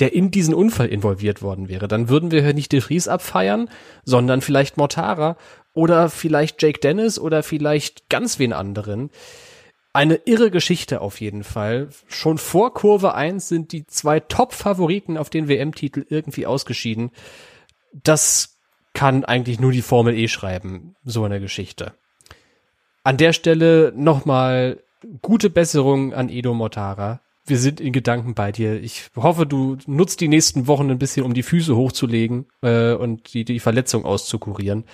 der 0.00 0.14
in 0.14 0.30
diesen 0.30 0.54
Unfall 0.54 0.88
involviert 0.88 1.42
worden 1.42 1.68
wäre. 1.68 1.86
Dann 1.86 2.08
würden 2.08 2.30
wir 2.30 2.52
nicht 2.54 2.72
De 2.72 2.80
Vries 2.80 3.06
abfeiern, 3.06 3.68
sondern 4.04 4.40
vielleicht 4.40 4.76
Mortara 4.76 5.36
oder 5.72 6.08
vielleicht 6.08 6.62
Jake 6.62 6.80
Dennis 6.80 7.18
oder 7.18 7.42
vielleicht 7.42 8.08
ganz 8.08 8.38
wen 8.38 8.52
anderen. 8.52 9.10
Eine 9.92 10.16
irre 10.24 10.50
Geschichte 10.50 11.00
auf 11.00 11.20
jeden 11.20 11.44
Fall. 11.44 11.88
Schon 12.08 12.38
vor 12.38 12.74
Kurve 12.74 13.14
1 13.14 13.48
sind 13.48 13.72
die 13.72 13.86
zwei 13.86 14.20
Top-Favoriten 14.20 15.16
auf 15.16 15.30
den 15.30 15.48
WM-Titel 15.48 16.06
irgendwie 16.08 16.46
ausgeschieden. 16.46 17.10
Das 17.92 18.56
kann 18.94 19.24
eigentlich 19.24 19.60
nur 19.60 19.72
die 19.72 19.82
Formel 19.82 20.16
E 20.16 20.28
schreiben, 20.28 20.94
so 21.04 21.24
eine 21.24 21.40
Geschichte. 21.40 21.92
An 23.02 23.16
der 23.16 23.32
Stelle 23.32 23.92
nochmal 23.96 24.78
gute 25.22 25.50
Besserung 25.50 26.12
an 26.14 26.28
Edo 26.28 26.54
Mortara. 26.54 27.20
Wir 27.46 27.58
sind 27.58 27.80
in 27.80 27.92
Gedanken 27.92 28.34
bei 28.34 28.52
dir. 28.52 28.80
Ich 28.80 29.10
hoffe, 29.16 29.46
du 29.46 29.78
nutzt 29.86 30.20
die 30.20 30.28
nächsten 30.28 30.66
Wochen 30.66 30.90
ein 30.90 30.98
bisschen, 30.98 31.24
um 31.24 31.34
die 31.34 31.42
Füße 31.42 31.74
hochzulegen 31.74 32.46
äh, 32.62 32.92
und 32.92 33.32
die, 33.34 33.44
die 33.44 33.60
Verletzung 33.60 34.04
auszukurieren. 34.04 34.84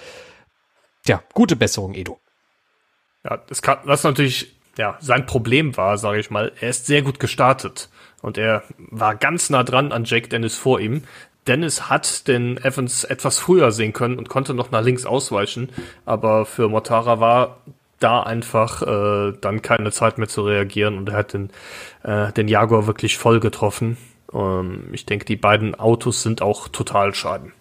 Tja, 1.05 1.23
gute 1.35 1.57
Besserung, 1.57 1.95
Edo. 1.95 2.19
Ja, 3.25 3.37
das 3.49 3.63
kann, 3.63 3.79
was 3.85 4.05
natürlich 4.05 4.57
ja, 4.79 4.97
sein 5.01 5.27
Problem 5.27 5.77
war, 5.77 5.99
sage 5.99 6.21
ich 6.21 6.31
mal, 6.31 6.53
er 6.61 6.71
ist 6.71 6.87
sehr 6.87 7.03
gut 7.03 7.19
gestartet 7.19 7.89
und 8.23 8.39
er 8.39 8.63
war 8.79 9.17
ganz 9.17 9.51
nah 9.51 9.65
dran 9.65 9.93
an 9.93 10.05
Jake 10.05 10.29
Dennis 10.29 10.57
vor 10.57 10.81
ihm. 10.81 11.03
Dennis 11.47 11.89
hat 11.89 12.29
den 12.29 12.57
Evans 12.59 13.05
etwas 13.05 13.39
früher 13.39 13.73
sehen 13.73 13.93
können 13.93 14.19
und 14.19 14.29
konnte 14.29 14.53
noch 14.53 14.71
nach 14.71 14.83
links 14.83 15.07
ausweichen, 15.07 15.71
aber 16.05 16.45
für 16.45 16.69
Mortara 16.69 17.21
war 17.21 17.63
da 18.01 18.23
einfach 18.23 18.83
äh, 18.83 19.33
dann 19.41 19.63
keine 19.63 19.91
Zeit 19.91 20.19
mehr 20.19 20.29
zu 20.29 20.43
reagieren 20.43 20.99
und 20.99 21.09
er 21.09 21.17
hat 21.17 21.33
den, 21.33 21.51
äh, 22.03 22.33
den 22.33 22.49
Jaguar 22.49 22.87
wirklich 22.87 23.17
voll 23.17 23.41
getroffen. 23.41 23.97
Ähm, 24.33 24.89
ich 24.93 25.07
denke, 25.07 25.25
die 25.25 25.37
beiden 25.37 25.75
Autos 25.75 26.23
sind 26.23 26.43
auch 26.43 26.69
total 26.69 27.15
schaden. 27.15 27.53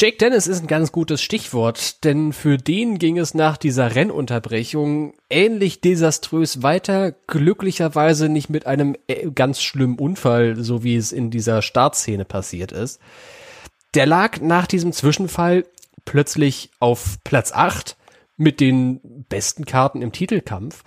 Jake 0.00 0.16
Dennis 0.16 0.48
ist 0.48 0.60
ein 0.60 0.66
ganz 0.66 0.90
gutes 0.90 1.22
Stichwort, 1.22 2.02
denn 2.02 2.32
für 2.32 2.56
den 2.56 2.98
ging 2.98 3.16
es 3.16 3.32
nach 3.32 3.56
dieser 3.56 3.94
Rennunterbrechung 3.94 5.14
ähnlich 5.30 5.80
desaströs 5.82 6.64
weiter, 6.64 7.12
glücklicherweise 7.28 8.28
nicht 8.28 8.50
mit 8.50 8.66
einem 8.66 8.96
äh, 9.06 9.30
ganz 9.30 9.62
schlimmen 9.62 9.96
Unfall, 9.96 10.56
so 10.56 10.82
wie 10.82 10.96
es 10.96 11.12
in 11.12 11.30
dieser 11.30 11.62
Startszene 11.62 12.24
passiert 12.24 12.72
ist. 12.72 13.00
Der 13.94 14.06
lag 14.06 14.40
nach 14.40 14.66
diesem 14.66 14.92
Zwischenfall 14.92 15.64
plötzlich 16.04 16.70
auf 16.80 17.18
Platz 17.22 17.52
8 17.52 17.96
mit 18.36 18.60
den 18.60 19.24
besten 19.28 19.64
Karten 19.64 20.02
im 20.02 20.12
Titelkampf. 20.12 20.82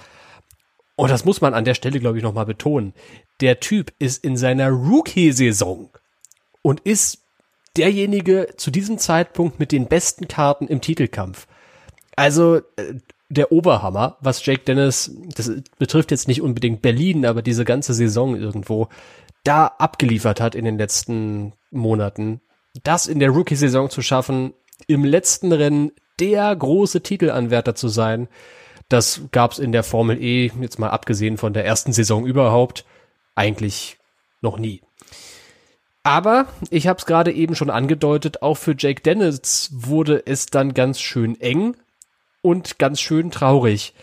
Und 0.95 1.12
das 1.12 1.25
muss 1.25 1.41
man 1.41 1.53
an 1.53 1.65
der 1.65 1.75
Stelle, 1.75 1.99
glaube 1.99 2.17
ich, 2.17 2.23
nochmal 2.23 2.45
betonen. 2.45 2.93
Der 3.39 3.60
Typ 3.60 3.93
ist 3.99 4.23
in 4.23 4.36
seiner 4.36 4.69
Rookie-Saison 4.69 5.89
und 6.62 6.79
ist 6.81 7.19
derjenige 7.77 8.47
zu 8.57 8.71
diesem 8.71 8.97
Zeitpunkt 8.97 9.60
mit 9.60 9.71
den 9.71 9.88
besten 9.88 10.27
Karten 10.27 10.67
im 10.67 10.81
Titelkampf. 10.81 11.47
Also 12.15 12.57
äh, 12.57 12.95
der 13.29 13.51
Oberhammer, 13.51 14.17
was 14.21 14.45
Jake 14.45 14.63
Dennis, 14.63 15.12
das 15.36 15.51
betrifft 15.77 16.12
jetzt 16.12 16.27
nicht 16.27 16.41
unbedingt 16.41 16.81
Berlin, 16.81 17.25
aber 17.25 17.41
diese 17.41 17.65
ganze 17.65 17.93
Saison 17.93 18.36
irgendwo, 18.36 18.88
da 19.43 19.67
abgeliefert 19.67 20.41
hat 20.41 20.55
in 20.55 20.65
den 20.65 20.77
letzten 20.77 21.53
Monaten. 21.71 22.41
Das 22.83 23.07
in 23.07 23.19
der 23.19 23.29
Rookie-Saison 23.29 23.89
zu 23.89 24.01
schaffen, 24.01 24.53
im 24.88 25.03
letzten 25.03 25.51
Rennen 25.51 25.91
der 26.19 26.56
große 26.56 27.01
Titelanwärter 27.01 27.75
zu 27.75 27.88
sein, 27.88 28.27
das 28.89 29.21
gab's 29.32 29.60
in 29.60 29.71
der 29.71 29.84
Formel 29.84 30.21
E, 30.21 30.51
jetzt 30.62 30.80
mal 30.80 30.89
abgesehen 30.89 31.38
von 31.38 31.53
der 31.53 31.65
ersten 31.65 31.91
Saison 31.91 32.25
überhaupt, 32.25 32.86
eigentlich 33.36 33.97
noch 34.41 34.58
nie. 34.58 34.82
Aber 36.03 36.47
ich 36.69 36.88
habe 36.88 36.99
es 36.99 37.06
gerade 37.06 37.34
eben 37.34 37.53
schon 37.53 37.69
angedeutet, 37.69 38.41
auch 38.41 38.56
für 38.56 38.75
Jake 38.77 39.01
Dennis 39.01 39.71
wurde 39.73 40.23
es 40.25 40.45
dann 40.45 40.73
ganz 40.73 41.01
schön 41.01 41.39
eng 41.41 41.75
und 42.41 42.80
ganz 42.80 43.01
schön 43.01 43.30
traurig. 43.30 43.93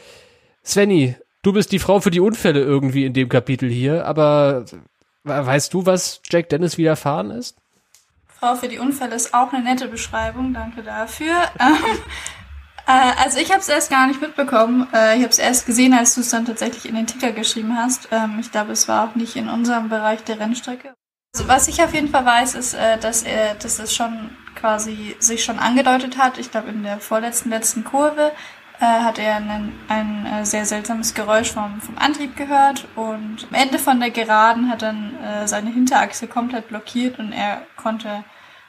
Svenny, 0.63 1.17
du 1.43 1.55
bist 1.55 1.73
die 1.73 1.79
Frau 1.79 2.01
für 2.01 2.11
die 2.11 2.21
Unfälle 2.21 2.61
irgendwie 2.61 3.07
in 3.07 3.15
dem 3.15 3.31
Kapitel 3.31 3.71
hier, 3.71 4.05
aber 4.05 4.67
weißt 5.23 5.73
du, 5.73 5.87
was 5.87 6.21
Jake 6.31 6.49
Dennis 6.49 6.77
widerfahren 6.77 7.31
ist? 7.31 7.57
Frau 8.45 8.57
für 8.57 8.69
die 8.69 8.79
Unfälle 8.79 9.15
ist 9.15 9.33
auch 9.33 9.55
eine 9.55 9.65
nette 9.65 9.89
Beschreibung, 9.89 10.53
danke 10.53 10.83
dafür. 10.83 11.35
Ähm, 12.87 12.93
äh, 13.01 13.23
also 13.25 13.39
ich 13.39 13.51
habe 13.51 13.61
es 13.61 13.69
erst 13.71 13.89
gar 13.89 14.07
nicht 14.07 14.21
mitbekommen. 14.21 14.87
Äh, 14.93 15.17
ich 15.17 15.23
habe 15.23 15.31
es 15.31 15.39
erst 15.39 15.65
gesehen, 15.65 15.95
als 15.95 16.15
du 16.15 16.21
es 16.21 16.29
dann 16.29 16.45
tatsächlich 16.45 16.87
in 16.87 16.95
den 16.95 17.07
Ticker 17.07 17.33
geschrieben 17.33 17.79
hast. 17.79 18.09
Ähm, 18.13 18.37
ich 18.39 18.53
glaube, 18.53 18.73
es 18.73 18.87
war 18.89 19.09
auch 19.09 19.15
nicht 19.15 19.37
in 19.37 19.49
unserem 19.49 19.89
Bereich 19.89 20.23
der 20.25 20.39
Rennstrecke. 20.39 20.93
Also 21.35 21.49
was 21.49 21.69
ich 21.69 21.83
auf 21.83 21.95
jeden 21.95 22.11
Fall 22.11 22.27
weiß, 22.27 22.57
ist, 22.57 22.75
äh, 22.75 22.99
dass 22.99 23.23
er, 23.23 23.55
dass 23.55 23.79
es 23.79 23.95
schon 23.95 24.37
quasi 24.55 25.17
sich 25.19 25.43
schon 25.43 25.59
angedeutet 25.59 26.19
hat. 26.19 26.37
Ich 26.37 26.51
glaube, 26.51 26.69
in 26.69 26.83
der 26.83 26.99
vorletzten 26.99 27.49
letzten 27.49 27.85
Kurve 27.85 28.33
äh, 28.81 28.85
hat 28.85 29.19
er 29.19 29.37
einen, 29.37 29.73
ein 29.89 30.27
äh, 30.27 30.45
sehr 30.45 30.67
seltsames 30.67 31.15
Geräusch 31.15 31.53
vom, 31.53 31.81
vom 31.81 31.97
Antrieb 31.97 32.37
gehört 32.37 32.87
und 32.97 33.47
am 33.49 33.55
Ende 33.55 33.79
von 33.79 34.01
der 34.01 34.11
Geraden 34.11 34.69
hat 34.69 34.83
dann 34.83 35.15
äh, 35.23 35.47
seine 35.47 35.71
Hinterachse 35.71 36.27
komplett 36.27 36.69
blockiert 36.69 37.19
und 37.19 37.33
er 37.33 37.63
konnte, 37.77 38.25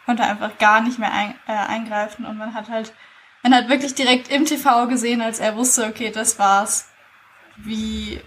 konnte 0.05 0.23
einfach 0.23 0.57
gar 0.57 0.81
nicht 0.81 0.99
mehr 0.99 1.11
ein, 1.11 1.35
äh, 1.47 1.53
eingreifen 1.53 2.25
und 2.25 2.37
man 2.37 2.53
hat 2.53 2.69
halt, 2.69 2.93
man 3.43 3.53
hat 3.53 3.69
wirklich 3.69 3.95
direkt 3.95 4.29
im 4.29 4.45
TV 4.45 4.87
gesehen, 4.87 5.21
als 5.21 5.39
er 5.39 5.55
wusste, 5.55 5.85
okay, 5.85 6.11
das 6.11 6.39
war's, 6.39 6.89
wie 7.57 8.21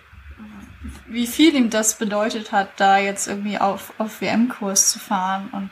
wie 1.07 1.27
viel 1.27 1.55
ihm 1.55 1.71
das 1.71 1.99
bedeutet 1.99 2.53
hat, 2.53 2.69
da 2.77 2.99
jetzt 2.99 3.29
irgendwie 3.29 3.59
auf, 3.59 3.93
auf 3.99 4.21
WM-Kurs 4.21 4.91
zu 4.91 4.99
fahren 4.99 5.49
und 5.53 5.71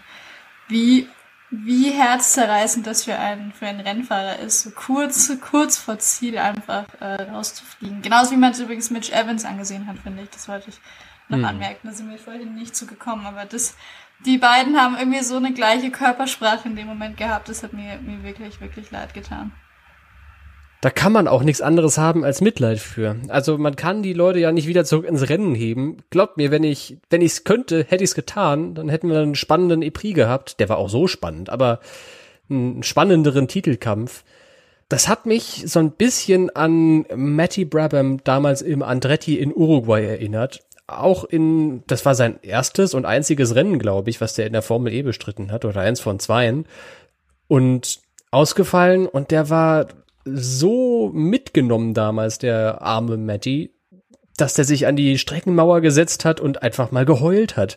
wie, 0.68 1.08
wie 1.50 1.90
herzzerreißend 1.90 2.86
das 2.86 3.04
für 3.04 3.18
einen, 3.18 3.52
für 3.52 3.66
einen 3.66 3.80
Rennfahrer 3.80 4.38
ist, 4.40 4.62
so 4.62 4.70
kurz, 4.70 5.30
kurz 5.40 5.76
vor 5.78 5.98
Ziel 5.98 6.38
einfach 6.38 6.86
äh, 7.00 7.22
rauszufliegen. 7.22 8.02
Genauso 8.02 8.32
wie 8.32 8.36
man 8.36 8.52
es 8.52 8.60
übrigens 8.60 8.90
Mitch 8.90 9.12
Evans 9.12 9.44
angesehen 9.44 9.86
hat, 9.86 9.98
finde 9.98 10.22
ich. 10.22 10.30
Das 10.30 10.48
wollte 10.48 10.70
ich 10.70 10.80
noch 11.28 11.38
hm. 11.38 11.44
anmerken. 11.44 11.86
Da 11.86 11.92
sind 11.92 12.10
wir 12.10 12.18
vorhin 12.18 12.54
nicht 12.54 12.74
zugekommen. 12.74 13.26
Aber 13.26 13.44
das, 13.44 13.76
die 14.24 14.38
beiden 14.38 14.76
haben 14.76 14.96
irgendwie 14.96 15.22
so 15.22 15.36
eine 15.36 15.52
gleiche 15.52 15.90
Körpersprache 15.90 16.68
in 16.68 16.76
dem 16.76 16.86
Moment 16.86 17.16
gehabt. 17.16 17.48
Das 17.48 17.62
hat 17.62 17.72
mir, 17.72 17.98
mir 17.98 18.22
wirklich, 18.22 18.60
wirklich 18.60 18.90
leid 18.90 19.14
getan 19.14 19.52
da 20.86 20.90
kann 20.90 21.12
man 21.12 21.26
auch 21.26 21.42
nichts 21.42 21.62
anderes 21.62 21.98
haben 21.98 22.24
als 22.24 22.40
Mitleid 22.40 22.78
für. 22.78 23.16
Also 23.28 23.58
man 23.58 23.74
kann 23.74 24.02
die 24.02 24.12
Leute 24.12 24.38
ja 24.38 24.52
nicht 24.52 24.68
wieder 24.68 24.84
zurück 24.84 25.06
ins 25.06 25.28
Rennen 25.28 25.54
heben. 25.54 25.96
Glaubt 26.10 26.36
mir, 26.36 26.50
wenn 26.50 26.62
ich, 26.62 26.98
wenn 27.10 27.22
ich 27.22 27.32
es 27.32 27.44
könnte, 27.44 27.84
hätte 27.88 28.04
ich 28.04 28.10
es 28.10 28.14
getan, 28.14 28.74
dann 28.74 28.88
hätten 28.88 29.08
wir 29.08 29.18
einen 29.18 29.34
spannenden 29.34 29.82
Epri 29.82 30.12
gehabt. 30.12 30.60
Der 30.60 30.68
war 30.68 30.76
auch 30.76 30.88
so 30.88 31.06
spannend, 31.06 31.50
aber 31.50 31.80
einen 32.48 32.82
spannenderen 32.82 33.48
Titelkampf. 33.48 34.22
Das 34.88 35.08
hat 35.08 35.26
mich 35.26 35.64
so 35.66 35.80
ein 35.80 35.90
bisschen 35.90 36.54
an 36.54 37.04
Matty 37.16 37.64
Brabham 37.64 38.22
damals 38.22 38.62
im 38.62 38.82
Andretti 38.82 39.38
in 39.38 39.52
Uruguay 39.52 40.04
erinnert. 40.04 40.65
Auch 40.86 41.24
in, 41.24 41.82
das 41.86 42.04
war 42.04 42.14
sein 42.14 42.38
erstes 42.42 42.94
und 42.94 43.06
einziges 43.06 43.54
Rennen, 43.54 43.78
glaube 43.78 44.10
ich, 44.10 44.20
was 44.20 44.34
der 44.34 44.46
in 44.46 44.52
der 44.52 44.62
Formel 44.62 44.92
E 44.92 45.02
bestritten 45.02 45.50
hat, 45.50 45.64
oder 45.64 45.80
eins 45.80 46.00
von 46.00 46.20
zweien. 46.20 46.66
Und 47.48 48.00
ausgefallen 48.30 49.06
und 49.06 49.30
der 49.30 49.50
war 49.50 49.88
so 50.24 51.10
mitgenommen 51.12 51.94
damals, 51.94 52.38
der 52.38 52.82
arme 52.82 53.16
Matty, 53.16 53.72
dass 54.36 54.54
der 54.54 54.64
sich 54.64 54.86
an 54.86 54.96
die 54.96 55.18
Streckenmauer 55.18 55.80
gesetzt 55.80 56.24
hat 56.24 56.40
und 56.40 56.62
einfach 56.62 56.90
mal 56.90 57.04
geheult 57.04 57.56
hat. 57.56 57.76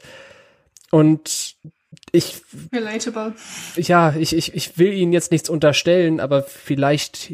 Und 0.91 1.55
ich. 2.11 2.41
Relatable. 2.73 3.33
Ja, 3.75 4.13
ich, 4.17 4.35
ich, 4.35 4.53
ich 4.55 4.77
will 4.77 4.93
ihnen 4.93 5.13
jetzt 5.13 5.31
nichts 5.31 5.49
unterstellen, 5.49 6.19
aber 6.19 6.43
vielleicht 6.43 7.33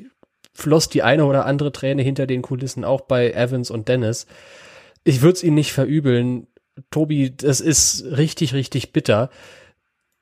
floss 0.53 0.89
die 0.89 1.03
eine 1.03 1.25
oder 1.25 1.45
andere 1.45 1.71
Träne 1.71 2.01
hinter 2.01 2.27
den 2.27 2.41
Kulissen 2.41 2.83
auch 2.83 3.01
bei 3.01 3.31
Evans 3.31 3.71
und 3.71 3.87
Dennis. 3.87 4.25
Ich 5.05 5.21
würde 5.21 5.33
es 5.37 5.43
ihnen 5.43 5.55
nicht 5.55 5.71
verübeln. 5.71 6.47
Tobi, 6.91 7.33
das 7.33 7.61
ist 7.61 8.03
richtig, 8.03 8.53
richtig 8.53 8.91
bitter. 8.91 9.29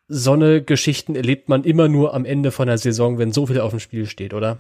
so 0.07 0.33
eine 0.33 0.61
Geschichten 0.61 1.15
erlebt 1.15 1.49
man 1.49 1.63
immer 1.63 1.87
nur 1.87 2.13
am 2.13 2.25
Ende 2.25 2.51
von 2.51 2.67
der 2.67 2.77
Saison, 2.77 3.17
wenn 3.17 3.31
so 3.31 3.47
viel 3.47 3.59
auf 3.59 3.71
dem 3.71 3.79
Spiel 3.79 4.05
steht, 4.05 4.33
oder? 4.33 4.59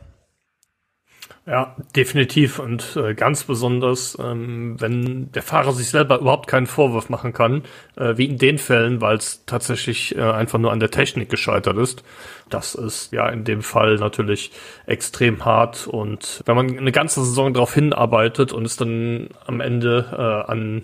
Ja, 1.45 1.75
definitiv 1.93 2.59
und 2.59 2.95
äh, 2.95 3.13
ganz 3.15 3.43
besonders, 3.43 4.17
ähm, 4.17 4.79
wenn 4.79 5.29
der 5.33 5.41
Fahrer 5.41 5.73
sich 5.73 5.89
selber 5.89 6.19
überhaupt 6.19 6.47
keinen 6.47 6.67
Vorwurf 6.67 7.09
machen 7.09 7.33
kann, 7.33 7.63
äh, 7.97 8.15
wie 8.15 8.27
in 8.27 8.37
den 8.37 8.57
Fällen, 8.57 9.01
weil 9.01 9.17
es 9.17 9.43
tatsächlich 9.45 10.15
äh, 10.15 10.21
einfach 10.21 10.57
nur 10.57 10.71
an 10.71 10.79
der 10.79 10.89
Technik 10.89 11.27
gescheitert 11.27 11.77
ist. 11.77 12.01
Das 12.49 12.75
ist 12.75 13.11
ja 13.11 13.27
in 13.27 13.43
dem 13.43 13.61
Fall 13.61 13.95
natürlich 13.95 14.51
extrem 14.85 15.43
hart 15.43 15.85
und 15.85 16.43
wenn 16.45 16.55
man 16.55 16.77
eine 16.77 16.93
ganze 16.93 17.19
Saison 17.25 17.53
darauf 17.53 17.73
hinarbeitet 17.73 18.53
und 18.53 18.63
es 18.65 18.77
dann 18.77 19.27
am 19.45 19.59
Ende 19.59 20.05
äh, 20.13 20.49
an 20.49 20.83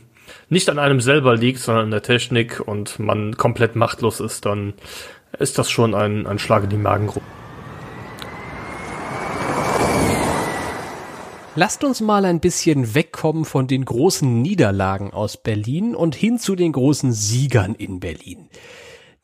nicht 0.49 0.69
an 0.69 0.77
einem 0.77 0.99
selber 0.99 1.37
liegt, 1.37 1.59
sondern 1.59 1.85
an 1.85 1.91
der 1.91 2.03
Technik 2.03 2.59
und 2.59 2.99
man 2.99 3.37
komplett 3.37 3.77
machtlos 3.77 4.19
ist, 4.19 4.45
dann 4.45 4.73
ist 5.39 5.57
das 5.57 5.71
schon 5.71 5.95
ein, 5.95 6.27
ein 6.27 6.37
Schlag 6.37 6.65
in 6.65 6.69
die 6.69 6.77
Magengruppe. 6.77 7.25
Lasst 11.61 11.83
uns 11.83 11.99
mal 11.99 12.23
ein 12.23 12.39
bisschen 12.39 12.95
wegkommen 12.95 13.43
von 13.43 13.67
den 13.67 13.83
großen 13.83 14.41
Niederlagen 14.41 15.11
aus 15.11 15.35
Berlin 15.35 15.93
und 15.93 16.15
hin 16.15 16.39
zu 16.39 16.55
den 16.55 16.71
großen 16.71 17.11
Siegern 17.11 17.75
in 17.75 17.99
Berlin. 17.99 18.47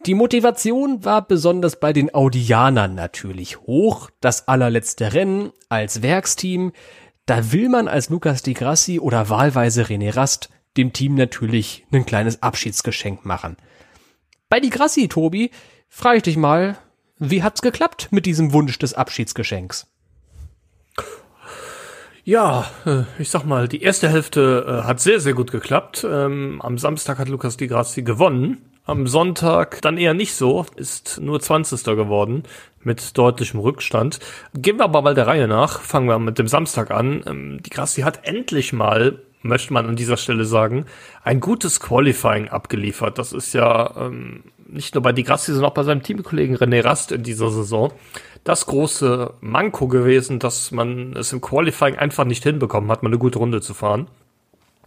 Die 0.05 0.15
Motivation 0.15 1.05
war 1.05 1.25
besonders 1.25 1.79
bei 1.79 1.93
den 1.93 2.13
Audianern 2.13 2.93
natürlich 2.93 3.61
hoch. 3.61 4.09
Das 4.19 4.49
allerletzte 4.49 5.13
Rennen 5.13 5.53
als 5.69 6.01
Werksteam. 6.01 6.73
Da 7.25 7.53
will 7.53 7.69
man 7.69 7.87
als 7.87 8.09
Lukas 8.09 8.43
Di 8.43 8.53
Grassi 8.53 8.99
oder 8.99 9.29
wahlweise 9.29 9.83
René 9.83 10.13
Rast 10.13 10.49
dem 10.75 10.91
Team 10.91 11.15
natürlich 11.15 11.85
ein 11.93 12.05
kleines 12.05 12.43
Abschiedsgeschenk 12.43 13.23
machen. 13.23 13.55
Bei 14.49 14.59
Di 14.59 14.71
Grassi, 14.71 15.07
Tobi, 15.07 15.51
frage 15.87 16.17
ich 16.17 16.23
dich 16.23 16.35
mal, 16.35 16.77
wie 17.17 17.43
hat's 17.43 17.61
geklappt 17.61 18.09
mit 18.11 18.25
diesem 18.25 18.51
Wunsch 18.51 18.77
des 18.77 18.93
Abschiedsgeschenks? 18.93 19.87
Ja, 22.27 22.65
äh, 22.87 23.03
ich 23.19 23.29
sag 23.29 23.45
mal, 23.45 23.67
die 23.67 23.83
erste 23.83 24.09
Hälfte 24.09 24.65
äh, 24.67 24.87
hat 24.87 24.99
sehr, 24.99 25.19
sehr 25.19 25.35
gut 25.35 25.51
geklappt. 25.51 26.07
Ähm, 26.09 26.59
am 26.59 26.79
Samstag 26.79 27.19
hat 27.19 27.29
Lukas 27.29 27.55
Di 27.55 27.67
Grassi 27.67 28.01
gewonnen. 28.01 28.65
Am 28.83 29.05
Sonntag 29.05 29.79
dann 29.83 29.97
eher 29.97 30.15
nicht 30.15 30.33
so, 30.33 30.65
ist 30.75 31.19
nur 31.21 31.39
20. 31.39 31.83
geworden 31.83 32.41
mit 32.81 33.15
deutlichem 33.15 33.59
Rückstand. 33.59 34.19
Gehen 34.55 34.77
wir 34.79 34.85
aber 34.85 35.03
mal 35.03 35.13
der 35.13 35.27
Reihe 35.27 35.47
nach. 35.47 35.81
Fangen 35.81 36.07
wir 36.07 36.17
mit 36.17 36.39
dem 36.39 36.47
Samstag 36.47 36.89
an. 36.89 37.23
Ähm, 37.27 37.59
die 37.61 37.69
Grassi 37.69 38.01
hat 38.01 38.21
endlich 38.23 38.73
mal, 38.73 39.19
möchte 39.43 39.71
man 39.71 39.85
an 39.85 39.95
dieser 39.95 40.17
Stelle 40.17 40.45
sagen, 40.45 40.87
ein 41.23 41.39
gutes 41.39 41.79
Qualifying 41.79 42.49
abgeliefert. 42.49 43.19
Das 43.19 43.33
ist 43.33 43.53
ja 43.53 43.95
ähm, 43.97 44.45
nicht 44.67 44.95
nur 44.95 45.03
bei 45.03 45.11
Di 45.11 45.21
Grassi, 45.21 45.51
sondern 45.51 45.69
auch 45.69 45.75
bei 45.75 45.83
seinem 45.83 46.01
Teamkollegen 46.01 46.57
René 46.57 46.83
Rast 46.83 47.11
in 47.11 47.21
dieser 47.21 47.51
Saison 47.51 47.93
das 48.45 48.67
große 48.67 49.33
Manko 49.41 49.87
gewesen, 49.87 50.39
dass 50.39 50.71
man 50.71 51.13
es 51.17 51.33
im 51.33 51.41
Qualifying 51.41 51.95
einfach 51.95 52.23
nicht 52.23 52.43
hinbekommen 52.43 52.89
hat, 52.89 53.03
mal 53.03 53.09
eine 53.09 53.17
gute 53.17 53.39
Runde 53.39 53.59
zu 53.59 53.73
fahren. 53.73 54.07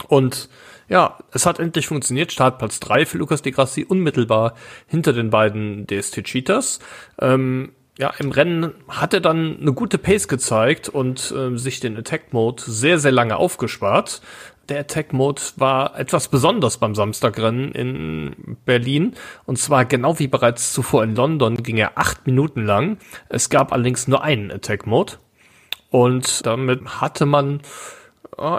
Und 0.06 0.48
ja, 0.88 1.18
es 1.32 1.44
hat 1.44 1.58
endlich 1.58 1.88
funktioniert. 1.88 2.32
Startplatz 2.32 2.78
drei 2.78 3.04
für 3.04 3.18
Lukas 3.18 3.42
de 3.42 3.52
Grassi, 3.52 3.84
unmittelbar 3.86 4.54
hinter 4.86 5.12
den 5.12 5.30
beiden 5.30 5.86
DST 5.88 6.22
Cheetahs. 6.22 6.78
Ähm, 7.20 7.72
ja, 7.98 8.12
im 8.20 8.30
Rennen 8.30 8.74
hat 8.88 9.12
er 9.12 9.20
dann 9.20 9.58
eine 9.60 9.72
gute 9.72 9.98
Pace 9.98 10.28
gezeigt 10.28 10.88
und 10.88 11.34
äh, 11.36 11.58
sich 11.58 11.80
den 11.80 11.96
Attack 11.96 12.32
Mode 12.32 12.62
sehr, 12.64 13.00
sehr 13.00 13.10
lange 13.10 13.36
aufgespart 13.36 14.22
der 14.68 14.80
Attack 14.80 15.12
Mode 15.12 15.40
war 15.56 15.98
etwas 15.98 16.28
besonders 16.28 16.78
beim 16.78 16.94
Samstagrennen 16.94 17.72
in 17.72 18.56
Berlin. 18.64 19.14
Und 19.46 19.58
zwar 19.58 19.84
genau 19.84 20.18
wie 20.18 20.28
bereits 20.28 20.72
zuvor 20.72 21.04
in 21.04 21.14
London 21.14 21.62
ging 21.62 21.76
er 21.76 21.96
acht 21.96 22.26
Minuten 22.26 22.64
lang. 22.64 22.98
Es 23.28 23.50
gab 23.50 23.72
allerdings 23.72 24.08
nur 24.08 24.22
einen 24.22 24.50
Attack 24.50 24.86
Mode. 24.86 25.14
Und 25.90 26.44
damit 26.44 27.00
hatte 27.00 27.24
man 27.24 27.60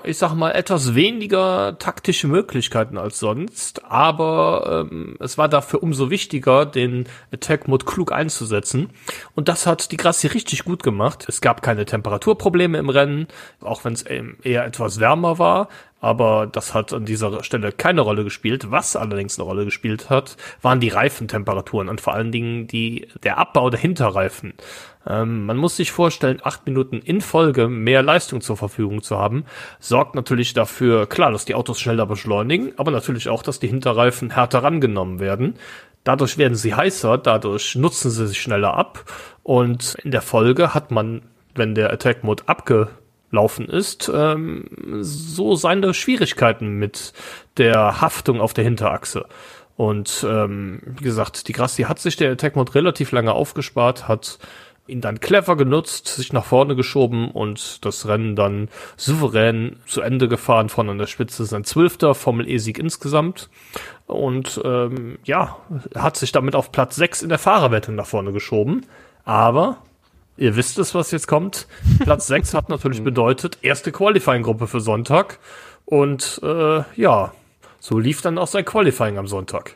ich 0.03 0.17
sag 0.17 0.33
mal, 0.33 0.51
etwas 0.51 0.93
weniger 0.93 1.77
taktische 1.79 2.27
Möglichkeiten 2.27 2.97
als 2.97 3.19
sonst, 3.19 3.85
aber 3.85 4.87
ähm, 4.91 5.15
es 5.19 5.37
war 5.37 5.47
dafür 5.47 5.81
umso 5.83 6.09
wichtiger, 6.09 6.65
den 6.65 7.07
Attack-Mode 7.31 7.85
klug 7.85 8.11
einzusetzen. 8.11 8.89
Und 9.35 9.47
das 9.47 9.65
hat 9.65 9.91
die 9.91 9.97
Grassi 9.97 10.27
richtig 10.27 10.65
gut 10.65 10.83
gemacht. 10.83 11.25
Es 11.29 11.39
gab 11.39 11.61
keine 11.61 11.85
Temperaturprobleme 11.85 12.77
im 12.77 12.89
Rennen, 12.89 13.27
auch 13.61 13.85
wenn 13.85 13.93
es 13.93 14.01
eher 14.01 14.65
etwas 14.65 14.99
wärmer 14.99 15.39
war. 15.39 15.69
Aber 16.01 16.47
das 16.47 16.73
hat 16.73 16.93
an 16.93 17.05
dieser 17.05 17.43
Stelle 17.43 17.71
keine 17.71 18.01
Rolle 18.01 18.23
gespielt. 18.23 18.71
Was 18.71 18.95
allerdings 18.95 19.37
eine 19.37 19.45
Rolle 19.45 19.65
gespielt 19.65 20.09
hat, 20.09 20.37
waren 20.61 20.79
die 20.79 20.89
Reifentemperaturen 20.89 21.89
und 21.89 21.99
vor 21.99 22.13
allen 22.13 22.31
Dingen 22.31 22.67
die, 22.67 23.07
der 23.23 23.37
Abbau 23.37 23.69
der 23.69 23.79
Hinterreifen. 23.79 24.53
Ähm, 25.09 25.45
man 25.45 25.57
muss 25.57 25.75
sich 25.75 25.91
vorstellen, 25.91 26.39
acht 26.43 26.65
Minuten 26.65 26.99
in 26.99 27.19
Folge 27.19 27.67
mehr 27.67 28.03
Leistung 28.03 28.41
zur 28.41 28.55
Verfügung 28.55 29.01
zu 29.01 29.17
haben, 29.17 29.45
sorgt 29.79 30.15
natürlich 30.15 30.53
dafür, 30.53 31.07
klar, 31.07 31.31
dass 31.31 31.45
die 31.45 31.55
Autos 31.55 31.79
schneller 31.79 32.05
beschleunigen, 32.05 32.73
aber 32.77 32.91
natürlich 32.91 33.27
auch, 33.27 33.41
dass 33.41 33.59
die 33.59 33.67
Hinterreifen 33.67 34.29
härter 34.29 34.63
rangenommen 34.63 35.19
werden. 35.19 35.55
Dadurch 36.03 36.37
werden 36.37 36.55
sie 36.55 36.75
heißer, 36.75 37.17
dadurch 37.17 37.75
nutzen 37.75 38.11
sie 38.11 38.27
sich 38.27 38.39
schneller 38.39 38.75
ab 38.75 39.03
und 39.43 39.95
in 40.03 40.11
der 40.11 40.21
Folge 40.21 40.73
hat 40.73 40.91
man, 40.91 41.23
wenn 41.55 41.75
der 41.75 41.91
Attack 41.91 42.23
Mode 42.23 42.43
abgelaufen 42.45 43.67
ist, 43.67 44.09
ähm, 44.13 44.65
so 45.01 45.55
seine 45.55 45.93
Schwierigkeiten 45.93 46.77
mit 46.77 47.13
der 47.57 47.99
Haftung 47.99 48.39
auf 48.39 48.53
der 48.53 48.63
Hinterachse. 48.63 49.25
Und 49.75 50.25
ähm, 50.29 50.81
wie 50.83 51.05
gesagt, 51.05 51.47
die 51.47 51.53
Grassi 51.53 51.83
hat 51.83 51.99
sich 51.99 52.17
der 52.17 52.33
Attack 52.33 52.57
Mode 52.57 52.75
relativ 52.75 53.13
lange 53.13 53.31
aufgespart, 53.31 54.09
hat 54.09 54.37
ihn 54.89 55.01
dann 55.01 55.19
clever 55.19 55.55
genutzt, 55.55 56.07
sich 56.07 56.33
nach 56.33 56.45
vorne 56.45 56.75
geschoben 56.75 57.31
und 57.31 57.85
das 57.85 58.07
Rennen 58.07 58.35
dann 58.35 58.69
souverän 58.97 59.77
zu 59.85 60.01
Ende 60.01 60.27
gefahren 60.27 60.69
von 60.69 60.89
an 60.89 60.97
der 60.97 61.07
Spitze. 61.07 61.45
Sein 61.45 61.63
zwölfter 61.63 62.15
Formel 62.15 62.49
E-Sieg 62.49 62.79
insgesamt. 62.79 63.49
Und 64.07 64.59
ähm, 64.63 65.19
ja, 65.23 65.57
hat 65.95 66.17
sich 66.17 66.31
damit 66.31 66.55
auf 66.55 66.71
Platz 66.71 66.95
6 66.95 67.21
in 67.21 67.29
der 67.29 67.37
Fahrerwertung 67.37 67.95
nach 67.95 68.07
vorne 68.07 68.31
geschoben, 68.31 68.85
aber 69.23 69.77
ihr 70.35 70.55
wisst 70.55 70.79
es, 70.79 70.95
was 70.95 71.11
jetzt 71.11 71.27
kommt, 71.27 71.67
Platz 71.99 72.25
6 72.27 72.53
hat 72.53 72.69
natürlich 72.69 73.03
bedeutet 73.03 73.59
erste 73.61 73.91
Qualifying-Gruppe 73.91 74.67
für 74.67 74.81
Sonntag. 74.81 75.39
Und 75.85 76.39
äh, 76.43 76.83
ja, 76.95 77.33
so 77.79 77.99
lief 77.99 78.21
dann 78.21 78.37
auch 78.37 78.47
sein 78.47 78.65
Qualifying 78.65 79.17
am 79.17 79.27
Sonntag. 79.27 79.75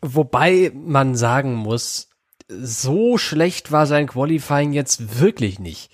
Wobei 0.00 0.72
man 0.74 1.14
sagen 1.14 1.54
muss, 1.54 2.08
so 2.48 3.18
schlecht 3.18 3.72
war 3.72 3.86
sein 3.86 4.06
Qualifying 4.06 4.72
jetzt 4.72 5.20
wirklich 5.20 5.58
nicht. 5.58 5.90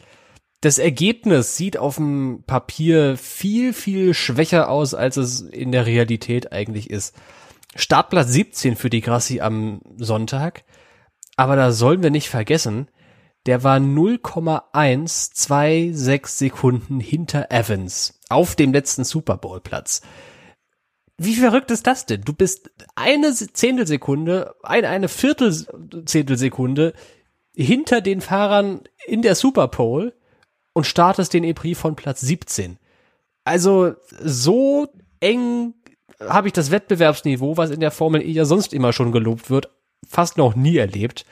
Das 0.60 0.78
Ergebnis 0.78 1.56
sieht 1.56 1.76
auf 1.76 1.96
dem 1.96 2.44
Papier 2.46 3.16
viel, 3.16 3.72
viel 3.72 4.14
schwächer 4.14 4.68
aus, 4.68 4.94
als 4.94 5.16
es 5.16 5.40
in 5.40 5.72
der 5.72 5.86
Realität 5.86 6.52
eigentlich 6.52 6.88
ist. 6.88 7.16
Startplatz 7.74 8.28
17 8.28 8.76
für 8.76 8.90
die 8.90 9.00
Grassi 9.00 9.40
am 9.40 9.80
Sonntag. 9.96 10.62
Aber 11.36 11.56
da 11.56 11.72
sollen 11.72 12.02
wir 12.02 12.10
nicht 12.10 12.28
vergessen, 12.28 12.88
der 13.46 13.64
war 13.64 13.80
0,126 13.80 16.26
Sekunden 16.26 17.00
hinter 17.00 17.50
Evans 17.50 18.20
auf 18.28 18.54
dem 18.54 18.72
letzten 18.72 19.02
Super 19.02 19.38
Bowl 19.38 19.60
Platz. 19.60 20.02
Wie 21.24 21.36
verrückt 21.36 21.70
ist 21.70 21.86
das 21.86 22.06
denn? 22.06 22.22
Du 22.22 22.32
bist 22.32 22.70
eine 22.94 23.32
Zehntelsekunde, 23.32 24.54
eine, 24.62 24.88
eine 24.88 25.08
Viertelzehntelsekunde 25.08 26.94
hinter 27.54 28.00
den 28.00 28.20
Fahrern 28.20 28.80
in 29.06 29.22
der 29.22 29.34
Superpole 29.34 30.14
und 30.72 30.86
startest 30.86 31.34
den 31.34 31.44
EPRI 31.44 31.74
von 31.74 31.96
Platz 31.96 32.22
17. 32.22 32.78
Also 33.44 33.94
so 34.20 34.88
eng 35.20 35.74
habe 36.20 36.48
ich 36.48 36.52
das 36.52 36.70
Wettbewerbsniveau, 36.70 37.56
was 37.56 37.70
in 37.70 37.80
der 37.80 37.90
Formel 37.90 38.22
E 38.22 38.30
ja 38.30 38.44
sonst 38.44 38.72
immer 38.72 38.92
schon 38.92 39.12
gelobt 39.12 39.50
wird, 39.50 39.70
fast 40.08 40.38
noch 40.38 40.54
nie 40.54 40.76
erlebt. 40.76 41.24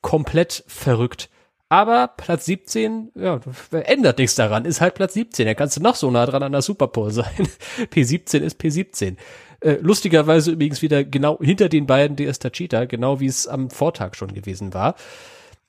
Komplett 0.00 0.64
verrückt. 0.66 1.28
Aber 1.74 2.06
Platz 2.06 2.44
17, 2.44 3.10
ja, 3.16 3.40
ändert 3.72 4.18
nichts 4.18 4.36
daran, 4.36 4.64
ist 4.64 4.80
halt 4.80 4.94
Platz 4.94 5.14
17. 5.14 5.44
Da 5.44 5.54
kannst 5.54 5.76
du 5.76 5.82
noch 5.82 5.96
so 5.96 6.08
nah 6.08 6.24
dran 6.24 6.44
an 6.44 6.52
der 6.52 6.62
Superpole 6.62 7.10
sein. 7.10 7.48
P17 7.92 8.38
ist 8.38 8.60
P17. 8.60 9.16
Äh, 9.58 9.78
lustigerweise 9.80 10.52
übrigens 10.52 10.82
wieder 10.82 11.02
genau 11.02 11.36
hinter 11.42 11.68
den 11.68 11.86
beiden 11.86 12.14
DS 12.14 12.38
Tachita, 12.38 12.84
genau 12.84 13.18
wie 13.18 13.26
es 13.26 13.48
am 13.48 13.70
Vortag 13.70 14.14
schon 14.14 14.32
gewesen 14.32 14.72
war. 14.72 14.94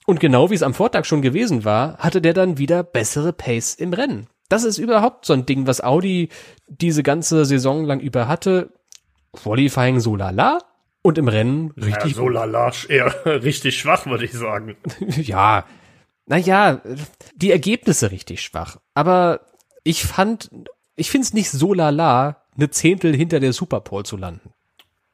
Und 0.05 0.19
genau 0.19 0.51
wie 0.51 0.53
es 0.53 0.61
am 0.61 0.75
Vortag 0.75 1.05
schon 1.05 1.23
gewesen 1.23 1.65
war, 1.65 1.97
hatte 1.97 2.21
der 2.21 2.35
dann 2.35 2.59
wieder 2.59 2.83
bessere 2.83 3.33
Pace 3.33 3.73
im 3.73 3.91
Rennen. 3.91 4.27
Das 4.47 4.63
ist 4.63 4.77
überhaupt 4.77 5.25
so 5.25 5.33
ein 5.33 5.47
Ding, 5.47 5.65
was 5.65 5.81
Audi 5.81 6.29
diese 6.67 7.01
ganze 7.01 7.45
Saison 7.45 7.83
lang 7.83 7.99
über 7.99 8.27
hatte. 8.27 8.73
Qualifying 9.33 9.99
so 9.99 10.15
lala, 10.15 10.59
und 11.01 11.17
im 11.17 11.27
Rennen 11.27 11.71
richtig. 11.77 12.11
Ja, 12.11 12.17
so 12.17 12.29
lala, 12.29 12.71
eher 12.89 13.13
richtig 13.25 13.77
schwach, 13.77 14.05
würde 14.05 14.25
ich 14.25 14.33
sagen. 14.33 14.75
ja, 14.99 15.65
naja, 16.25 16.81
die 17.35 17.51
Ergebnisse 17.51 18.11
richtig 18.11 18.41
schwach. 18.41 18.77
Aber 18.93 19.41
ich 19.83 20.03
fand, 20.05 20.49
ich 20.95 21.11
find's 21.11 21.33
nicht 21.33 21.51
so 21.51 21.73
lala, 21.73 22.41
eine 22.55 22.69
Zehntel 22.69 23.15
hinter 23.15 23.39
der 23.39 23.53
Superpole 23.53 24.03
zu 24.03 24.17
landen. 24.17 24.51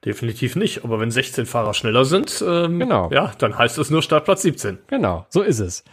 Definitiv 0.05 0.55
nicht. 0.55 0.83
Aber 0.83 0.99
wenn 0.99 1.11
16 1.11 1.45
Fahrer 1.45 1.73
schneller 1.73 2.05
sind, 2.05 2.43
ähm, 2.47 2.79
Genau. 2.79 3.09
ja, 3.11 3.33
dann 3.37 3.57
heißt 3.57 3.77
es 3.77 3.89
nur 3.89 4.01
Startplatz 4.01 4.41
17. 4.41 4.79
Genau, 4.87 5.25
so 5.29 5.41
ist 5.41 5.59
es. 5.59 5.83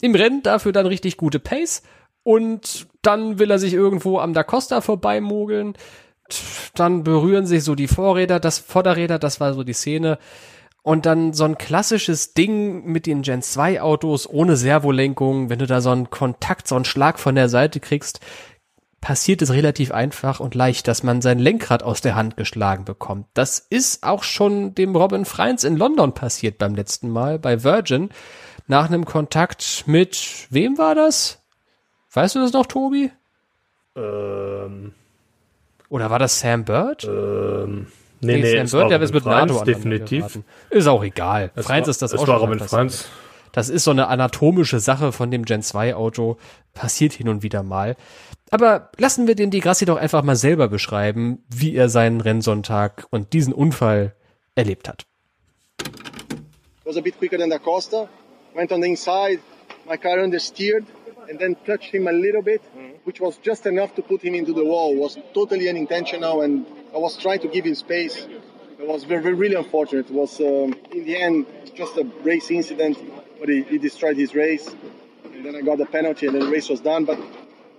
Im 0.00 0.14
Rennen 0.14 0.42
dafür 0.42 0.72
dann 0.72 0.86
richtig 0.86 1.16
gute 1.16 1.38
Pace 1.38 1.82
und 2.22 2.86
dann 3.02 3.38
will 3.38 3.50
er 3.50 3.58
sich 3.58 3.72
irgendwo 3.74 4.20
am 4.20 4.32
Da 4.32 4.42
Costa 4.42 4.80
vorbeimogeln. 4.80 5.74
Dann 6.74 7.02
berühren 7.04 7.46
sich 7.46 7.62
so 7.62 7.74
die 7.74 7.88
Vorräder, 7.88 8.40
das 8.40 8.58
Vorderräder, 8.58 9.18
das 9.18 9.38
war 9.40 9.52
so 9.54 9.64
die 9.64 9.74
Szene. 9.74 10.18
Und 10.82 11.06
dann 11.06 11.32
so 11.32 11.44
ein 11.44 11.58
klassisches 11.58 12.34
Ding 12.34 12.84
mit 12.84 13.06
den 13.06 13.22
Gen 13.22 13.40
2 13.40 13.80
Autos 13.80 14.28
ohne 14.28 14.56
Servolenkung, 14.56 15.48
wenn 15.48 15.60
du 15.60 15.66
da 15.66 15.80
so 15.80 15.90
einen 15.90 16.10
Kontakt, 16.10 16.66
so 16.66 16.74
einen 16.74 16.84
Schlag 16.84 17.20
von 17.20 17.36
der 17.36 17.48
Seite 17.48 17.78
kriegst, 17.78 18.18
passiert 19.00 19.42
es 19.42 19.52
relativ 19.52 19.92
einfach 19.92 20.40
und 20.40 20.54
leicht, 20.54 20.88
dass 20.88 21.02
man 21.02 21.22
sein 21.22 21.38
Lenkrad 21.38 21.82
aus 21.82 22.00
der 22.00 22.14
Hand 22.14 22.36
geschlagen 22.36 22.84
bekommt. 22.84 23.26
Das 23.34 23.58
ist 23.58 24.04
auch 24.04 24.22
schon 24.22 24.74
dem 24.74 24.96
Robin 24.96 25.24
Freins 25.24 25.64
in 25.64 25.76
London 25.76 26.14
passiert 26.14 26.58
beim 26.58 26.74
letzten 26.74 27.10
Mal 27.10 27.38
bei 27.38 27.62
Virgin 27.62 28.10
nach 28.66 28.86
einem 28.86 29.04
Kontakt 29.04 29.84
mit 29.86 30.46
wem 30.50 30.78
war 30.78 30.94
das? 30.94 31.42
Weißt 32.12 32.36
du 32.36 32.40
das 32.40 32.52
noch, 32.52 32.66
Tobi? 32.66 33.10
Ähm, 33.96 34.94
Oder 35.88 36.10
war 36.10 36.18
das 36.18 36.40
Sam 36.40 36.64
Bird? 36.64 37.04
ähm, 37.04 37.88
nee, 38.22 38.40
nee, 38.40 38.52
Sam 38.52 38.64
es 38.64 38.72
war 38.72 38.88
der 38.88 39.00
ist 39.00 39.10
Robin 39.10 39.14
mit 39.14 39.22
Freins, 39.24 39.52
NATO 39.52 39.64
definitiv. 39.64 40.38
Ist 40.70 40.86
auch 40.86 41.02
egal. 41.02 41.50
Es 41.54 41.66
Freins 41.66 41.86
war, 41.86 41.90
ist 41.90 42.02
das 42.02 42.12
es 42.12 42.20
auch 42.20 42.28
war 42.28 42.38
schon 42.38 42.48
Robin. 42.48 42.58
Freins. 42.60 43.08
Das 43.52 43.68
ist 43.68 43.84
so 43.84 43.90
eine 43.90 44.08
anatomische 44.08 44.80
Sache 44.80 45.12
von 45.12 45.30
dem 45.30 45.44
Gen 45.44 45.62
2 45.62 45.94
Auto. 45.94 46.38
Passiert 46.72 47.12
hin 47.12 47.28
und 47.28 47.42
wieder 47.42 47.62
mal. 47.62 47.96
Aber 48.50 48.90
lassen 48.96 49.26
wir 49.26 49.34
den 49.34 49.50
Di 49.50 49.60
Grassi 49.60 49.84
doch 49.84 49.96
einfach 49.96 50.22
mal 50.22 50.36
selber 50.36 50.68
beschreiben, 50.68 51.42
wie 51.48 51.74
er 51.74 51.88
seinen 51.88 52.20
Rennsonntag 52.20 53.06
und 53.10 53.32
diesen 53.34 53.52
Unfall 53.52 54.14
erlebt 54.54 54.88
hat. 54.88 55.06
was 56.84 56.96
a 56.96 57.00
bit 57.00 57.18
quicker 57.18 57.38
than 57.38 57.50
Da 57.50 57.58
Costa. 57.58 58.08
Went 58.54 58.70
on 58.72 58.82
the 58.82 58.88
inside, 58.90 59.40
my 59.86 59.96
car 59.96 60.18
understeered, 60.18 60.84
and 61.28 61.38
then 61.38 61.56
touched 61.64 61.94
him 61.94 62.06
a 62.06 62.12
little 62.12 62.42
bit, 62.42 62.60
which 63.04 63.18
was 63.20 63.38
just 63.42 63.66
enough 63.66 63.94
to 63.94 64.02
put 64.02 64.20
him 64.20 64.34
into 64.34 64.52
the 64.52 64.64
wall. 64.64 64.92
It 64.92 64.98
was 64.98 65.18
totally 65.32 65.70
unintentional, 65.70 66.42
and 66.42 66.66
I 66.94 66.98
was 66.98 67.16
trying 67.16 67.40
to 67.40 67.48
give 67.48 67.64
him 67.64 67.74
space. 67.74 68.26
It 68.78 68.86
was 68.86 69.04
very, 69.04 69.32
really 69.32 69.54
unfortunate. 69.54 70.10
It 70.10 70.12
was 70.12 70.38
um, 70.40 70.74
in 70.92 71.04
the 71.06 71.16
end 71.16 71.46
just 71.74 71.96
a 71.96 72.04
race 72.22 72.50
incident, 72.50 72.98
but 73.40 73.48
he, 73.48 73.62
he 73.62 73.78
destroyed 73.78 74.16
his 74.16 74.34
race. 74.34 74.74
And 75.24 75.44
then 75.44 75.56
I 75.56 75.62
got 75.62 75.78
the 75.78 75.86
penalty, 75.86 76.26
and 76.26 76.34
then 76.34 76.44
the 76.44 76.50
race 76.50 76.68
was 76.68 76.80
done. 76.80 77.06
But 77.06 77.18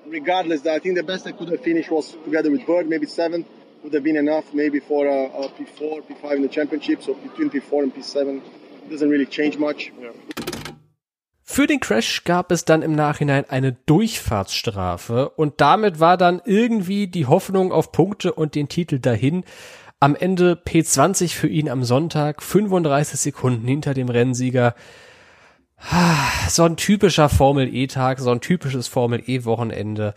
regardless, 0.08 0.66
I 0.66 0.80
think 0.80 0.96
the 0.96 1.04
best 1.04 1.28
I 1.28 1.32
could 1.32 1.50
have 1.50 1.62
finished 1.62 1.92
was 1.92 2.12
together 2.24 2.50
with 2.50 2.66
Bird, 2.66 2.90
maybe 2.90 3.06
seventh 3.06 3.48
would 3.84 3.94
have 3.94 4.04
been 4.04 4.18
enough, 4.18 4.52
maybe 4.54 4.80
for 4.80 5.06
a, 5.06 5.26
a 5.26 5.50
P4, 5.50 6.08
P5 6.08 6.36
in 6.38 6.42
the 6.42 6.48
championship. 6.48 7.04
So 7.04 7.14
between 7.14 7.52
P4 7.52 7.84
and 7.84 7.96
P7 7.96 8.42
doesn't 8.90 9.10
really 9.10 9.26
change 9.26 9.58
much. 9.58 9.92
Für 11.46 11.68
den 11.68 11.82
Crash 11.82 12.24
gab 12.24 12.52
es 12.52 12.64
dann 12.64 12.82
im 12.82 12.94
Nachhinein 12.94 13.50
eine 13.50 13.74
Durchfahrtsstrafe 13.74 15.30
und 15.30 15.60
damit 15.60 16.00
war 16.00 16.18
dann 16.18 16.42
irgendwie 16.46 17.08
die 17.08 17.26
Hoffnung 17.26 17.74
auf 17.74 17.92
Punkte 17.92 18.34
und 18.34 18.56
den 18.56 18.70
Titel 18.70 19.00
dahin. 19.00 19.44
Am 20.00 20.16
Ende 20.16 20.54
P20 20.54 21.36
für 21.36 21.48
ihn 21.48 21.70
am 21.70 21.84
Sonntag, 21.84 22.42
35 22.42 23.20
Sekunden 23.20 23.68
hinter 23.68 23.94
dem 23.94 24.10
Rennsieger. 24.10 24.74
So 26.48 26.64
ein 26.64 26.78
typischer 26.78 27.28
Formel 27.28 27.74
E-Tag, 27.74 28.20
so 28.20 28.32
ein 28.32 28.40
typisches 28.40 28.88
Formel 28.88 29.22
E-Wochenende. 29.26 30.14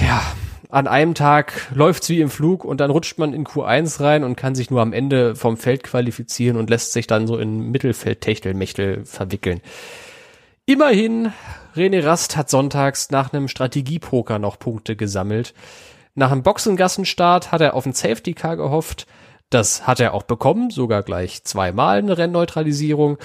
Ja, 0.00 0.22
an 0.70 0.86
einem 0.86 1.14
Tag 1.14 1.70
läuft's 1.74 2.08
wie 2.08 2.20
im 2.20 2.30
Flug 2.30 2.64
und 2.64 2.80
dann 2.80 2.90
rutscht 2.90 3.18
man 3.18 3.32
in 3.34 3.44
Q1 3.44 4.00
rein 4.00 4.24
und 4.24 4.36
kann 4.36 4.54
sich 4.54 4.70
nur 4.70 4.80
am 4.80 4.92
Ende 4.92 5.36
vom 5.36 5.56
Feld 5.56 5.82
qualifizieren 5.84 6.56
und 6.56 6.70
lässt 6.70 6.92
sich 6.92 7.06
dann 7.06 7.26
so 7.26 7.36
in 7.36 7.70
Mittelfeld-Techtelmechtel 7.70 9.04
verwickeln. 9.04 9.60
Immerhin, 10.66 11.30
René 11.76 12.02
Rast 12.02 12.38
hat 12.38 12.48
sonntags 12.48 13.10
nach 13.10 13.34
einem 13.34 13.48
Strategiepoker 13.48 14.38
noch 14.38 14.58
Punkte 14.58 14.96
gesammelt. 14.96 15.52
Nach 16.14 16.32
einem 16.32 16.42
Boxengassenstart 16.42 17.52
hat 17.52 17.60
er 17.60 17.74
auf 17.74 17.84
ein 17.84 17.92
Safety 17.92 18.32
Car 18.32 18.56
gehofft. 18.56 19.06
Das 19.50 19.86
hat 19.86 20.00
er 20.00 20.14
auch 20.14 20.22
bekommen, 20.22 20.70
sogar 20.70 21.02
gleich 21.02 21.44
zweimal 21.44 21.98
eine 21.98 22.16
Rennneutralisierung 22.16 23.18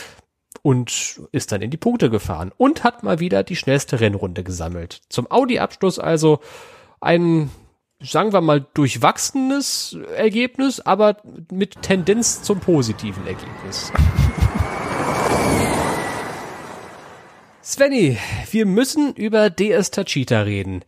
und 0.63 1.21
ist 1.31 1.53
dann 1.53 1.61
in 1.61 1.71
die 1.71 1.77
Punkte 1.77 2.09
gefahren 2.09 2.51
und 2.57 2.83
hat 2.83 3.03
mal 3.03 3.21
wieder 3.21 3.43
die 3.43 3.55
schnellste 3.55 4.01
Rennrunde 4.01 4.43
gesammelt. 4.43 4.99
Zum 5.07 5.31
Audi-Abschluss 5.31 5.97
also 5.97 6.41
ein, 6.99 7.49
sagen 8.01 8.33
wir 8.33 8.41
mal, 8.41 8.65
durchwachsenes 8.73 9.97
Ergebnis, 10.13 10.81
aber 10.81 11.17
mit 11.49 11.83
Tendenz 11.83 12.43
zum 12.43 12.59
positiven 12.59 13.25
Ergebnis. 13.25 13.93
Svenny, 17.61 18.17
wir 18.51 18.65
müssen 18.65 19.13
über 19.15 19.49
DS 19.49 19.91
Tachita 19.91 20.41
reden. 20.41 20.83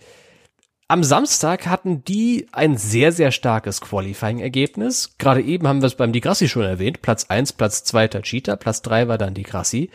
Am 0.87 1.03
Samstag 1.03 1.67
hatten 1.67 2.03
die 2.05 2.47
ein 2.53 2.77
sehr, 2.77 3.11
sehr 3.11 3.31
starkes 3.31 3.81
Qualifying-Ergebnis. 3.81 5.15
Gerade 5.17 5.41
eben 5.41 5.67
haben 5.67 5.81
wir 5.81 5.87
es 5.87 5.95
beim 5.95 6.13
Di 6.13 6.21
Grassi 6.21 6.47
schon 6.47 6.63
erwähnt. 6.63 7.01
Platz 7.01 7.25
1, 7.25 7.53
Platz 7.53 7.83
2 7.83 8.07
Tachita, 8.07 8.55
Platz 8.55 8.81
3 8.81 9.07
war 9.07 9.17
dann 9.17 9.33
Di 9.33 9.43
Grassi. 9.43 9.89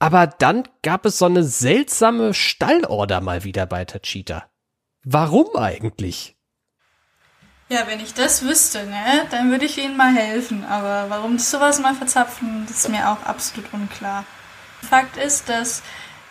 Aber 0.00 0.26
dann 0.26 0.64
gab 0.82 1.06
es 1.06 1.18
so 1.18 1.26
eine 1.26 1.44
seltsame 1.44 2.34
Stallorder 2.34 3.20
mal 3.20 3.44
wieder 3.44 3.66
bei 3.66 3.84
Tachita. 3.84 4.44
Warum 5.04 5.56
eigentlich? 5.56 6.36
Ja, 7.68 7.86
wenn 7.86 8.00
ich 8.00 8.12
das 8.12 8.42
wüsste, 8.42 8.86
ne, 8.86 9.26
dann 9.30 9.50
würde 9.50 9.64
ich 9.64 9.78
ihnen 9.78 9.96
mal 9.96 10.14
helfen. 10.14 10.64
Aber 10.64 11.10
warum 11.10 11.38
sowas 11.38 11.80
mal 11.80 11.94
verzapfen, 11.94 12.64
das 12.66 12.78
ist 12.78 12.88
mir 12.88 13.10
auch 13.10 13.22
absolut 13.24 13.72
unklar. 13.72 14.24
Fakt 14.88 15.16
ist, 15.16 15.48
dass 15.48 15.82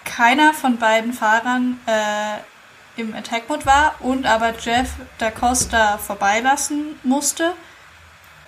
keiner 0.06 0.54
von 0.54 0.78
beiden 0.78 1.14
Fahrern 1.14 1.80
äh, 1.86 3.00
im 3.00 3.14
Attack 3.16 3.50
Mode 3.50 3.66
war 3.66 3.96
und 4.00 4.26
aber 4.26 4.54
Jeff 4.60 4.90
da 5.18 5.32
Costa 5.32 5.98
vorbeilassen 5.98 7.00
musste. 7.04 7.54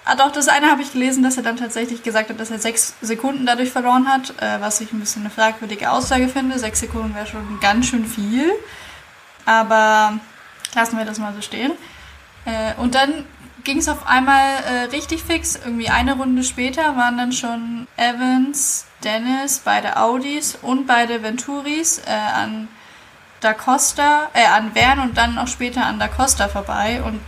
Ah, 0.06 0.16
doch, 0.16 0.32
das 0.32 0.50
eine 0.50 0.70
habe 0.70 0.82
ich 0.82 0.92
gelesen, 0.92 1.24
dass 1.24 1.38
er 1.38 1.44
dann 1.44 1.56
tatsächlich 1.56 2.04
gesagt 2.04 2.30
hat, 2.30 2.40
dass 2.40 2.52
er 2.52 2.60
sechs 2.60 2.94
Sekunden 3.02 3.46
dadurch 3.46 3.72
verloren 3.72 4.08
hat, 4.08 4.34
äh, 4.42 4.60
was 4.60 4.82
ich 4.82 4.92
ein 4.92 5.00
bisschen 5.00 5.22
eine 5.22 5.30
fragwürdige 5.30 5.90
Aussage 5.90 6.28
finde. 6.28 6.60
Sechs 6.60 6.82
Sekunden 6.82 7.16
wäre 7.16 7.26
schon 7.26 7.60
ganz 7.62 7.88
schön 7.88 8.06
viel. 8.06 8.52
Aber 9.46 10.20
lassen 10.76 10.98
wir 10.98 11.06
das 11.06 11.20
mal 11.20 11.34
so 11.34 11.42
stehen. 11.42 11.72
Äh, 12.46 12.74
und 12.82 12.96
dann 12.96 13.26
ging 13.64 13.78
es 13.78 13.90
auf 13.90 14.08
einmal 14.08 14.58
äh, 14.64 14.84
richtig 14.92 15.24
fix. 15.24 15.56
Irgendwie 15.56 15.90
eine 15.90 16.14
Runde 16.14 16.44
später 16.44 16.96
waren 16.96 17.18
dann 17.18 17.32
schon 17.32 17.88
Evans, 17.98 18.86
Dennis, 19.04 19.62
beide 19.64 19.98
Audis 19.98 20.58
und 20.62 20.88
beide 20.88 21.24
Venturis 21.24 22.00
äh, 22.06 22.12
an 22.12 22.68
Da 23.42 23.54
Costa, 23.54 24.30
äh, 24.34 24.46
an 24.46 24.74
Vern 24.74 25.00
und 25.00 25.18
dann 25.18 25.38
auch 25.38 25.48
später 25.48 25.86
an 25.86 26.00
Da 26.00 26.08
Costa 26.08 26.48
vorbei. 26.48 27.02
Und 27.04 27.20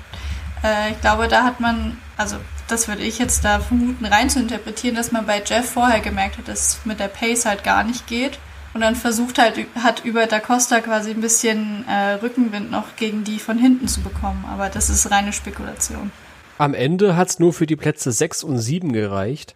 äh, 0.63 0.91
ich 0.91 1.01
glaube, 1.01 1.27
da 1.27 1.43
hat 1.43 1.59
man, 1.59 1.97
also 2.17 2.37
das 2.67 2.87
würde 2.87 3.03
ich 3.03 3.19
jetzt 3.19 3.45
da 3.45 3.59
vermuten, 3.59 4.05
rein 4.05 4.29
zu 4.29 4.39
interpretieren, 4.39 4.95
dass 4.95 5.11
man 5.11 5.25
bei 5.25 5.43
Jeff 5.45 5.69
vorher 5.71 5.99
gemerkt 5.99 6.37
hat, 6.37 6.47
dass 6.47 6.69
es 6.69 6.85
mit 6.85 6.99
der 6.99 7.07
Pace 7.07 7.45
halt 7.45 7.63
gar 7.63 7.83
nicht 7.83 8.07
geht. 8.07 8.39
Und 8.73 8.81
dann 8.81 8.97
versucht 8.97 9.39
halt, 9.39 9.67
hat 9.81 10.03
über 10.03 10.25
Da 10.25 10.41
Costa 10.41 10.81
quasi 10.81 11.11
ein 11.11 11.21
bisschen 11.21 11.87
äh, 11.87 12.15
Rückenwind 12.15 12.71
noch 12.71 12.97
gegen 12.97 13.23
die 13.23 13.39
von 13.39 13.57
hinten 13.57 13.87
zu 13.87 14.01
bekommen. 14.01 14.43
Aber 14.51 14.67
das 14.67 14.89
ist 14.89 15.09
reine 15.11 15.31
Spekulation. 15.31 16.11
Am 16.57 16.73
Ende 16.73 17.15
hat's 17.15 17.39
nur 17.39 17.53
für 17.53 17.65
die 17.65 17.75
Plätze 17.75 18.11
6 18.11 18.43
und 18.43 18.57
7 18.59 18.93
gereicht. 18.93 19.55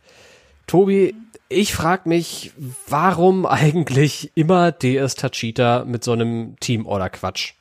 Tobi, 0.68 1.16
ich 1.48 1.74
frag 1.74 2.06
mich, 2.06 2.52
warum 2.88 3.46
eigentlich 3.46 4.32
immer 4.36 4.72
DS 4.72 5.16
Tachita 5.16 5.86
mit 5.86 6.04
so 6.04 6.12
einem 6.12 6.56
Team-Order-Quatsch? 6.60 7.54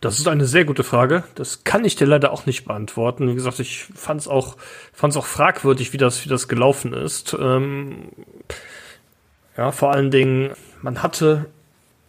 Das 0.00 0.18
ist 0.18 0.26
eine 0.26 0.46
sehr 0.46 0.64
gute 0.64 0.84
Frage. 0.84 1.24
Das 1.34 1.64
kann 1.64 1.84
ich 1.84 1.94
dir 1.94 2.06
leider 2.06 2.32
auch 2.32 2.46
nicht 2.46 2.64
beantworten. 2.64 3.28
Wie 3.28 3.34
gesagt, 3.34 3.60
ich 3.60 3.84
fand 3.94 4.22
es 4.22 4.28
auch, 4.28 4.56
fand's 4.92 5.18
auch 5.18 5.26
fragwürdig, 5.26 5.92
wie 5.92 5.98
das, 5.98 6.24
wie 6.24 6.30
das 6.30 6.48
gelaufen 6.48 6.94
ist. 6.94 7.36
Ähm, 7.38 8.08
ja, 9.56 9.70
vor 9.70 9.92
allen 9.92 10.10
Dingen, 10.10 10.52
man 10.80 11.02
hatte 11.02 11.50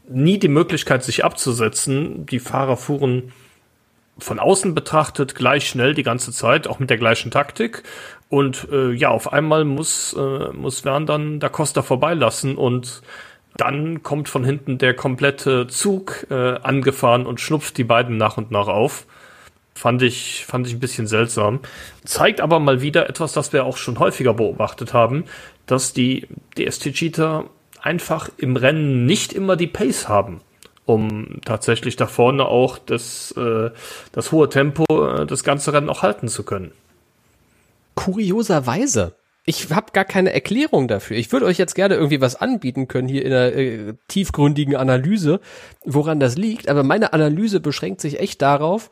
nie 0.08 0.39
die 0.39 0.47
Möglichkeit, 0.47 1.04
sich 1.04 1.25
abzusetzen. 1.25 2.25
Die 2.25 2.39
Fahrer 2.39 2.77
fuhren 2.77 3.33
von 4.24 4.40
außen 4.40 4.76
betrachtet 4.76 5.36
gleich 5.36 5.67
schnell 5.67 5.94
die 5.94 6.04
ganze 6.04 6.32
Zeit, 6.32 6.67
auch 6.67 6.80
mit 6.80 6.90
der 6.90 6.98
gleichen 6.98 7.32
Taktik. 7.32 7.84
Und 8.30 8.67
äh, 8.72 8.92
ja, 8.92 9.10
auf 9.10 9.34
einmal 9.34 9.65
muss, 9.65 10.13
äh, 10.13 10.54
muss 10.54 10.86
Wern 10.86 11.06
dann 11.06 11.40
Da 11.40 11.50
Costa 11.50 11.82
vorbeilassen 11.82 12.56
und 12.56 13.02
dann 13.58 14.04
kommt 14.04 14.30
von 14.30 14.46
hinten 14.46 14.78
der 14.78 14.94
komplette 14.94 15.67
Zug 15.67 16.28
äh, 16.30 16.56
angefahren 16.62 17.26
und 17.26 17.42
schnupft 17.42 17.78
die 17.78 17.84
beiden 17.84 18.17
nach 18.17 18.38
und 18.38 18.52
nach 18.52 18.67
auf. 18.67 19.06
Fand 19.76 20.02
ich, 20.02 20.46
fand 20.46 20.67
ich 20.67 20.74
ein 20.74 20.80
bisschen 20.80 21.08
seltsam. 21.08 21.60
Zeigt 22.06 22.40
aber 22.40 22.60
mal 22.60 22.82
wieder 22.82 23.10
etwas, 23.10 23.34
das 23.34 23.52
wir 23.52 23.65
auch 23.65 23.78
schon 23.78 24.00
häufiger 24.00 24.34
beobachtet 24.34 24.94
haben, 24.94 25.26
dass 25.65 25.94
die 25.94 26.28
DST 26.58 26.94
Cheater 26.94 27.46
einfach 27.82 28.30
im 28.38 28.56
Rennen 28.56 29.06
nicht 29.06 29.34
immer 29.34 29.56
die 29.56 29.67
Pace 29.67 30.08
haben, 30.08 30.42
um 30.92 31.39
tatsächlich 31.46 31.96
da 31.96 32.08
vorne 32.08 32.46
auch 32.46 32.77
das, 32.77 33.33
äh, 33.37 33.71
das 34.12 34.31
hohe 34.31 34.50
Tempo, 34.50 34.85
äh, 34.89 35.25
das 35.25 35.44
ganze 35.44 35.73
Rennen 35.73 35.89
auch 35.89 36.02
halten 36.02 36.27
zu 36.27 36.44
können. 36.44 36.71
Kurioserweise. 37.96 39.15
Ich 39.44 39.71
habe 39.71 39.92
gar 39.92 40.06
keine 40.06 40.33
Erklärung 40.33 40.87
dafür. 40.87 41.17
Ich 41.17 41.31
würde 41.31 41.48
euch 41.48 41.58
jetzt 41.58 41.73
gerne 41.73 41.96
irgendwie 41.96 42.21
was 42.21 42.35
anbieten 42.35 42.87
können 42.87 43.08
hier 43.08 43.25
in 43.25 43.33
einer 43.33 43.54
äh, 43.54 43.94
tiefgründigen 44.08 44.75
Analyse, 44.75 45.39
woran 45.83 46.19
das 46.19 46.37
liegt. 46.37 46.69
Aber 46.69 46.83
meine 46.83 47.13
Analyse 47.13 47.60
beschränkt 47.60 48.02
sich 48.02 48.19
echt 48.19 48.42
darauf, 48.42 48.92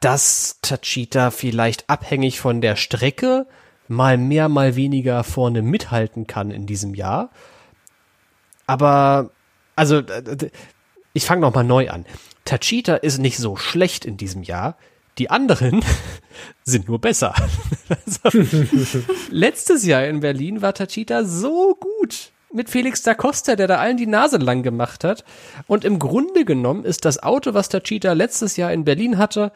dass 0.00 0.58
Tachita 0.62 1.30
vielleicht 1.30 1.88
abhängig 1.88 2.40
von 2.40 2.60
der 2.60 2.76
Strecke 2.76 3.46
mal 3.88 4.16
mehr, 4.16 4.48
mal 4.48 4.76
weniger 4.76 5.24
vorne 5.24 5.62
mithalten 5.62 6.26
kann 6.26 6.50
in 6.50 6.66
diesem 6.66 6.94
Jahr. 6.94 7.30
Aber, 8.66 9.30
also, 9.76 10.02
ich 11.14 11.24
fange 11.24 11.40
noch 11.40 11.54
mal 11.54 11.64
neu 11.64 11.88
an. 11.88 12.04
Tachita 12.44 12.96
ist 12.96 13.18
nicht 13.18 13.38
so 13.38 13.56
schlecht 13.56 14.04
in 14.04 14.18
diesem 14.18 14.42
Jahr. 14.42 14.76
Die 15.16 15.30
anderen 15.30 15.82
sind 16.64 16.88
nur 16.88 17.00
besser. 17.00 17.34
letztes 19.30 19.86
Jahr 19.86 20.04
in 20.06 20.20
Berlin 20.20 20.60
war 20.60 20.74
Tachita 20.74 21.24
so 21.24 21.76
gut 21.76 22.32
mit 22.52 22.68
Felix 22.68 23.02
da 23.02 23.14
Costa, 23.14 23.56
der 23.56 23.66
da 23.66 23.78
allen 23.78 23.96
die 23.96 24.06
Nase 24.06 24.36
lang 24.36 24.62
gemacht 24.62 25.04
hat. 25.04 25.24
Und 25.66 25.84
im 25.84 25.98
Grunde 25.98 26.44
genommen 26.44 26.84
ist 26.84 27.04
das 27.04 27.22
Auto, 27.22 27.54
was 27.54 27.68
Tachita 27.68 28.12
letztes 28.12 28.56
Jahr 28.56 28.72
in 28.72 28.84
Berlin 28.84 29.18
hatte, 29.18 29.52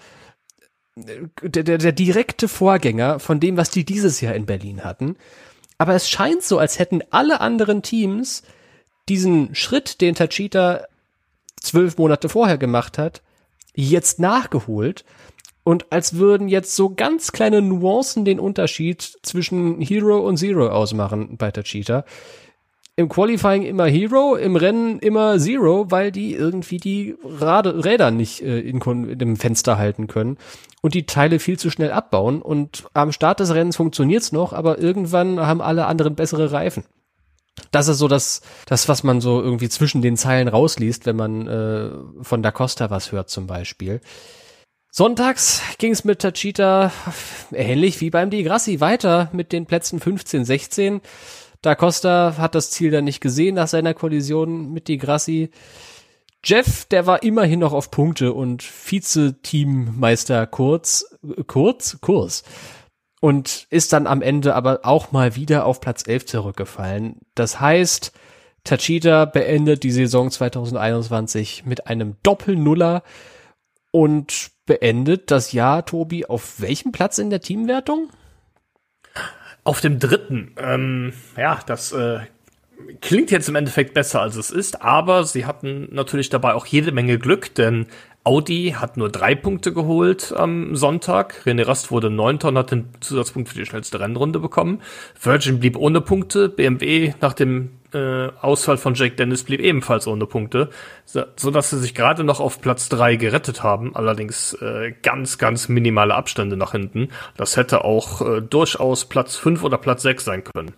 der, 0.96 1.62
der, 1.62 1.78
der 1.78 1.92
direkte 1.92 2.48
Vorgänger 2.48 3.20
von 3.20 3.38
dem, 3.38 3.56
was 3.56 3.70
die 3.70 3.84
dieses 3.84 4.20
Jahr 4.20 4.34
in 4.34 4.46
Berlin 4.46 4.84
hatten. 4.84 5.16
Aber 5.76 5.94
es 5.94 6.10
scheint 6.10 6.42
so, 6.42 6.58
als 6.58 6.80
hätten 6.80 7.02
alle 7.10 7.40
anderen 7.40 7.82
Teams 7.82 8.42
diesen 9.08 9.54
Schritt, 9.54 10.00
den 10.00 10.16
Tachita 10.16 10.84
zwölf 11.68 11.98
Monate 11.98 12.28
vorher 12.28 12.58
gemacht 12.58 12.98
hat, 12.98 13.22
jetzt 13.74 14.18
nachgeholt. 14.20 15.04
Und 15.64 15.92
als 15.92 16.16
würden 16.16 16.48
jetzt 16.48 16.74
so 16.74 16.94
ganz 16.94 17.32
kleine 17.32 17.60
Nuancen 17.60 18.24
den 18.24 18.40
Unterschied 18.40 19.02
zwischen 19.22 19.80
Hero 19.80 20.18
und 20.18 20.38
Zero 20.38 20.68
ausmachen 20.68 21.36
bei 21.36 21.50
Tachita 21.50 22.04
im 22.98 23.08
Qualifying 23.08 23.62
immer 23.62 23.86
Hero, 23.86 24.34
im 24.34 24.56
Rennen 24.56 24.98
immer 24.98 25.38
Zero, 25.38 25.88
weil 25.88 26.10
die 26.10 26.34
irgendwie 26.34 26.78
die 26.78 27.14
Rade, 27.22 27.84
Räder 27.84 28.10
nicht 28.10 28.42
äh, 28.42 28.58
in, 28.58 28.80
in 28.80 29.18
dem 29.18 29.36
Fenster 29.36 29.78
halten 29.78 30.08
können 30.08 30.36
und 30.82 30.94
die 30.94 31.06
Teile 31.06 31.38
viel 31.38 31.56
zu 31.56 31.70
schnell 31.70 31.92
abbauen. 31.92 32.42
Und 32.42 32.88
am 32.94 33.12
Start 33.12 33.38
des 33.38 33.54
Rennens 33.54 33.76
funktioniert's 33.76 34.32
noch, 34.32 34.52
aber 34.52 34.80
irgendwann 34.80 35.38
haben 35.38 35.60
alle 35.60 35.86
anderen 35.86 36.16
bessere 36.16 36.50
Reifen. 36.50 36.82
Das 37.70 37.88
ist 37.88 37.98
so 37.98 38.08
das, 38.08 38.42
das, 38.66 38.88
was 38.88 39.02
man 39.02 39.20
so 39.20 39.40
irgendwie 39.42 39.68
zwischen 39.68 40.02
den 40.02 40.16
Zeilen 40.16 40.48
rausliest, 40.48 41.06
wenn 41.06 41.16
man 41.16 41.46
äh, 41.46 41.90
von 42.22 42.42
Da 42.42 42.50
Costa 42.50 42.90
was 42.90 43.12
hört 43.12 43.30
zum 43.30 43.46
Beispiel. 43.46 44.00
Sonntags 44.90 45.60
ging's 45.78 46.04
mit 46.04 46.20
Tachita 46.20 46.92
ähnlich 47.52 48.00
wie 48.00 48.10
beim 48.10 48.30
Di 48.30 48.42
Grassi 48.42 48.80
weiter 48.80 49.28
mit 49.32 49.52
den 49.52 49.66
Plätzen 49.66 50.00
15, 50.00 50.44
16. 50.44 51.00
Da 51.60 51.74
Costa 51.74 52.36
hat 52.38 52.54
das 52.54 52.70
Ziel 52.70 52.90
dann 52.90 53.04
nicht 53.04 53.20
gesehen 53.20 53.56
nach 53.56 53.68
seiner 53.68 53.94
Kollision 53.94 54.72
mit 54.72 54.88
Di 54.88 54.96
Grassi. 54.96 55.50
Jeff, 56.44 56.84
der 56.84 57.06
war 57.06 57.22
immerhin 57.22 57.58
noch 57.58 57.72
auf 57.72 57.90
Punkte 57.90 58.32
und 58.32 58.62
Vize-Teammeister 58.62 60.46
kurz, 60.46 61.04
kurz, 61.46 61.98
Kurs. 62.00 62.44
Und 63.20 63.66
ist 63.70 63.92
dann 63.92 64.06
am 64.06 64.22
Ende 64.22 64.54
aber 64.54 64.80
auch 64.84 65.10
mal 65.10 65.34
wieder 65.34 65.66
auf 65.66 65.80
Platz 65.80 66.06
11 66.06 66.26
zurückgefallen. 66.26 67.16
Das 67.34 67.60
heißt, 67.60 68.12
Tachita 68.64 69.24
beendet 69.24 69.82
die 69.82 69.90
Saison 69.90 70.30
2021 70.30 71.64
mit 71.64 71.86
einem 71.86 72.16
Doppel-Nuller 72.22 73.02
und 73.90 74.50
beendet 74.66 75.30
das 75.30 75.52
Jahr, 75.52 75.84
Tobi, 75.86 76.26
auf 76.26 76.60
welchem 76.60 76.92
Platz 76.92 77.18
in 77.18 77.30
der 77.30 77.40
Teamwertung? 77.40 78.10
Auf 79.64 79.80
dem 79.80 79.98
dritten. 79.98 80.54
Ähm, 80.58 81.12
ja, 81.36 81.60
das 81.66 81.92
äh, 81.92 82.20
klingt 83.00 83.30
jetzt 83.30 83.48
im 83.48 83.54
Endeffekt 83.54 83.94
besser, 83.94 84.20
als 84.20 84.36
es 84.36 84.50
ist, 84.50 84.82
aber 84.82 85.24
sie 85.24 85.46
hatten 85.46 85.88
natürlich 85.90 86.30
dabei 86.30 86.54
auch 86.54 86.66
jede 86.66 86.92
Menge 86.92 87.18
Glück, 87.18 87.54
denn 87.54 87.86
Audi 88.24 88.74
hat 88.78 88.98
nur 88.98 89.08
drei 89.10 89.34
Punkte 89.34 89.72
geholt 89.72 90.34
am 90.36 90.76
Sonntag. 90.76 91.42
René 91.46 91.66
Rast 91.66 91.90
wurde 91.90 92.10
Neunter 92.10 92.48
und 92.48 92.58
hat 92.58 92.72
den 92.72 92.88
Zusatzpunkt 93.00 93.48
für 93.48 93.54
die 93.54 93.64
schnellste 93.64 94.00
Rennrunde 94.00 94.38
bekommen. 94.38 94.82
Virgin 95.18 95.60
blieb 95.60 95.78
ohne 95.78 96.02
Punkte. 96.02 96.50
BMW 96.50 97.14
nach 97.22 97.32
dem 97.32 97.70
äh, 97.94 98.28
Ausfall 98.42 98.76
von 98.76 98.92
Jake 98.92 99.16
Dennis 99.16 99.44
blieb 99.44 99.60
ebenfalls 99.60 100.06
ohne 100.06 100.26
Punkte, 100.26 100.68
so, 101.06 101.50
dass 101.50 101.70
sie 101.70 101.78
sich 101.78 101.94
gerade 101.94 102.22
noch 102.22 102.40
auf 102.40 102.60
Platz 102.60 102.90
drei 102.90 103.16
gerettet 103.16 103.62
haben. 103.62 103.96
Allerdings 103.96 104.52
äh, 104.54 104.92
ganz, 105.02 105.38
ganz 105.38 105.70
minimale 105.70 106.14
Abstände 106.14 106.58
nach 106.58 106.72
hinten. 106.72 107.08
Das 107.38 107.56
hätte 107.56 107.82
auch 107.82 108.20
äh, 108.20 108.42
durchaus 108.42 109.06
Platz 109.06 109.36
fünf 109.36 109.64
oder 109.64 109.78
Platz 109.78 110.02
sechs 110.02 110.26
sein 110.26 110.44
können. 110.44 110.74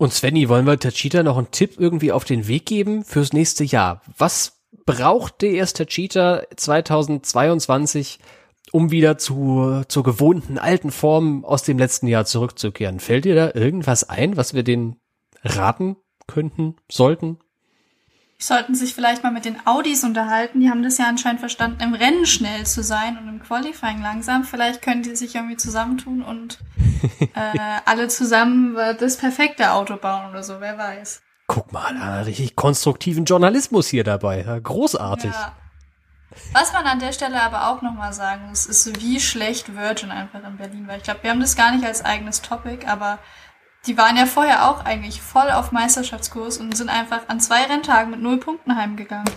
Und 0.00 0.14
Svenny, 0.14 0.48
wollen 0.48 0.66
wir 0.66 0.78
Tachita 0.78 1.22
noch 1.22 1.36
einen 1.36 1.50
Tipp 1.50 1.74
irgendwie 1.76 2.10
auf 2.10 2.24
den 2.24 2.48
Weg 2.48 2.64
geben 2.64 3.04
fürs 3.04 3.34
nächste 3.34 3.64
Jahr? 3.64 4.00
Was 4.16 4.62
braucht 4.86 5.42
der 5.42 5.50
erste 5.50 5.84
Tachita 5.84 6.44
2022, 6.56 8.18
um 8.72 8.90
wieder 8.90 9.18
zu, 9.18 9.82
zur 9.88 10.02
gewohnten 10.02 10.56
alten 10.56 10.90
Form 10.90 11.44
aus 11.44 11.64
dem 11.64 11.76
letzten 11.76 12.06
Jahr 12.06 12.24
zurückzukehren? 12.24 12.98
Fällt 12.98 13.26
dir 13.26 13.34
da 13.34 13.50
irgendwas 13.52 14.08
ein, 14.08 14.38
was 14.38 14.54
wir 14.54 14.62
den 14.62 14.96
raten 15.44 15.96
könnten, 16.26 16.76
sollten? 16.90 17.36
sollten 18.38 18.74
sich 18.74 18.94
vielleicht 18.94 19.22
mal 19.22 19.32
mit 19.32 19.44
den 19.44 19.66
Audis 19.66 20.02
unterhalten. 20.02 20.60
Die 20.60 20.70
haben 20.70 20.82
das 20.82 20.96
ja 20.96 21.08
anscheinend 21.08 21.40
verstanden, 21.40 21.82
im 21.82 21.92
Rennen 21.92 22.24
schnell 22.24 22.64
zu 22.64 22.82
sein 22.82 23.18
und 23.18 23.28
im 23.28 23.42
Qualifying 23.42 24.00
langsam. 24.00 24.44
Vielleicht 24.44 24.80
können 24.80 25.02
die 25.02 25.14
sich 25.14 25.34
irgendwie 25.34 25.58
zusammentun 25.58 26.22
und 26.22 26.58
äh, 27.34 27.58
alle 27.84 28.08
zusammen 28.08 28.76
das 28.98 29.16
perfekte 29.16 29.72
Auto 29.72 29.96
bauen 29.96 30.30
oder 30.30 30.42
so, 30.42 30.60
wer 30.60 30.78
weiß. 30.78 31.22
Guck 31.46 31.72
mal, 31.72 31.94
da 31.94 32.20
richtig 32.20 32.54
konstruktiven 32.54 33.24
Journalismus 33.24 33.88
hier 33.88 34.04
dabei. 34.04 34.42
Großartig. 34.62 35.32
Ja. 35.32 35.56
Was 36.52 36.72
man 36.72 36.86
an 36.86 37.00
der 37.00 37.12
Stelle 37.12 37.42
aber 37.42 37.68
auch 37.68 37.82
nochmal 37.82 38.12
sagen 38.12 38.48
muss, 38.48 38.66
ist, 38.66 39.00
wie 39.00 39.18
schlecht 39.18 39.76
Virgin 39.76 40.10
einfach 40.10 40.44
in 40.44 40.56
Berlin 40.56 40.86
war. 40.86 40.96
Ich 40.96 41.02
glaube, 41.02 41.22
wir 41.22 41.30
haben 41.30 41.40
das 41.40 41.56
gar 41.56 41.74
nicht 41.74 41.84
als 41.84 42.04
eigenes 42.04 42.40
Topic, 42.40 42.86
aber 42.86 43.18
die 43.86 43.96
waren 43.98 44.16
ja 44.16 44.26
vorher 44.26 44.68
auch 44.68 44.84
eigentlich 44.84 45.20
voll 45.20 45.50
auf 45.50 45.72
Meisterschaftskurs 45.72 46.58
und 46.58 46.76
sind 46.76 46.88
einfach 46.88 47.22
an 47.28 47.40
zwei 47.40 47.64
Renntagen 47.64 48.10
mit 48.10 48.20
null 48.20 48.38
Punkten 48.38 48.76
heimgegangen. 48.76 49.32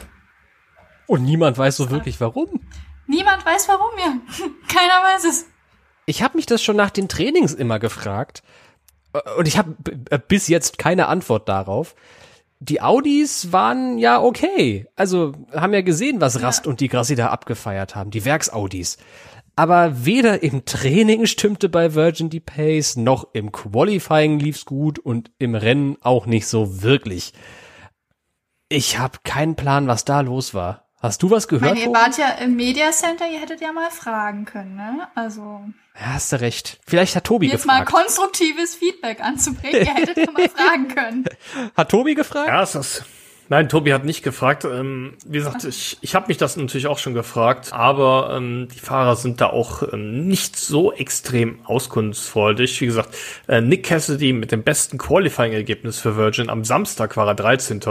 Und 1.08 1.24
niemand 1.24 1.58
weiß 1.58 1.78
so 1.78 1.90
wirklich 1.90 2.20
warum. 2.22 2.48
Niemand 3.08 3.46
weiß 3.46 3.68
warum, 3.70 3.92
ja. 3.98 4.14
Keiner 4.68 5.04
weiß 5.04 5.26
es. 5.26 5.46
Ich 6.06 6.22
habe 6.22 6.38
mich 6.38 6.46
das 6.46 6.64
schon 6.64 6.76
nach 6.76 6.90
den 6.90 7.08
Trainings 7.10 7.54
immer 7.54 7.80
gefragt. 7.80 8.44
Und 9.38 9.48
ich 9.48 9.58
habe 9.58 9.76
bis 10.28 10.48
jetzt 10.48 10.78
keine 10.78 11.08
Antwort 11.08 11.48
darauf. 11.48 11.96
Die 12.60 12.82
Audis 12.82 13.52
waren 13.52 13.98
ja 13.98 14.22
okay. 14.22 14.88
Also 14.96 15.34
haben 15.54 15.74
ja 15.74 15.82
gesehen, 15.82 16.22
was 16.22 16.42
Rast 16.42 16.66
ja. 16.66 16.72
und 16.72 16.80
die 16.80 16.88
Grassi 16.88 17.16
da 17.16 17.28
abgefeiert 17.28 17.96
haben. 17.96 18.10
Die 18.10 18.26
Werksaudis 18.26 18.98
aber 19.56 20.06
weder 20.06 20.42
im 20.42 20.66
Training 20.66 21.26
stimmte 21.26 21.70
bei 21.70 21.94
Virgin 21.94 22.30
die 22.30 22.40
Pace, 22.40 22.96
noch 22.96 23.28
im 23.34 23.52
Qualifying 23.52 24.40
lief's 24.40 24.66
gut 24.66 24.98
und 24.98 25.32
im 25.38 25.56
Rennen 25.56 25.98
auch 26.02 26.26
nicht 26.26 26.48
so 26.48 26.82
wirklich. 26.82 27.34
Ich 28.70 28.98
habe 28.98 29.20
keinen 29.24 29.56
Plan, 29.56 29.88
was 29.88 30.06
da 30.06 30.22
los 30.22 30.56
war. 30.56 30.83
Hast 31.04 31.22
du 31.22 31.30
was 31.30 31.50
gehört? 31.50 31.74
Meine, 31.74 31.86
ihr 31.86 31.92
wart 31.92 32.18
ja 32.18 32.30
im 32.42 32.56
Media 32.56 32.90
Center, 32.92 33.26
ihr 33.30 33.42
hättet 33.42 33.60
ja 33.60 33.74
mal 33.74 33.92
fragen 33.92 34.46
können, 34.46 34.78
ne? 34.78 35.06
Also. 35.16 35.62
Ja, 36.00 36.14
hast 36.14 36.32
du 36.32 36.40
recht. 36.40 36.80
Vielleicht 36.88 37.18
hat 37.18 37.26
Tobi 37.26 37.48
jetzt 37.48 37.64
gefragt. 37.64 37.82
Jetzt 37.82 37.92
mal 37.92 38.00
konstruktives 38.00 38.76
Feedback 38.76 39.20
anzubringen, 39.20 39.86
ihr 39.86 39.94
hättet 39.94 40.16
ja 40.16 40.32
mal 40.32 40.48
fragen 40.48 40.88
können. 40.88 41.26
Hat 41.76 41.90
Tobi 41.90 42.16
gefragt? 42.16 42.48
Ja, 42.48 42.64
ist 42.64 42.76
das 42.76 43.04
Nein, 43.50 43.68
Tobi 43.68 43.94
hat 43.94 44.06
nicht 44.06 44.24
gefragt. 44.24 44.64
Ähm, 44.64 45.14
wie 45.26 45.38
gesagt, 45.38 45.66
ich, 45.66 45.98
ich 46.02 46.16
habe 46.16 46.28
mich 46.28 46.38
das 46.38 46.56
natürlich 46.56 46.88
auch 46.88 46.98
schon 46.98 47.14
gefragt, 47.14 47.74
aber 47.74 48.34
ähm, 48.38 48.70
die 48.74 48.80
Fahrer 48.80 49.18
sind 49.18 49.42
da 49.42 49.48
auch 49.48 49.84
ähm, 49.92 50.28
nicht 50.28 50.56
so 50.56 50.94
extrem 50.94 51.60
auskunftsfreudig. 51.66 52.80
Wie 52.80 52.86
gesagt, 52.86 53.10
äh, 53.48 53.60
Nick 53.60 53.84
Cassidy 53.84 54.32
mit 54.32 54.52
dem 54.54 54.64
besten 54.64 54.98
Qualifying-Ergebnis 54.98 56.00
für 56.00 56.16
Virgin 56.16 56.50
am 56.50 56.64
Samstag 56.64 57.18
war 57.18 57.28
er 57.28 57.36
13. 57.36 57.82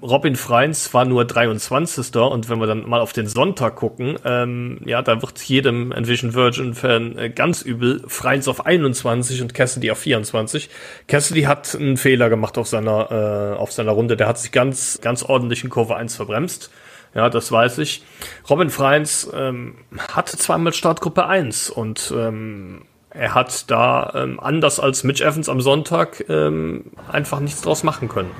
Robin 0.00 0.36
Freins 0.36 0.94
war 0.94 1.04
nur 1.04 1.24
23. 1.24 2.14
Und 2.16 2.48
wenn 2.48 2.60
wir 2.60 2.66
dann 2.66 2.88
mal 2.88 3.00
auf 3.00 3.12
den 3.12 3.26
Sonntag 3.26 3.76
gucken, 3.76 4.16
ähm, 4.24 4.80
ja, 4.84 5.02
da 5.02 5.20
wird 5.20 5.40
jedem 5.40 5.92
Envision 5.92 6.34
Virgin-Fan 6.34 7.18
äh, 7.18 7.30
ganz 7.30 7.62
übel. 7.62 8.02
Freins 8.06 8.46
auf 8.48 8.64
21 8.64 9.42
und 9.42 9.54
Cassidy 9.54 9.90
auf 9.90 9.98
24. 9.98 10.70
Cassidy 11.08 11.42
hat 11.42 11.74
einen 11.74 11.96
Fehler 11.96 12.28
gemacht 12.28 12.58
auf 12.58 12.68
seiner, 12.68 13.54
äh, 13.54 13.58
auf 13.58 13.72
seiner 13.72 13.92
Runde. 13.92 14.16
Der 14.16 14.28
hat 14.28 14.38
sich 14.38 14.52
ganz, 14.52 15.00
ganz 15.02 15.22
ordentlich 15.22 15.64
in 15.64 15.70
Kurve 15.70 15.96
1 15.96 16.14
verbremst. 16.14 16.70
Ja, 17.14 17.28
das 17.30 17.50
weiß 17.50 17.78
ich. 17.78 18.04
Robin 18.48 18.70
Freins 18.70 19.28
ähm, 19.34 19.76
hatte 20.12 20.36
zweimal 20.36 20.72
Startgruppe 20.72 21.26
1 21.26 21.70
und 21.70 22.12
ähm, 22.16 22.82
er 23.10 23.34
hat 23.34 23.70
da 23.70 24.12
ähm, 24.14 24.38
anders 24.38 24.78
als 24.78 25.02
Mitch 25.02 25.24
Evans 25.24 25.48
am 25.48 25.60
Sonntag 25.60 26.24
ähm, 26.28 26.92
einfach 27.10 27.40
nichts 27.40 27.62
draus 27.62 27.82
machen 27.82 28.08
können. 28.08 28.30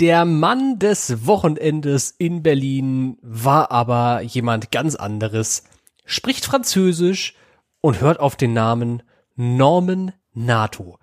Der 0.00 0.24
Mann 0.24 0.78
des 0.78 1.26
Wochenendes 1.26 2.14
in 2.16 2.44
Berlin 2.44 3.18
war 3.20 3.72
aber 3.72 4.22
jemand 4.22 4.70
ganz 4.70 4.94
anderes, 4.94 5.64
spricht 6.04 6.44
Französisch 6.44 7.34
und 7.80 8.00
hört 8.00 8.20
auf 8.20 8.36
den 8.36 8.52
Namen 8.52 9.02
Norman 9.34 10.12
Nato. 10.34 10.98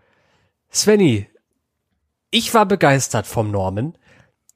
Svenny, 0.72 1.28
ich 2.32 2.54
war 2.54 2.66
begeistert 2.66 3.28
vom 3.28 3.52
Norman. 3.52 3.98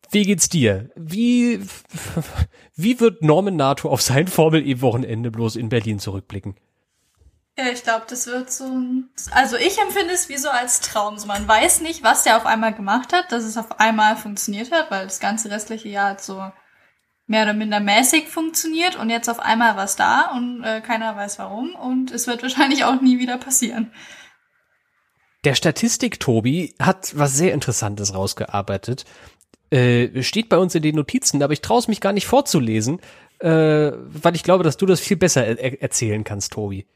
Wie 0.10 0.24
geht's 0.24 0.48
dir? 0.48 0.90
Wie, 0.96 1.60
wie 2.76 3.00
wird 3.02 3.22
Norman 3.22 3.58
Nato 3.58 3.90
auf 3.90 4.02
sein 4.02 4.28
Formel 4.28 4.66
E-Wochenende 4.66 5.32
bloß 5.32 5.58
in 5.58 5.68
Berlin 5.68 6.00
zurückblicken? 6.00 6.56
Ja, 7.60 7.70
ich 7.74 7.84
glaube, 7.84 8.06
das 8.08 8.26
wird 8.26 8.50
so 8.50 8.64
ein, 8.64 9.10
also 9.32 9.58
ich 9.58 9.78
empfinde 9.80 10.14
es 10.14 10.30
wie 10.30 10.38
so 10.38 10.50
als 10.50 10.80
Traum. 10.80 11.18
So, 11.18 11.28
man 11.28 11.46
weiß 11.46 11.82
nicht, 11.82 12.04
was 12.04 12.24
der 12.24 12.38
auf 12.38 12.46
einmal 12.46 12.74
gemacht 12.74 13.12
hat, 13.12 13.34
dass 13.34 13.44
es 13.44 13.58
auf 13.58 13.82
einmal 13.82 14.16
funktioniert 14.16 14.72
hat, 14.72 14.90
weil 14.90 15.04
das 15.04 15.20
ganze 15.20 15.52
restliche 15.52 15.90
Jahr 15.90 16.12
hat 16.12 16.24
so 16.24 16.42
mehr 17.28 17.44
oder 17.44 17.54
minder 17.54 17.82
mäßig 17.82 18.30
funktioniert 18.30 18.96
und 18.96 19.10
jetzt 19.10 19.30
auf 19.30 19.42
einmal 19.42 19.76
was 19.76 19.98
da 19.98 20.32
und 20.38 20.64
äh, 20.64 20.80
keiner 20.80 21.18
weiß 21.18 21.38
warum 21.40 21.76
und 21.76 22.12
es 22.12 22.28
wird 22.28 22.44
wahrscheinlich 22.44 22.86
auch 22.86 23.02
nie 23.02 23.20
wieder 23.20 23.38
passieren. 23.38 23.92
Der 25.44 25.56
Statistik 25.56 26.22
Tobi 26.22 26.76
hat 26.80 27.18
was 27.18 27.36
sehr 27.36 27.54
Interessantes 27.54 28.14
rausgearbeitet. 28.14 29.04
Äh, 29.70 30.24
steht 30.24 30.48
bei 30.48 30.58
uns 30.58 30.76
in 30.76 30.82
den 30.82 30.96
Notizen, 30.96 31.44
aber 31.44 31.52
ich 31.52 31.62
traue 31.62 31.80
es 31.80 31.90
mich 31.90 32.00
gar 32.00 32.14
nicht 32.14 32.26
vorzulesen, 32.26 33.02
äh, 33.40 33.92
weil 33.92 34.36
ich 34.36 34.44
glaube, 34.44 34.64
dass 34.64 34.78
du 34.78 34.86
das 34.86 35.02
viel 35.02 35.18
besser 35.18 35.46
er 35.46 35.82
erzählen 35.82 36.24
kannst, 36.24 36.54
Tobi. 36.54 36.88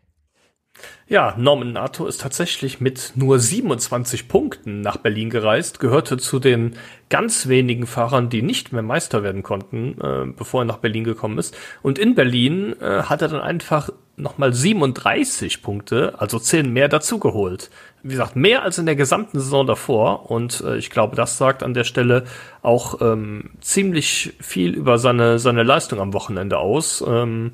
Ja, 1.07 1.36
Norman 1.38 1.73
Nato 1.73 2.07
ist 2.07 2.21
tatsächlich 2.21 2.81
mit 2.81 3.11
nur 3.15 3.38
27 3.38 4.27
Punkten 4.27 4.81
nach 4.81 4.97
Berlin 4.97 5.29
gereist, 5.29 5.79
gehörte 5.79 6.17
zu 6.17 6.39
den 6.39 6.75
ganz 7.09 7.47
wenigen 7.47 7.86
Fahrern, 7.86 8.29
die 8.29 8.41
nicht 8.41 8.71
mehr 8.71 8.81
Meister 8.81 9.21
werden 9.21 9.43
konnten, 9.43 9.97
äh, 10.01 10.25
bevor 10.36 10.61
er 10.61 10.65
nach 10.65 10.77
Berlin 10.77 11.03
gekommen 11.03 11.38
ist. 11.38 11.55
Und 11.81 11.99
in 11.99 12.15
Berlin 12.15 12.75
äh, 12.81 13.03
hat 13.03 13.21
er 13.21 13.27
dann 13.27 13.41
einfach 13.41 13.89
nochmal 14.15 14.53
37 14.53 15.61
Punkte, 15.61 16.15
also 16.17 16.39
10 16.39 16.71
mehr 16.71 16.88
dazugeholt. 16.88 17.69
Wie 18.03 18.09
gesagt, 18.09 18.36
mehr 18.36 18.63
als 18.63 18.77
in 18.77 18.86
der 18.86 18.95
gesamten 18.95 19.39
Saison 19.39 19.65
davor. 19.65 20.29
Und 20.29 20.61
äh, 20.61 20.77
ich 20.77 20.89
glaube, 20.89 21.15
das 21.15 21.38
sagt 21.38 21.63
an 21.63 21.73
der 21.73 21.84
Stelle 21.84 22.25
auch 22.61 23.01
ähm, 23.01 23.51
ziemlich 23.59 24.34
viel 24.39 24.73
über 24.73 24.97
seine, 24.97 25.39
seine 25.39 25.63
Leistung 25.63 25.99
am 25.99 26.13
Wochenende 26.13 26.57
aus. 26.57 27.03
Ähm, 27.05 27.53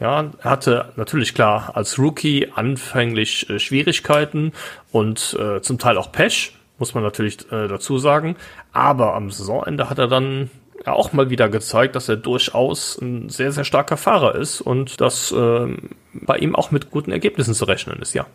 ja, 0.00 0.30
er 0.42 0.50
hatte 0.50 0.92
natürlich 0.96 1.34
klar 1.34 1.72
als 1.74 1.98
Rookie 1.98 2.50
anfänglich 2.54 3.48
äh, 3.48 3.58
Schwierigkeiten 3.58 4.52
und 4.90 5.36
äh, 5.38 5.60
zum 5.62 5.78
Teil 5.78 5.98
auch 5.98 6.10
Pech, 6.12 6.56
muss 6.78 6.94
man 6.94 7.04
natürlich 7.04 7.50
äh, 7.52 7.68
dazu 7.68 7.98
sagen. 7.98 8.36
Aber 8.72 9.14
am 9.14 9.30
Saisonende 9.30 9.88
hat 9.88 9.98
er 9.98 10.08
dann 10.08 10.50
auch 10.84 11.12
mal 11.12 11.30
wieder 11.30 11.48
gezeigt, 11.48 11.96
dass 11.96 12.08
er 12.08 12.16
durchaus 12.16 12.98
ein 13.00 13.28
sehr, 13.28 13.52
sehr 13.52 13.64
starker 13.64 13.96
Fahrer 13.96 14.34
ist 14.34 14.60
und 14.60 15.00
dass 15.00 15.32
äh, 15.32 15.76
bei 16.12 16.36
ihm 16.38 16.54
auch 16.54 16.70
mit 16.70 16.90
guten 16.90 17.12
Ergebnissen 17.12 17.54
zu 17.54 17.64
rechnen 17.64 18.00
ist, 18.00 18.14
ja. 18.14 18.26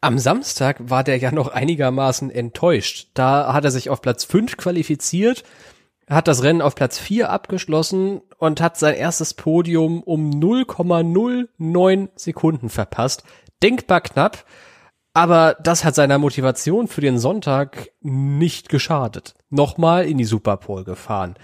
Am 0.00 0.18
Samstag 0.18 0.78
war 0.80 1.04
der 1.04 1.18
ja 1.18 1.30
noch 1.30 1.48
einigermaßen 1.48 2.30
enttäuscht. 2.30 3.08
Da 3.14 3.52
hat 3.52 3.64
er 3.64 3.70
sich 3.70 3.88
auf 3.88 4.02
Platz 4.02 4.24
5 4.24 4.56
qualifiziert 4.56 5.44
hat 6.08 6.28
das 6.28 6.42
Rennen 6.42 6.62
auf 6.62 6.74
Platz 6.74 6.98
4 6.98 7.30
abgeschlossen 7.30 8.20
und 8.38 8.60
hat 8.60 8.78
sein 8.78 8.94
erstes 8.94 9.34
Podium 9.34 10.02
um 10.02 10.30
0,09 10.30 12.08
Sekunden 12.16 12.68
verpasst. 12.68 13.24
Denkbar 13.62 14.00
knapp, 14.00 14.44
aber 15.14 15.56
das 15.62 15.84
hat 15.84 15.94
seiner 15.94 16.18
Motivation 16.18 16.88
für 16.88 17.00
den 17.00 17.18
Sonntag 17.18 17.90
nicht 18.00 18.68
geschadet. 18.68 19.34
Nochmal 19.50 20.06
in 20.06 20.18
die 20.18 20.24
Superpole 20.24 20.84
gefahren. 20.84 21.34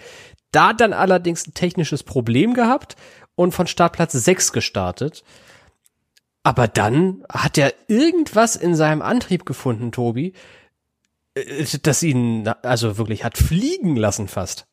Da 0.52 0.72
dann 0.72 0.92
allerdings 0.94 1.46
ein 1.46 1.54
technisches 1.54 2.02
Problem 2.02 2.54
gehabt 2.54 2.96
und 3.34 3.52
von 3.52 3.66
Startplatz 3.66 4.12
6 4.12 4.52
gestartet. 4.52 5.22
Aber 6.42 6.66
dann 6.66 7.24
hat 7.30 7.58
er 7.58 7.74
irgendwas 7.88 8.56
in 8.56 8.74
seinem 8.74 9.02
Antrieb 9.02 9.44
gefunden, 9.44 9.92
Tobi, 9.92 10.32
das 11.82 12.02
ihn 12.02 12.48
also 12.62 12.98
wirklich 12.98 13.24
hat 13.24 13.38
fliegen 13.38 13.96
lassen 13.96 14.28
fast. 14.28 14.66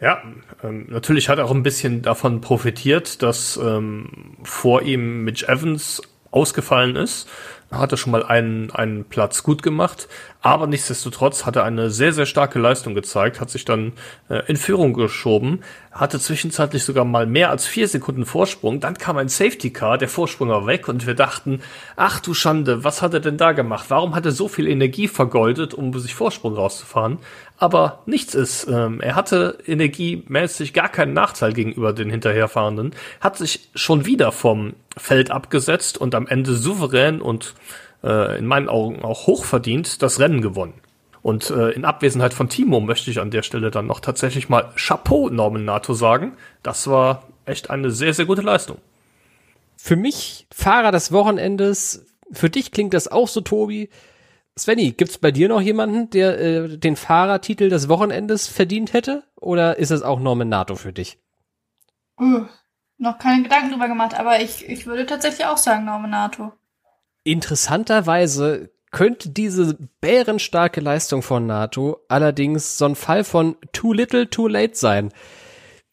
Ja, 0.00 0.20
ähm, 0.64 0.86
natürlich 0.88 1.28
hat 1.28 1.38
er 1.38 1.44
auch 1.44 1.52
ein 1.52 1.62
bisschen 1.62 2.02
davon 2.02 2.40
profitiert, 2.40 3.22
dass 3.22 3.56
ähm, 3.56 4.36
vor 4.42 4.82
ihm 4.82 5.22
Mitch 5.22 5.46
Evans 5.46 6.02
ausgefallen 6.32 6.96
ist 6.96 7.28
hat 7.72 7.92
er 7.92 7.96
schon 7.96 8.12
mal 8.12 8.22
einen, 8.22 8.70
einen 8.70 9.04
Platz 9.04 9.42
gut 9.42 9.62
gemacht, 9.62 10.08
aber 10.42 10.66
nichtsdestotrotz 10.66 11.46
hat 11.46 11.56
er 11.56 11.64
eine 11.64 11.90
sehr, 11.90 12.12
sehr 12.12 12.26
starke 12.26 12.58
Leistung 12.58 12.94
gezeigt, 12.94 13.40
hat 13.40 13.50
sich 13.50 13.64
dann 13.64 13.92
äh, 14.28 14.42
in 14.46 14.56
Führung 14.56 14.92
geschoben, 14.92 15.60
hatte 15.90 16.18
zwischenzeitlich 16.20 16.84
sogar 16.84 17.04
mal 17.04 17.26
mehr 17.26 17.50
als 17.50 17.66
vier 17.66 17.88
Sekunden 17.88 18.26
Vorsprung, 18.26 18.80
dann 18.80 18.98
kam 18.98 19.16
ein 19.16 19.28
Safety 19.28 19.70
Car, 19.70 19.98
der 19.98 20.08
Vorsprung 20.08 20.48
war 20.48 20.66
weg 20.66 20.88
und 20.88 21.06
wir 21.06 21.14
dachten, 21.14 21.60
ach 21.96 22.20
du 22.20 22.34
Schande, 22.34 22.84
was 22.84 23.02
hat 23.02 23.14
er 23.14 23.20
denn 23.20 23.36
da 23.36 23.52
gemacht? 23.52 23.86
Warum 23.88 24.14
hat 24.14 24.26
er 24.26 24.32
so 24.32 24.48
viel 24.48 24.66
Energie 24.66 25.08
vergoldet, 25.08 25.74
um 25.74 25.98
sich 25.98 26.14
Vorsprung 26.14 26.54
rauszufahren? 26.54 27.18
Aber 27.58 28.02
nichts 28.06 28.34
ist. 28.34 28.66
Ähm, 28.68 29.00
er 29.00 29.14
hatte 29.14 29.58
energiemäßig 29.66 30.72
gar 30.72 30.88
keinen 30.88 31.12
Nachteil 31.12 31.52
gegenüber 31.52 31.92
den 31.92 32.10
Hinterherfahrenden, 32.10 32.92
hat 33.20 33.36
sich 33.36 33.70
schon 33.74 34.04
wieder 34.04 34.32
vom 34.32 34.74
Feld 34.96 35.30
abgesetzt 35.30 35.98
und 35.98 36.14
am 36.14 36.26
Ende 36.26 36.54
souverän 36.54 37.20
und 37.20 37.54
äh, 38.02 38.38
in 38.38 38.46
meinen 38.46 38.68
Augen 38.68 39.02
auch 39.02 39.26
hochverdient 39.26 40.02
das 40.02 40.20
Rennen 40.20 40.42
gewonnen. 40.42 40.74
Und 41.22 41.50
äh, 41.50 41.70
in 41.70 41.84
Abwesenheit 41.84 42.34
von 42.34 42.48
Timo 42.48 42.80
möchte 42.80 43.10
ich 43.10 43.20
an 43.20 43.30
der 43.30 43.42
Stelle 43.42 43.70
dann 43.70 43.86
noch 43.86 44.00
tatsächlich 44.00 44.48
mal 44.48 44.72
Chapeau 44.76 45.28
Norman 45.28 45.64
Nato 45.64 45.94
sagen. 45.94 46.36
Das 46.62 46.88
war 46.88 47.22
echt 47.46 47.70
eine 47.70 47.90
sehr, 47.90 48.12
sehr 48.12 48.26
gute 48.26 48.42
Leistung. 48.42 48.78
Für 49.76 49.96
mich 49.96 50.46
Fahrer 50.52 50.90
des 50.92 51.12
Wochenendes, 51.12 52.06
für 52.32 52.50
dich 52.50 52.72
klingt 52.72 52.94
das 52.94 53.08
auch 53.08 53.28
so, 53.28 53.40
Tobi. 53.40 53.88
Svenny, 54.58 54.92
gibt's 54.92 55.18
bei 55.18 55.30
dir 55.30 55.48
noch 55.48 55.60
jemanden, 55.60 56.10
der 56.10 56.40
äh, 56.40 56.78
den 56.78 56.96
Fahrertitel 56.96 57.68
des 57.68 57.88
Wochenendes 57.88 58.48
verdient 58.48 58.92
hätte? 58.92 59.22
Oder 59.36 59.78
ist 59.78 59.90
es 59.90 60.02
auch 60.02 60.20
Norman 60.20 60.48
Nato 60.48 60.74
für 60.74 60.92
dich? 60.92 61.18
Noch 63.02 63.18
keine 63.18 63.42
Gedanken 63.42 63.72
drüber 63.72 63.88
gemacht, 63.88 64.14
aber 64.14 64.40
ich, 64.40 64.68
ich 64.68 64.86
würde 64.86 65.06
tatsächlich 65.06 65.44
auch 65.44 65.56
sagen 65.56 65.84
Norman 65.84 66.10
Nato. 66.10 66.52
Interessanterweise 67.24 68.70
könnte 68.92 69.30
diese 69.30 69.76
bärenstarke 70.00 70.80
Leistung 70.80 71.20
von 71.20 71.44
NATO 71.44 71.98
allerdings 72.06 72.78
so 72.78 72.84
ein 72.84 72.94
Fall 72.94 73.24
von 73.24 73.56
too 73.72 73.92
little, 73.92 74.30
too 74.30 74.46
late 74.46 74.76
sein. 74.76 75.12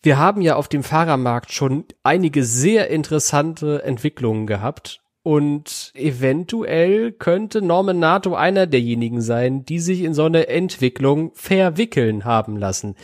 Wir 0.03 0.20
haben 0.20 0.43
ja 0.43 0.55
auf 0.55 0.68
dem 0.68 0.84
Fahrermarkt 0.84 1.51
schon 1.51 1.86
einige 2.03 2.43
sehr 2.43 2.91
interessante 2.91 3.82
Entwicklungen 3.82 4.45
gehabt 4.45 5.01
und 5.24 5.91
eventuell 5.95 7.12
könnte 7.12 7.64
Norman 7.64 7.97
NATO 7.97 8.36
einer 8.36 8.68
derjenigen 8.68 9.22
sein, 9.22 9.66
die 9.66 9.80
sich 9.80 10.01
in 10.01 10.14
so 10.14 10.26
eine 10.26 10.47
Entwicklung 10.47 11.32
verwickeln 11.34 12.24
haben 12.24 12.55
lassen. 12.55 12.95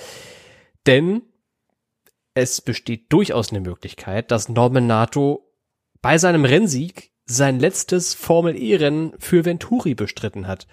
Denn 0.85 1.23
es 2.35 2.61
besteht 2.61 3.11
durchaus 3.11 3.49
eine 3.49 3.61
Möglichkeit, 3.61 4.29
dass 4.29 4.49
Norman 4.49 4.85
NATO 4.85 5.49
bei 6.01 6.17
seinem 6.17 6.45
Rennsieg 6.45 7.11
sein 7.25 7.59
letztes 7.59 8.13
Formel-E-Rennen 8.13 9.13
für 9.17 9.45
Venturi 9.45 9.95
bestritten 9.95 10.45
hat. 10.45 10.67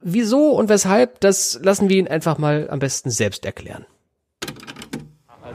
Wieso 0.00 0.50
und 0.50 0.68
weshalb, 0.68 1.20
das 1.20 1.58
lassen 1.62 1.88
wir 1.88 1.96
ihn 1.96 2.08
einfach 2.08 2.38
mal 2.38 2.68
am 2.70 2.80
besten 2.80 3.10
selbst 3.10 3.46
erklären. 3.46 3.86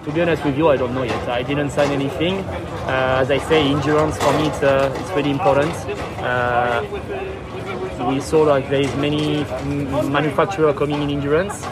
To 0.06 0.12
be 0.12 0.22
honest 0.22 0.44
with 0.44 0.58
you, 0.58 0.70
I 0.70 0.76
don't 0.76 0.92
know 0.92 1.04
yet. 1.04 1.30
I 1.30 1.44
didn't 1.44 1.70
sign 1.70 1.92
anything. 1.92 2.40
Uh, 2.88 3.22
as 3.22 3.30
I 3.30 3.40
say, 3.40 3.62
endurance 3.62 4.18
for 4.18 4.34
me 4.34 4.48
it's, 4.48 4.62
uh, 4.62 4.92
it's 5.00 5.12
really 5.16 5.32
important. 5.32 5.74
Uh, 6.20 6.82
we 8.10 8.20
saw 8.20 8.44
like 8.44 8.68
there 8.70 8.82
is 8.82 8.94
many 8.96 9.46
manufacturer 10.10 10.74
coming 10.74 11.02
in 11.04 11.10
endurance. 11.10 11.66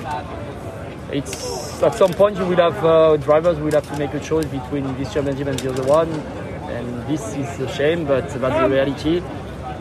It's 1.11 1.60
at 1.83 1.95
some 1.95 2.13
point 2.13 2.37
you 2.37 2.45
will 2.45 2.57
have 2.57 2.85
uh, 2.85 3.17
drivers 3.17 3.57
will 3.59 3.71
have 3.71 3.87
to 3.91 3.97
make 3.97 4.13
a 4.13 4.19
choice 4.19 4.45
between 4.45 4.83
this 4.97 5.13
championship 5.13 5.47
and 5.47 5.59
the 5.59 5.69
other 5.71 5.83
one 5.83 6.09
and 6.71 7.07
this 7.07 7.35
is 7.35 7.59
a 7.59 7.69
shame, 7.73 8.05
but 8.05 8.27
that's 8.29 8.61
the 8.61 8.69
reality. 8.69 9.21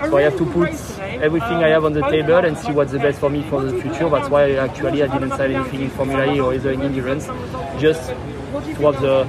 So 0.09 0.17
I 0.17 0.23
have 0.23 0.39
to 0.39 0.47
put 0.47 0.71
everything 0.99 1.59
I 1.63 1.69
have 1.69 1.85
on 1.85 1.93
the 1.93 2.01
table 2.03 2.37
and 2.37 2.57
see 2.57 2.73
what's 2.73 2.93
the 2.93 2.99
best 2.99 3.21
for 3.21 3.29
me 3.29 3.43
for 3.43 3.63
the 3.63 3.81
future. 3.83 4.09
That's 4.09 4.31
why 4.31 4.53
actually 4.53 5.03
I 5.03 5.07
didn't 5.07 5.31
sign 5.31 5.53
anything 5.53 5.83
in 5.83 5.91
Formula 5.91 6.33
E 6.33 6.41
or 6.41 6.55
either 6.55 6.71
in 6.73 6.81
endurance, 6.81 7.27
just 7.79 8.09
to 8.09 8.91
have 8.91 9.01
the 9.03 9.29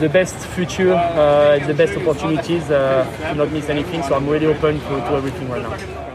the 0.00 0.08
best 0.08 0.34
future, 0.34 0.94
uh, 0.94 1.64
the 1.66 1.74
best 1.74 1.96
opportunities, 1.96 2.70
uh, 2.70 3.34
not 3.36 3.52
miss 3.52 3.68
anything. 3.68 4.02
So 4.02 4.14
I'm 4.14 4.28
really 4.28 4.46
open 4.46 4.80
to, 4.80 4.88
to 4.88 5.12
everything 5.16 5.48
right 5.48 5.62
now. 5.62 6.07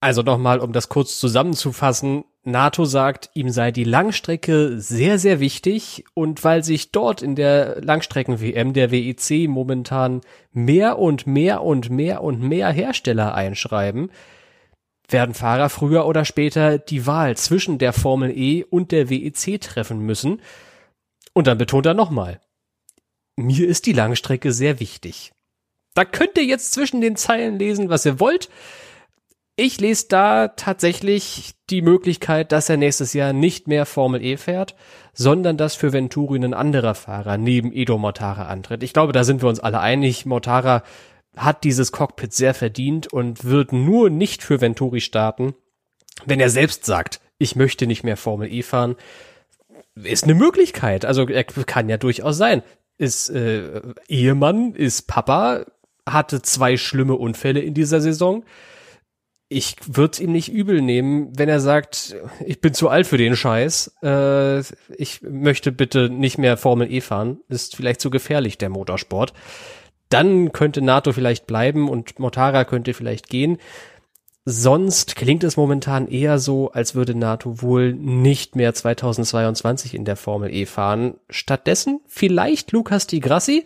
Also 0.00 0.22
nochmal, 0.22 0.60
um 0.60 0.72
das 0.72 0.88
kurz 0.88 1.18
zusammenzufassen, 1.18 2.24
NATO 2.44 2.84
sagt, 2.84 3.30
ihm 3.34 3.50
sei 3.50 3.72
die 3.72 3.84
Langstrecke 3.84 4.80
sehr, 4.80 5.18
sehr 5.18 5.40
wichtig 5.40 6.04
und 6.14 6.44
weil 6.44 6.62
sich 6.62 6.92
dort 6.92 7.20
in 7.20 7.34
der 7.34 7.80
Langstrecken-WM 7.82 8.72
der 8.72 8.90
WEC 8.90 9.48
momentan 9.48 10.20
mehr 10.52 10.98
und 10.98 11.26
mehr 11.26 11.62
und 11.62 11.90
mehr 11.90 12.22
und 12.22 12.40
mehr 12.40 12.70
Hersteller 12.70 13.34
einschreiben, 13.34 14.10
werden 15.08 15.34
Fahrer 15.34 15.68
früher 15.68 16.06
oder 16.06 16.24
später 16.24 16.78
die 16.78 17.06
Wahl 17.06 17.36
zwischen 17.36 17.78
der 17.78 17.92
Formel 17.92 18.30
E 18.36 18.62
und 18.62 18.92
der 18.92 19.10
WEC 19.10 19.60
treffen 19.60 20.00
müssen. 20.00 20.40
Und 21.32 21.46
dann 21.46 21.58
betont 21.58 21.86
er 21.86 21.94
nochmal, 21.94 22.40
mir 23.36 23.66
ist 23.66 23.86
die 23.86 23.92
Langstrecke 23.92 24.52
sehr 24.52 24.80
wichtig. 24.80 25.32
Da 25.94 26.04
könnt 26.04 26.36
ihr 26.36 26.44
jetzt 26.44 26.72
zwischen 26.72 27.00
den 27.00 27.16
Zeilen 27.16 27.58
lesen, 27.58 27.88
was 27.88 28.06
ihr 28.06 28.20
wollt. 28.20 28.48
Ich 29.60 29.80
lese 29.80 30.06
da 30.08 30.46
tatsächlich 30.46 31.54
die 31.68 31.82
Möglichkeit, 31.82 32.52
dass 32.52 32.68
er 32.68 32.76
nächstes 32.76 33.12
Jahr 33.12 33.32
nicht 33.32 33.66
mehr 33.66 33.86
Formel 33.86 34.22
E 34.22 34.36
fährt, 34.36 34.76
sondern 35.14 35.56
dass 35.56 35.74
für 35.74 35.92
Venturi 35.92 36.38
ein 36.38 36.54
anderer 36.54 36.94
Fahrer 36.94 37.38
neben 37.38 37.72
Edo 37.72 37.98
Mortara 37.98 38.46
antritt. 38.46 38.84
Ich 38.84 38.92
glaube, 38.92 39.12
da 39.12 39.24
sind 39.24 39.42
wir 39.42 39.48
uns 39.48 39.58
alle 39.58 39.80
einig. 39.80 40.26
Mortara 40.26 40.84
hat 41.36 41.64
dieses 41.64 41.90
Cockpit 41.90 42.32
sehr 42.32 42.54
verdient 42.54 43.12
und 43.12 43.46
wird 43.46 43.72
nur 43.72 44.10
nicht 44.10 44.44
für 44.44 44.60
Venturi 44.60 45.00
starten, 45.00 45.56
wenn 46.24 46.38
er 46.38 46.50
selbst 46.50 46.84
sagt, 46.84 47.20
ich 47.38 47.56
möchte 47.56 47.88
nicht 47.88 48.04
mehr 48.04 48.16
Formel 48.16 48.52
E 48.52 48.62
fahren. 48.62 48.94
Ist 49.96 50.22
eine 50.22 50.36
Möglichkeit. 50.36 51.04
Also 51.04 51.26
er 51.26 51.42
kann 51.42 51.88
ja 51.88 51.96
durchaus 51.96 52.36
sein. 52.36 52.62
Ist 52.96 53.28
äh, 53.30 53.82
Ehemann, 54.06 54.74
ist 54.74 55.08
Papa, 55.08 55.64
hatte 56.08 56.42
zwei 56.42 56.76
schlimme 56.76 57.16
Unfälle 57.16 57.58
in 57.58 57.74
dieser 57.74 58.00
Saison. 58.00 58.44
Ich 59.50 59.76
würde 59.86 60.22
ihm 60.22 60.32
nicht 60.32 60.52
übel 60.52 60.82
nehmen, 60.82 61.32
wenn 61.36 61.48
er 61.48 61.60
sagt, 61.60 62.14
ich 62.44 62.60
bin 62.60 62.74
zu 62.74 62.90
alt 62.90 63.06
für 63.06 63.16
den 63.16 63.34
Scheiß. 63.34 63.94
Äh, 64.02 64.60
ich 64.94 65.22
möchte 65.22 65.72
bitte 65.72 66.10
nicht 66.10 66.36
mehr 66.36 66.56
Formel 66.56 66.92
E 66.92 67.00
fahren. 67.00 67.40
Ist 67.48 67.76
vielleicht 67.76 68.00
zu 68.00 68.10
gefährlich, 68.10 68.58
der 68.58 68.68
Motorsport 68.68 69.32
dann 70.08 70.52
könnte 70.52 70.80
NATO 70.80 71.12
vielleicht 71.12 71.46
bleiben 71.46 71.88
und 71.88 72.18
Motara 72.18 72.64
könnte 72.64 72.94
vielleicht 72.94 73.28
gehen. 73.28 73.58
Sonst 74.44 75.16
klingt 75.16 75.44
es 75.44 75.58
momentan 75.58 76.08
eher 76.08 76.38
so, 76.38 76.70
als 76.70 76.94
würde 76.94 77.14
NATO 77.14 77.60
wohl 77.60 77.92
nicht 77.92 78.56
mehr 78.56 78.72
2022 78.72 79.94
in 79.94 80.06
der 80.06 80.16
Formel 80.16 80.50
E 80.54 80.64
fahren. 80.64 81.16
Stattdessen 81.28 82.00
vielleicht 82.06 82.72
Lukas 82.72 83.06
Di 83.06 83.20
Grassi. 83.20 83.64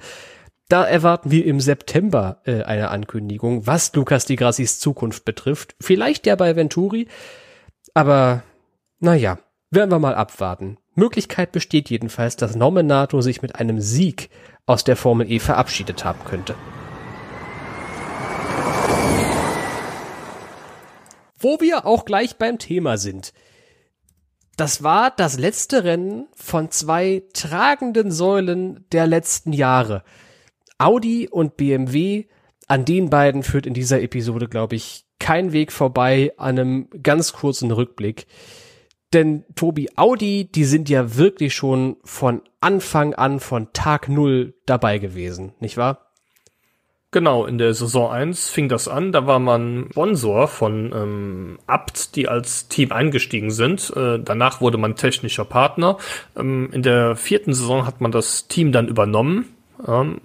Da 0.72 0.86
erwarten 0.86 1.30
wir 1.30 1.44
im 1.44 1.60
September 1.60 2.40
äh, 2.46 2.62
eine 2.62 2.88
Ankündigung, 2.88 3.66
was 3.66 3.94
Lukas 3.94 4.24
Di 4.24 4.36
Grassis 4.36 4.80
Zukunft 4.80 5.26
betrifft. 5.26 5.76
Vielleicht 5.78 6.26
ja 6.26 6.34
bei 6.34 6.56
Venturi. 6.56 7.08
Aber 7.92 8.42
naja, 8.98 9.38
werden 9.70 9.90
wir 9.90 9.98
mal 9.98 10.14
abwarten. 10.14 10.78
Möglichkeit 10.94 11.52
besteht 11.52 11.90
jedenfalls, 11.90 12.36
dass 12.36 12.56
Nominato 12.56 13.20
sich 13.20 13.42
mit 13.42 13.56
einem 13.56 13.82
Sieg 13.82 14.30
aus 14.64 14.82
der 14.82 14.96
Formel 14.96 15.30
E 15.30 15.40
verabschiedet 15.40 16.06
haben 16.06 16.24
könnte. 16.24 16.54
Wo 21.38 21.60
wir 21.60 21.84
auch 21.84 22.06
gleich 22.06 22.36
beim 22.36 22.58
Thema 22.58 22.96
sind. 22.96 23.34
Das 24.56 24.82
war 24.82 25.10
das 25.10 25.38
letzte 25.38 25.84
Rennen 25.84 26.28
von 26.34 26.70
zwei 26.70 27.24
tragenden 27.34 28.10
Säulen 28.10 28.86
der 28.90 29.06
letzten 29.06 29.52
Jahre. 29.52 30.02
Audi 30.78 31.28
und 31.30 31.56
BMW, 31.56 32.24
an 32.68 32.84
den 32.84 33.10
beiden 33.10 33.42
führt 33.42 33.66
in 33.66 33.74
dieser 33.74 34.00
Episode, 34.00 34.48
glaube 34.48 34.76
ich, 34.76 35.04
kein 35.18 35.52
Weg 35.52 35.72
vorbei 35.72 36.32
an 36.36 36.58
einem 36.58 36.88
ganz 37.02 37.32
kurzen 37.32 37.70
Rückblick. 37.70 38.26
Denn 39.12 39.44
Tobi, 39.54 39.90
Audi, 39.96 40.50
die 40.50 40.64
sind 40.64 40.88
ja 40.88 41.16
wirklich 41.16 41.54
schon 41.54 41.96
von 42.02 42.42
Anfang 42.60 43.14
an, 43.14 43.40
von 43.40 43.68
Tag 43.72 44.08
Null 44.08 44.54
dabei 44.66 44.98
gewesen, 44.98 45.52
nicht 45.60 45.76
wahr? 45.76 46.12
Genau, 47.10 47.44
in 47.44 47.58
der 47.58 47.74
Saison 47.74 48.10
1 48.10 48.48
fing 48.48 48.70
das 48.70 48.88
an, 48.88 49.12
da 49.12 49.26
war 49.26 49.38
man 49.38 49.88
Sponsor 49.90 50.48
von 50.48 50.92
ähm, 50.94 51.58
Abt, 51.66 52.16
die 52.16 52.26
als 52.26 52.68
Team 52.68 52.90
eingestiegen 52.90 53.50
sind. 53.50 53.92
Äh, 53.94 54.18
danach 54.18 54.62
wurde 54.62 54.78
man 54.78 54.96
technischer 54.96 55.44
Partner. 55.44 55.98
Ähm, 56.34 56.70
in 56.72 56.82
der 56.82 57.14
vierten 57.16 57.52
Saison 57.52 57.84
hat 57.84 58.00
man 58.00 58.12
das 58.12 58.48
Team 58.48 58.72
dann 58.72 58.88
übernommen. 58.88 59.54
Ähm, 59.86 60.20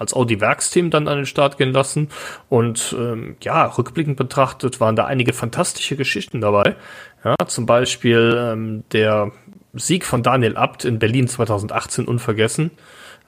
als 0.00 0.14
Audi-Werksteam 0.14 0.90
dann 0.90 1.06
an 1.06 1.18
den 1.18 1.26
Start 1.26 1.58
gehen 1.58 1.72
lassen. 1.72 2.08
Und 2.48 2.96
ähm, 2.98 3.36
ja, 3.42 3.66
rückblickend 3.66 4.16
betrachtet 4.16 4.80
waren 4.80 4.96
da 4.96 5.04
einige 5.04 5.32
fantastische 5.34 5.94
Geschichten 5.94 6.40
dabei. 6.40 6.74
Ja, 7.22 7.36
zum 7.46 7.66
Beispiel 7.66 8.34
ähm, 8.38 8.84
der 8.92 9.30
Sieg 9.74 10.06
von 10.06 10.22
Daniel 10.22 10.56
Abt 10.56 10.86
in 10.86 10.98
Berlin 10.98 11.28
2018 11.28 12.06
unvergessen. 12.06 12.70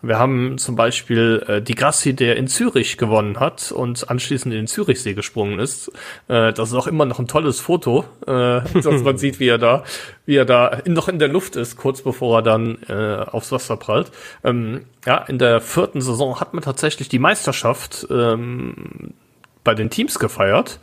Wir 0.02 0.18
haben 0.18 0.58
zum 0.58 0.74
Beispiel 0.74 1.44
äh, 1.46 1.62
die 1.62 1.76
Grassi, 1.76 2.14
der 2.14 2.36
in 2.36 2.48
Zürich 2.48 2.98
gewonnen 2.98 3.38
hat 3.38 3.70
und 3.70 4.10
anschließend 4.10 4.52
in 4.52 4.62
den 4.62 4.66
Zürichsee 4.66 5.14
gesprungen 5.14 5.60
ist. 5.60 5.92
Äh, 6.26 6.52
das 6.52 6.70
ist 6.70 6.74
auch 6.74 6.88
immer 6.88 7.04
noch 7.04 7.20
ein 7.20 7.28
tolles 7.28 7.60
Foto, 7.60 8.04
äh, 8.26 8.60
dass 8.82 9.02
man 9.02 9.16
sieht, 9.18 9.38
wie 9.38 9.46
er 9.46 9.58
da, 9.58 9.84
wie 10.26 10.36
er 10.36 10.44
da 10.44 10.66
in, 10.68 10.92
noch 10.92 11.08
in 11.08 11.20
der 11.20 11.28
Luft 11.28 11.54
ist, 11.54 11.76
kurz 11.76 12.02
bevor 12.02 12.38
er 12.38 12.42
dann 12.42 12.78
äh, 12.88 13.24
aufs 13.30 13.52
Wasser 13.52 13.76
prallt. 13.76 14.10
Ähm, 14.42 14.86
ja, 15.06 15.18
in 15.18 15.38
der 15.38 15.60
vierten 15.60 16.00
Saison 16.00 16.40
hat 16.40 16.52
man 16.52 16.64
tatsächlich 16.64 17.08
die 17.08 17.20
Meisterschaft 17.20 18.06
ähm, 18.10 19.14
bei 19.62 19.74
den 19.74 19.88
Teams 19.88 20.18
gefeiert. 20.18 20.80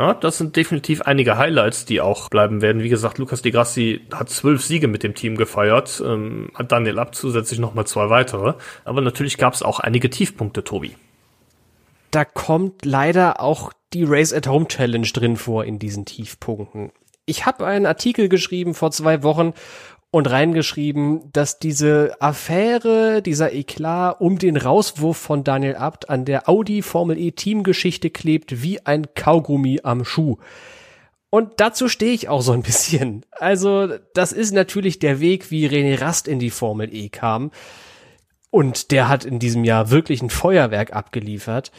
Ja, 0.00 0.14
das 0.14 0.38
sind 0.38 0.56
definitiv 0.56 1.02
einige 1.02 1.36
Highlights, 1.36 1.84
die 1.84 2.00
auch 2.00 2.30
bleiben 2.30 2.62
werden. 2.62 2.82
Wie 2.82 2.88
gesagt, 2.88 3.18
Lukas 3.18 3.42
Di 3.42 3.50
Grassi 3.50 4.00
hat 4.14 4.30
zwölf 4.30 4.64
Siege 4.64 4.88
mit 4.88 5.02
dem 5.02 5.14
Team 5.14 5.36
gefeiert, 5.36 6.02
ähm, 6.02 6.50
hat 6.54 6.72
Daniel 6.72 6.98
Ab 6.98 7.14
zusätzlich 7.14 7.58
nochmal 7.58 7.86
zwei 7.86 8.08
weitere. 8.08 8.54
Aber 8.86 9.02
natürlich 9.02 9.36
gab 9.36 9.52
es 9.52 9.62
auch 9.62 9.78
einige 9.78 10.08
Tiefpunkte, 10.08 10.64
Tobi. 10.64 10.96
Da 12.12 12.24
kommt 12.24 12.86
leider 12.86 13.40
auch 13.40 13.74
die 13.92 14.04
Race 14.04 14.32
at 14.32 14.46
Home 14.46 14.68
Challenge 14.68 15.06
drin 15.06 15.36
vor 15.36 15.66
in 15.66 15.78
diesen 15.78 16.06
Tiefpunkten. 16.06 16.92
Ich 17.26 17.44
habe 17.44 17.66
einen 17.66 17.84
Artikel 17.84 18.30
geschrieben 18.30 18.72
vor 18.72 18.92
zwei 18.92 19.22
Wochen 19.22 19.52
und 20.10 20.28
reingeschrieben, 20.28 21.30
dass 21.32 21.58
diese 21.58 22.16
Affäre, 22.20 23.22
dieser 23.22 23.52
Eklat 23.52 24.20
um 24.20 24.38
den 24.38 24.56
Rauswurf 24.56 25.16
von 25.16 25.44
Daniel 25.44 25.76
Abt 25.76 26.10
an 26.10 26.24
der 26.24 26.48
Audi 26.48 26.82
Formel 26.82 27.16
E 27.18 27.30
Teamgeschichte 27.30 28.10
klebt 28.10 28.62
wie 28.62 28.84
ein 28.84 29.14
Kaugummi 29.14 29.80
am 29.84 30.04
Schuh. 30.04 30.38
Und 31.30 31.60
dazu 31.60 31.88
stehe 31.88 32.12
ich 32.12 32.28
auch 32.28 32.42
so 32.42 32.50
ein 32.52 32.62
bisschen. 32.62 33.24
Also, 33.30 33.88
das 34.14 34.32
ist 34.32 34.52
natürlich 34.52 34.98
der 34.98 35.20
Weg, 35.20 35.52
wie 35.52 35.68
René 35.68 36.00
Rast 36.00 36.26
in 36.26 36.40
die 36.40 36.50
Formel 36.50 36.92
E 36.92 37.08
kam. 37.08 37.52
Und 38.50 38.90
der 38.90 39.08
hat 39.08 39.24
in 39.24 39.38
diesem 39.38 39.62
Jahr 39.62 39.90
wirklich 39.90 40.22
ein 40.22 40.30
Feuerwerk 40.30 40.92
abgeliefert. 40.92 41.70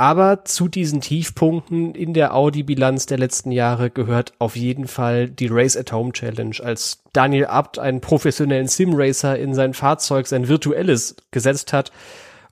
Aber 0.00 0.46
zu 0.46 0.68
diesen 0.68 1.02
Tiefpunkten 1.02 1.94
in 1.94 2.14
der 2.14 2.34
Audi-Bilanz 2.34 3.04
der 3.04 3.18
letzten 3.18 3.52
Jahre 3.52 3.90
gehört 3.90 4.32
auf 4.38 4.56
jeden 4.56 4.88
Fall 4.88 5.28
die 5.28 5.48
Race 5.48 5.76
at 5.76 5.92
Home 5.92 6.12
Challenge, 6.12 6.56
als 6.62 7.02
Daniel 7.12 7.44
Abt 7.44 7.78
einen 7.78 8.00
professionellen 8.00 8.66
Sim-Racer 8.66 9.38
in 9.38 9.52
sein 9.52 9.74
Fahrzeug, 9.74 10.26
sein 10.26 10.48
virtuelles, 10.48 11.16
gesetzt 11.32 11.74
hat 11.74 11.92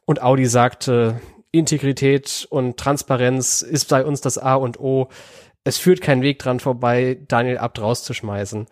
und 0.04 0.20
Audi 0.20 0.44
sagte, 0.44 1.22
Integrität 1.50 2.46
und 2.50 2.76
Transparenz 2.76 3.62
ist 3.62 3.88
bei 3.88 4.04
uns 4.04 4.20
das 4.20 4.36
A 4.36 4.56
und 4.56 4.78
O. 4.78 5.08
Es 5.64 5.78
führt 5.78 6.02
kein 6.02 6.20
Weg 6.20 6.40
dran 6.40 6.60
vorbei, 6.60 7.18
Daniel 7.28 7.56
Abt 7.56 7.80
rauszuschmeißen. 7.80 8.66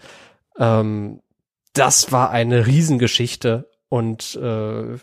Ähm, 0.59 1.23
das 1.73 2.13
war 2.13 2.29
eine 2.29 2.67
Riesengeschichte 2.67 3.71
und 3.89 4.35
äh, 4.35 4.99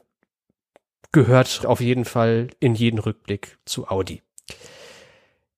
gehört 1.13 1.65
auf 1.65 1.79
jeden 1.79 2.03
Fall 2.03 2.49
in 2.59 2.75
jeden 2.75 2.99
Rückblick 2.99 3.57
zu 3.63 3.87
Audi. 3.87 4.21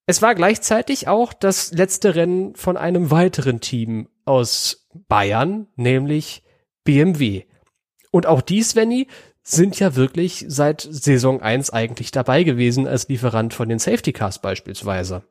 Es 0.05 0.21
war 0.21 0.35
gleichzeitig 0.35 1.07
auch 1.07 1.33
das 1.33 1.71
letzte 1.71 2.13
Rennen 2.13 2.55
von 2.55 2.77
einem 2.77 3.09
weiteren 3.09 3.59
Team 3.59 4.07
aus 4.25 4.87
Bayern, 5.07 5.67
nämlich 5.75 6.43
BMW. 6.83 7.45
Und 8.11 8.27
auch 8.27 8.41
die, 8.41 8.61
Svenny, 8.61 9.07
sind 9.41 9.79
ja 9.79 9.95
wirklich 9.95 10.45
seit 10.47 10.81
Saison 10.81 11.41
1 11.41 11.71
eigentlich 11.71 12.11
dabei 12.11 12.43
gewesen 12.43 12.87
als 12.87 13.07
Lieferant 13.07 13.53
von 13.53 13.67
den 13.67 13.79
Safety 13.79 14.13
Cars 14.13 14.39
beispielsweise. 14.41 15.23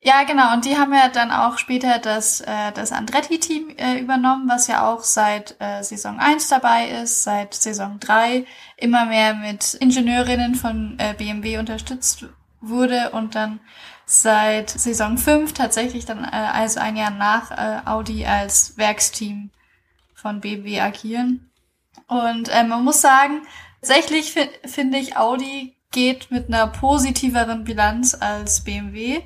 Ja, 0.00 0.22
genau. 0.22 0.52
Und 0.52 0.64
die 0.64 0.76
haben 0.76 0.92
ja 0.92 1.08
dann 1.08 1.30
auch 1.30 1.58
später 1.58 1.98
das, 1.98 2.40
äh, 2.40 2.72
das 2.72 2.92
Andretti-Team 2.92 3.70
äh, 3.76 3.98
übernommen, 3.98 4.48
was 4.48 4.68
ja 4.68 4.88
auch 4.88 5.02
seit 5.02 5.56
äh, 5.58 5.82
Saison 5.82 6.18
1 6.18 6.48
dabei 6.48 6.88
ist, 6.88 7.24
seit 7.24 7.54
Saison 7.54 7.98
3 7.98 8.46
immer 8.76 9.06
mehr 9.06 9.34
mit 9.34 9.74
Ingenieurinnen 9.74 10.54
von 10.54 10.96
äh, 10.98 11.14
BMW 11.14 11.58
unterstützt 11.58 12.26
wurde 12.60 13.10
und 13.10 13.34
dann 13.34 13.60
seit 14.04 14.70
Saison 14.70 15.18
5 15.18 15.52
tatsächlich 15.54 16.04
dann, 16.04 16.24
äh, 16.24 16.28
also 16.30 16.78
ein 16.78 16.96
Jahr 16.96 17.10
nach 17.10 17.50
äh, 17.50 17.80
Audi 17.86 18.26
als 18.26 18.76
Werksteam 18.76 19.50
von 20.14 20.40
BMW 20.40 20.80
agieren. 20.80 21.50
Und 22.06 22.48
äh, 22.48 22.62
man 22.64 22.84
muss 22.84 23.00
sagen, 23.00 23.42
tatsächlich 23.80 24.32
fi 24.32 24.48
finde 24.64 24.98
ich, 24.98 25.16
Audi 25.16 25.74
geht 25.90 26.30
mit 26.30 26.48
einer 26.48 26.66
positiveren 26.68 27.64
Bilanz 27.64 28.14
als 28.14 28.62
BMW. 28.62 29.22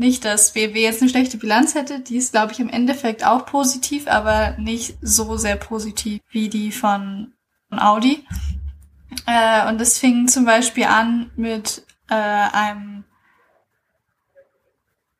Nicht, 0.00 0.24
dass 0.24 0.54
BMW 0.54 0.80
jetzt 0.80 1.02
eine 1.02 1.10
schlechte 1.10 1.36
Bilanz 1.36 1.74
hätte. 1.74 2.00
Die 2.00 2.16
ist, 2.16 2.32
glaube 2.32 2.54
ich, 2.54 2.58
im 2.58 2.70
Endeffekt 2.70 3.22
auch 3.22 3.44
positiv, 3.44 4.06
aber 4.06 4.56
nicht 4.56 4.96
so 5.02 5.36
sehr 5.36 5.56
positiv 5.56 6.22
wie 6.30 6.48
die 6.48 6.72
von, 6.72 7.34
von 7.68 7.78
Audi. 7.78 8.24
Äh, 9.26 9.68
und 9.68 9.78
es 9.78 9.98
fing 9.98 10.26
zum 10.26 10.46
Beispiel 10.46 10.84
an 10.84 11.30
mit 11.36 11.84
äh, 12.08 12.14
einem 12.14 13.04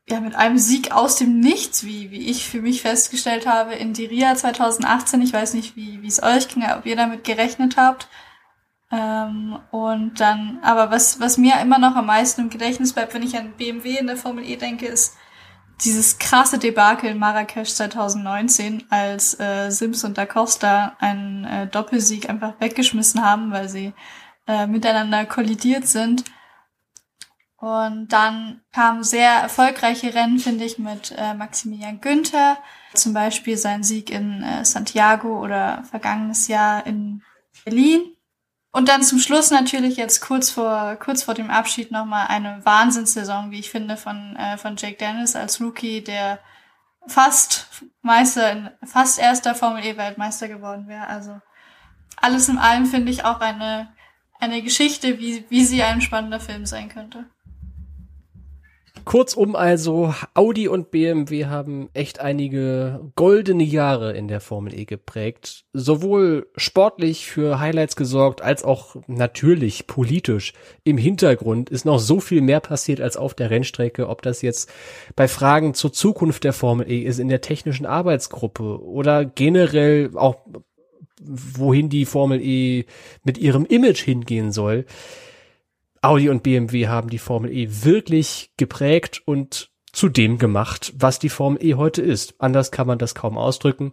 ja, 0.08 0.18
mit 0.18 0.34
einem 0.34 0.56
Sieg 0.56 0.92
aus 0.92 1.16
dem 1.16 1.40
Nichts, 1.40 1.84
wie, 1.84 2.10
wie 2.10 2.30
ich 2.30 2.48
für 2.48 2.62
mich 2.62 2.80
festgestellt 2.80 3.46
habe, 3.46 3.74
in 3.74 3.92
Diria 3.92 4.34
2018. 4.34 5.20
Ich 5.20 5.34
weiß 5.34 5.52
nicht, 5.52 5.76
wie, 5.76 6.00
wie 6.00 6.08
es 6.08 6.22
euch 6.22 6.48
ging, 6.48 6.64
ob 6.64 6.86
ihr 6.86 6.96
damit 6.96 7.24
gerechnet 7.24 7.76
habt. 7.76 8.08
Ähm, 8.92 9.58
und 9.70 10.18
dann, 10.20 10.58
aber 10.62 10.90
was, 10.90 11.20
was 11.20 11.38
mir 11.38 11.60
immer 11.60 11.78
noch 11.78 11.94
am 11.94 12.06
meisten 12.06 12.42
im 12.42 12.50
Gedächtnis 12.50 12.92
bleibt, 12.92 13.14
wenn 13.14 13.22
ich 13.22 13.36
an 13.36 13.52
BMW 13.52 13.98
in 13.98 14.08
der 14.08 14.16
Formel 14.16 14.44
E 14.44 14.56
denke, 14.56 14.86
ist 14.86 15.16
dieses 15.84 16.18
krasse 16.18 16.58
Debakel 16.58 17.10
in 17.10 17.18
Marrakesch 17.18 17.70
2019, 17.70 18.84
als 18.90 19.38
äh, 19.38 19.70
Sims 19.70 20.04
und 20.04 20.18
Da 20.18 20.26
Costa 20.26 20.96
einen 20.98 21.44
äh, 21.44 21.66
Doppelsieg 21.68 22.28
einfach 22.28 22.54
weggeschmissen 22.60 23.24
haben, 23.24 23.52
weil 23.52 23.68
sie 23.68 23.94
äh, 24.46 24.66
miteinander 24.66 25.24
kollidiert 25.24 25.86
sind. 25.86 26.24
Und 27.56 28.08
dann 28.08 28.62
kamen 28.72 29.04
sehr 29.04 29.30
erfolgreiche 29.32 30.14
Rennen, 30.14 30.38
finde 30.38 30.64
ich, 30.64 30.78
mit 30.78 31.14
äh, 31.16 31.34
Maximilian 31.34 32.00
Günther. 32.00 32.56
Zum 32.94 33.12
Beispiel 33.12 33.56
sein 33.56 33.82
Sieg 33.82 34.10
in 34.10 34.42
äh, 34.42 34.64
Santiago 34.64 35.40
oder 35.40 35.84
vergangenes 35.84 36.48
Jahr 36.48 36.86
in 36.86 37.22
Berlin. 37.64 38.16
Und 38.72 38.88
dann 38.88 39.02
zum 39.02 39.18
Schluss 39.18 39.50
natürlich 39.50 39.96
jetzt 39.96 40.20
kurz 40.20 40.50
vor, 40.50 40.96
kurz 40.96 41.24
vor 41.24 41.34
dem 41.34 41.50
Abschied 41.50 41.90
nochmal 41.90 42.28
eine 42.28 42.64
Wahnsinnssaison, 42.64 43.50
wie 43.50 43.58
ich 43.58 43.70
finde, 43.70 43.96
von, 43.96 44.36
äh, 44.36 44.56
von 44.58 44.76
Jake 44.76 44.96
Dennis 44.96 45.34
als 45.34 45.60
Rookie, 45.60 46.02
der 46.02 46.38
fast 47.06 47.66
Meister, 48.02 48.72
fast 48.84 49.18
erster 49.18 49.54
Formel 49.54 49.84
E 49.84 49.96
Weltmeister 49.96 50.46
geworden 50.46 50.86
wäre. 50.86 51.08
Also 51.08 51.40
alles 52.16 52.48
in 52.48 52.58
allem 52.58 52.86
finde 52.86 53.10
ich 53.10 53.24
auch 53.24 53.40
eine, 53.40 53.92
eine 54.38 54.62
Geschichte, 54.62 55.18
wie, 55.18 55.44
wie 55.48 55.64
sie 55.64 55.82
ein 55.82 56.00
spannender 56.00 56.40
Film 56.40 56.64
sein 56.64 56.88
könnte. 56.88 57.24
Kurzum 59.04 59.56
also, 59.56 60.14
Audi 60.34 60.68
und 60.68 60.90
BMW 60.90 61.46
haben 61.46 61.88
echt 61.94 62.20
einige 62.20 63.00
goldene 63.16 63.64
Jahre 63.64 64.12
in 64.12 64.28
der 64.28 64.40
Formel 64.40 64.74
E 64.78 64.84
geprägt. 64.84 65.64
Sowohl 65.72 66.48
sportlich 66.56 67.26
für 67.26 67.58
Highlights 67.58 67.96
gesorgt, 67.96 68.42
als 68.42 68.64
auch 68.64 68.96
natürlich 69.06 69.86
politisch. 69.86 70.52
Im 70.84 70.98
Hintergrund 70.98 71.70
ist 71.70 71.84
noch 71.84 71.98
so 71.98 72.20
viel 72.20 72.40
mehr 72.40 72.60
passiert 72.60 73.00
als 73.00 73.16
auf 73.16 73.34
der 73.34 73.50
Rennstrecke, 73.50 74.08
ob 74.08 74.22
das 74.22 74.42
jetzt 74.42 74.70
bei 75.16 75.28
Fragen 75.28 75.74
zur 75.74 75.92
Zukunft 75.92 76.44
der 76.44 76.52
Formel 76.52 76.90
E 76.90 77.00
ist, 77.00 77.18
in 77.18 77.28
der 77.28 77.40
technischen 77.40 77.86
Arbeitsgruppe 77.86 78.82
oder 78.82 79.24
generell 79.24 80.10
auch 80.14 80.36
wohin 81.22 81.88
die 81.88 82.04
Formel 82.04 82.40
E 82.40 82.84
mit 83.24 83.38
ihrem 83.38 83.66
Image 83.66 84.02
hingehen 84.02 84.52
soll. 84.52 84.86
Audi 86.02 86.30
und 86.30 86.42
BMW 86.42 86.88
haben 86.88 87.10
die 87.10 87.18
Formel 87.18 87.52
E 87.52 87.68
wirklich 87.84 88.52
geprägt 88.56 89.22
und 89.24 89.70
zu 89.92 90.08
dem 90.08 90.38
gemacht, 90.38 90.92
was 90.96 91.18
die 91.18 91.28
Formel 91.28 91.62
E 91.62 91.74
heute 91.74 92.00
ist. 92.00 92.34
Anders 92.38 92.70
kann 92.70 92.86
man 92.86 92.98
das 92.98 93.14
kaum 93.14 93.36
ausdrücken. 93.36 93.92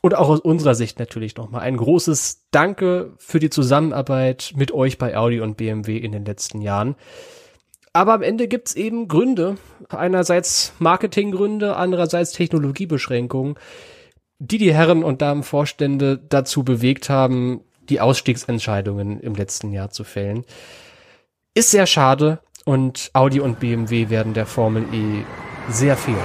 Und 0.00 0.14
auch 0.14 0.28
aus 0.28 0.40
unserer 0.40 0.74
Sicht 0.74 0.98
natürlich 0.98 1.36
nochmal 1.36 1.62
ein 1.62 1.76
großes 1.76 2.46
Danke 2.50 3.14
für 3.18 3.40
die 3.40 3.50
Zusammenarbeit 3.50 4.52
mit 4.54 4.72
euch 4.72 4.98
bei 4.98 5.16
Audi 5.16 5.40
und 5.40 5.56
BMW 5.56 5.96
in 5.96 6.12
den 6.12 6.24
letzten 6.24 6.60
Jahren. 6.60 6.94
Aber 7.94 8.12
am 8.12 8.22
Ende 8.22 8.48
gibt's 8.48 8.74
eben 8.74 9.08
Gründe, 9.08 9.56
einerseits 9.88 10.74
Marketinggründe, 10.78 11.76
andererseits 11.76 12.32
Technologiebeschränkungen, 12.32 13.54
die 14.38 14.58
die 14.58 14.74
Herren 14.74 15.04
und 15.04 15.22
Damen 15.22 15.42
Vorstände 15.42 16.18
dazu 16.18 16.64
bewegt 16.64 17.08
haben, 17.08 17.60
die 17.88 18.00
Ausstiegsentscheidungen 18.00 19.20
im 19.20 19.34
letzten 19.34 19.72
Jahr 19.72 19.90
zu 19.90 20.04
fällen. 20.04 20.44
Ist 21.56 21.70
sehr 21.70 21.86
schade 21.86 22.40
und 22.64 23.10
Audi 23.12 23.38
und 23.38 23.60
BMW 23.60 24.10
werden 24.10 24.34
der 24.34 24.44
Formel 24.44 24.92
E 24.92 25.22
sehr 25.68 25.96
fehlen. 25.96 26.18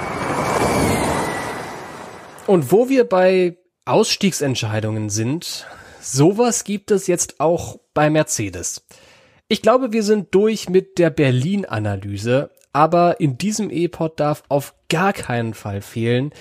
Und 2.48 2.72
wo 2.72 2.90
wir 2.90 3.08
bei 3.08 3.56
Ausstiegsentscheidungen 3.86 5.12
sind, 5.12 5.68
sowas 6.02 6.64
gibt 6.64 6.90
es 6.90 7.06
jetzt 7.06 7.40
auch 7.40 7.80
bei 7.94 8.10
Mercedes. 8.10 8.88
Ich 9.48 9.62
glaube, 9.62 9.94
wir 9.94 10.02
sind 10.02 10.34
durch 10.34 10.68
mit 10.68 10.98
der 10.98 11.12
Berlin-Analyse, 11.12 12.50
aber 12.74 13.20
in 13.20 13.38
diesem 13.38 13.70
E-Pod 13.70 14.20
darf 14.20 14.42
auf 14.50 14.74
gar 14.90 15.14
keinen 15.14 15.54
Fall 15.54 15.82
fehlen, 15.82 16.34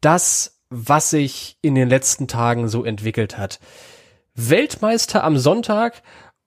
das, 0.00 0.62
was 0.70 1.10
sich 1.10 1.58
in 1.60 1.74
den 1.74 1.90
letzten 1.90 2.26
Tagen 2.26 2.68
so 2.68 2.86
entwickelt 2.86 3.36
hat. 3.36 3.60
Weltmeister 4.34 5.24
am 5.24 5.36
Sonntag 5.36 6.02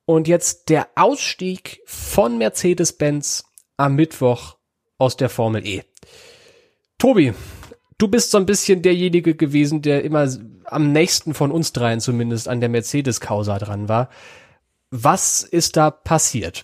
und 0.06 0.28
jetzt 0.28 0.70
der 0.70 0.88
Ausstieg 0.95 1.82
von 1.86 2.38
Mercedes-Benz 2.38 3.45
am 3.78 3.95
Mittwoch 3.95 4.58
aus 4.97 5.18
der 5.18 5.30
Formel 5.30 5.66
E. 5.66 5.84
Tobi, 6.97 7.34
du 7.97 8.08
bist 8.08 8.32
so 8.32 8.38
ein 8.38 8.45
bisschen 8.45 8.82
derjenige 8.82 9.36
gewesen, 9.36 9.82
der 9.82 10.04
immer 10.04 10.28
am 10.66 10.91
nächsten 10.91 11.34
von 11.34 11.51
uns 11.51 11.74
dreien 11.74 11.99
zumindest 11.99 12.47
an 12.47 12.60
der 12.60 12.70
Mercedes-Causa 12.70 13.60
dran 13.60 13.89
war. 13.89 14.10
Was 14.91 15.43
ist 15.43 15.78
da 15.78 15.91
passiert? 15.91 16.64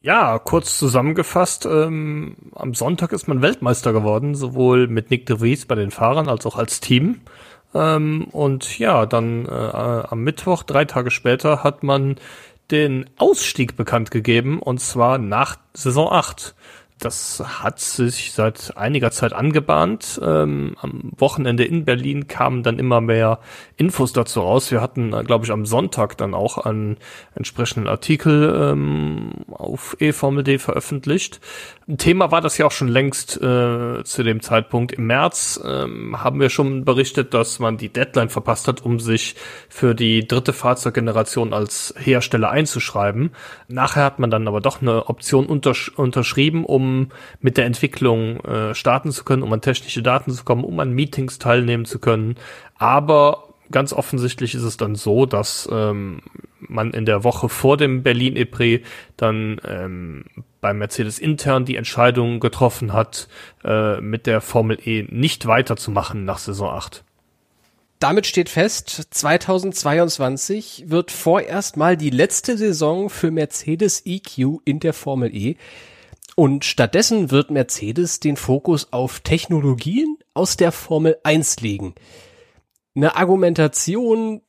Ja, 0.00 0.38
kurz 0.38 0.78
zusammengefasst, 0.78 1.66
ähm, 1.66 2.36
am 2.54 2.74
Sonntag 2.74 3.12
ist 3.12 3.26
man 3.26 3.42
Weltmeister 3.42 3.92
geworden, 3.92 4.34
sowohl 4.36 4.86
mit 4.86 5.10
Nick 5.10 5.26
de 5.26 5.40
Vries 5.40 5.66
bei 5.66 5.74
den 5.74 5.90
Fahrern 5.90 6.28
als 6.28 6.46
auch 6.46 6.56
als 6.56 6.80
Team. 6.80 7.22
Ähm, 7.76 8.28
und 8.32 8.78
ja, 8.78 9.06
dann 9.06 9.46
äh, 9.46 9.50
am 9.50 10.22
Mittwoch, 10.22 10.62
drei 10.62 10.84
Tage 10.84 11.10
später, 11.10 11.62
hat 11.62 11.82
man 11.82 12.16
den 12.70 13.08
Ausstieg 13.16 13.76
bekannt 13.76 14.10
gegeben, 14.10 14.58
und 14.60 14.80
zwar 14.80 15.18
nach 15.18 15.56
Saison 15.74 16.10
8. 16.10 16.54
Das 16.98 17.42
hat 17.44 17.78
sich 17.78 18.32
seit 18.32 18.74
einiger 18.78 19.10
Zeit 19.10 19.34
angebahnt. 19.34 20.18
Ähm, 20.24 20.76
am 20.80 21.12
Wochenende 21.18 21.62
in 21.62 21.84
Berlin 21.84 22.26
kamen 22.26 22.62
dann 22.62 22.78
immer 22.78 23.02
mehr 23.02 23.40
Infos 23.76 24.14
dazu 24.14 24.40
raus. 24.40 24.70
Wir 24.70 24.80
hatten, 24.80 25.12
äh, 25.12 25.22
glaube 25.22 25.44
ich, 25.44 25.52
am 25.52 25.66
Sonntag 25.66 26.16
dann 26.16 26.32
auch 26.32 26.56
einen 26.56 26.96
entsprechenden 27.34 27.86
Artikel 27.86 28.70
ähm, 28.72 29.44
auf 29.50 29.98
eFormel.d 30.00 30.56
veröffentlicht. 30.58 31.40
Ein 31.88 31.98
Thema 31.98 32.32
war 32.32 32.40
das 32.40 32.58
ja 32.58 32.66
auch 32.66 32.72
schon 32.72 32.88
längst 32.88 33.36
äh, 33.36 34.02
zu 34.02 34.24
dem 34.24 34.40
Zeitpunkt. 34.40 34.90
Im 34.90 35.06
März 35.06 35.60
ähm, 35.64 36.20
haben 36.20 36.40
wir 36.40 36.50
schon 36.50 36.84
berichtet, 36.84 37.32
dass 37.32 37.60
man 37.60 37.76
die 37.76 37.90
Deadline 37.90 38.28
verpasst 38.28 38.66
hat, 38.66 38.84
um 38.84 38.98
sich 38.98 39.36
für 39.68 39.94
die 39.94 40.26
dritte 40.26 40.52
Fahrzeuggeneration 40.52 41.52
als 41.52 41.94
Hersteller 41.96 42.50
einzuschreiben. 42.50 43.30
Nachher 43.68 44.02
hat 44.02 44.18
man 44.18 44.32
dann 44.32 44.48
aber 44.48 44.60
doch 44.60 44.82
eine 44.82 45.08
Option 45.08 45.46
untersch 45.46 45.90
unterschrieben, 45.90 46.64
um 46.64 47.10
mit 47.38 47.56
der 47.56 47.66
Entwicklung 47.66 48.40
äh, 48.40 48.74
starten 48.74 49.12
zu 49.12 49.22
können, 49.22 49.44
um 49.44 49.52
an 49.52 49.60
technische 49.60 50.02
Daten 50.02 50.32
zu 50.32 50.42
kommen, 50.42 50.64
um 50.64 50.80
an 50.80 50.90
Meetings 50.90 51.38
teilnehmen 51.38 51.84
zu 51.84 52.00
können. 52.00 52.34
Aber 52.78 53.45
ganz 53.70 53.92
offensichtlich 53.92 54.54
ist 54.54 54.62
es 54.62 54.76
dann 54.76 54.94
so, 54.94 55.26
dass 55.26 55.68
ähm, 55.70 56.20
man 56.60 56.92
in 56.92 57.06
der 57.06 57.24
Woche 57.24 57.48
vor 57.48 57.76
dem 57.76 58.02
Berlin 58.02 58.36
EPRE 58.36 58.80
dann 59.16 59.60
ähm, 59.66 60.24
bei 60.60 60.72
Mercedes 60.72 61.18
intern 61.18 61.64
die 61.64 61.76
Entscheidung 61.76 62.40
getroffen 62.40 62.92
hat, 62.92 63.28
äh, 63.64 64.00
mit 64.00 64.26
der 64.26 64.40
Formel 64.40 64.78
E 64.84 65.06
nicht 65.08 65.46
weiterzumachen 65.46 66.24
nach 66.24 66.38
Saison 66.38 66.70
8. 66.70 67.04
Damit 67.98 68.26
steht 68.26 68.50
fest, 68.50 69.08
2022 69.10 70.84
wird 70.88 71.10
vorerst 71.10 71.76
mal 71.76 71.96
die 71.96 72.10
letzte 72.10 72.58
Saison 72.58 73.08
für 73.08 73.30
Mercedes 73.30 74.02
EQ 74.04 74.60
in 74.64 74.80
der 74.80 74.92
Formel 74.92 75.34
E. 75.34 75.56
Und 76.34 76.66
stattdessen 76.66 77.30
wird 77.30 77.50
Mercedes 77.50 78.20
den 78.20 78.36
Fokus 78.36 78.92
auf 78.92 79.20
Technologien 79.20 80.18
aus 80.34 80.58
der 80.58 80.72
Formel 80.72 81.16
1 81.22 81.60
legen 81.60 81.94
eine 82.96 83.16
Argumentation, 83.16 84.40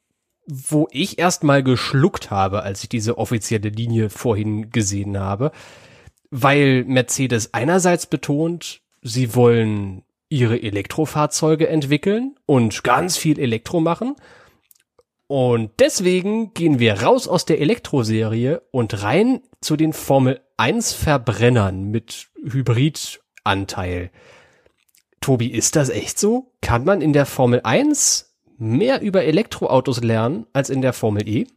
wo 0.48 0.88
ich 0.92 1.20
erstmal 1.20 1.62
geschluckt 1.62 2.32
habe, 2.32 2.64
als 2.64 2.82
ich 2.82 2.90
diese 2.90 3.18
offizielle 3.18 3.70
Linie 3.70 4.10
vorhin 4.10 4.72
gesehen 4.72 5.20
habe, 5.20 5.52
weil 6.32 6.86
Mercedes 6.86 7.54
einerseits 7.54 8.06
betont, 8.06 8.82
sie 9.02 9.36
wollen 9.36 10.04
ihre 10.30 10.62
Elektrofahrzeuge 10.62 11.68
entwickeln 11.68 12.36
und 12.46 12.84
ganz 12.84 13.18
viel 13.18 13.40
Elektro 13.40 13.80
machen. 13.82 14.16
Und 15.28 15.72
deswegen 15.80 16.54
gehen 16.54 16.80
wir 16.80 17.02
raus 17.02 17.28
aus 17.28 17.44
der 17.44 17.60
Elektroserie 17.60 18.62
und 18.72 19.04
rein 19.04 19.42
zu 19.60 19.76
den 19.76 19.92
Formel 19.92 20.40
1 20.56 20.94
Verbrennern 20.94 21.92
mit 21.92 22.30
Hybridanteil. 22.42 24.12
Tobi, 25.20 25.48
ist 25.48 25.76
das 25.76 25.90
echt 25.90 26.18
so? 26.20 26.54
Kann 26.62 26.86
man 26.86 27.02
in 27.02 27.12
der 27.12 27.26
Formel 27.26 27.60
1 27.64 28.27
mehr 28.58 29.02
über 29.02 29.24
Elektroautos 29.24 30.02
lernen 30.02 30.46
als 30.54 30.70
in 30.70 30.82
der 30.82 30.94
Formel 30.94 31.28
E? 31.28 31.48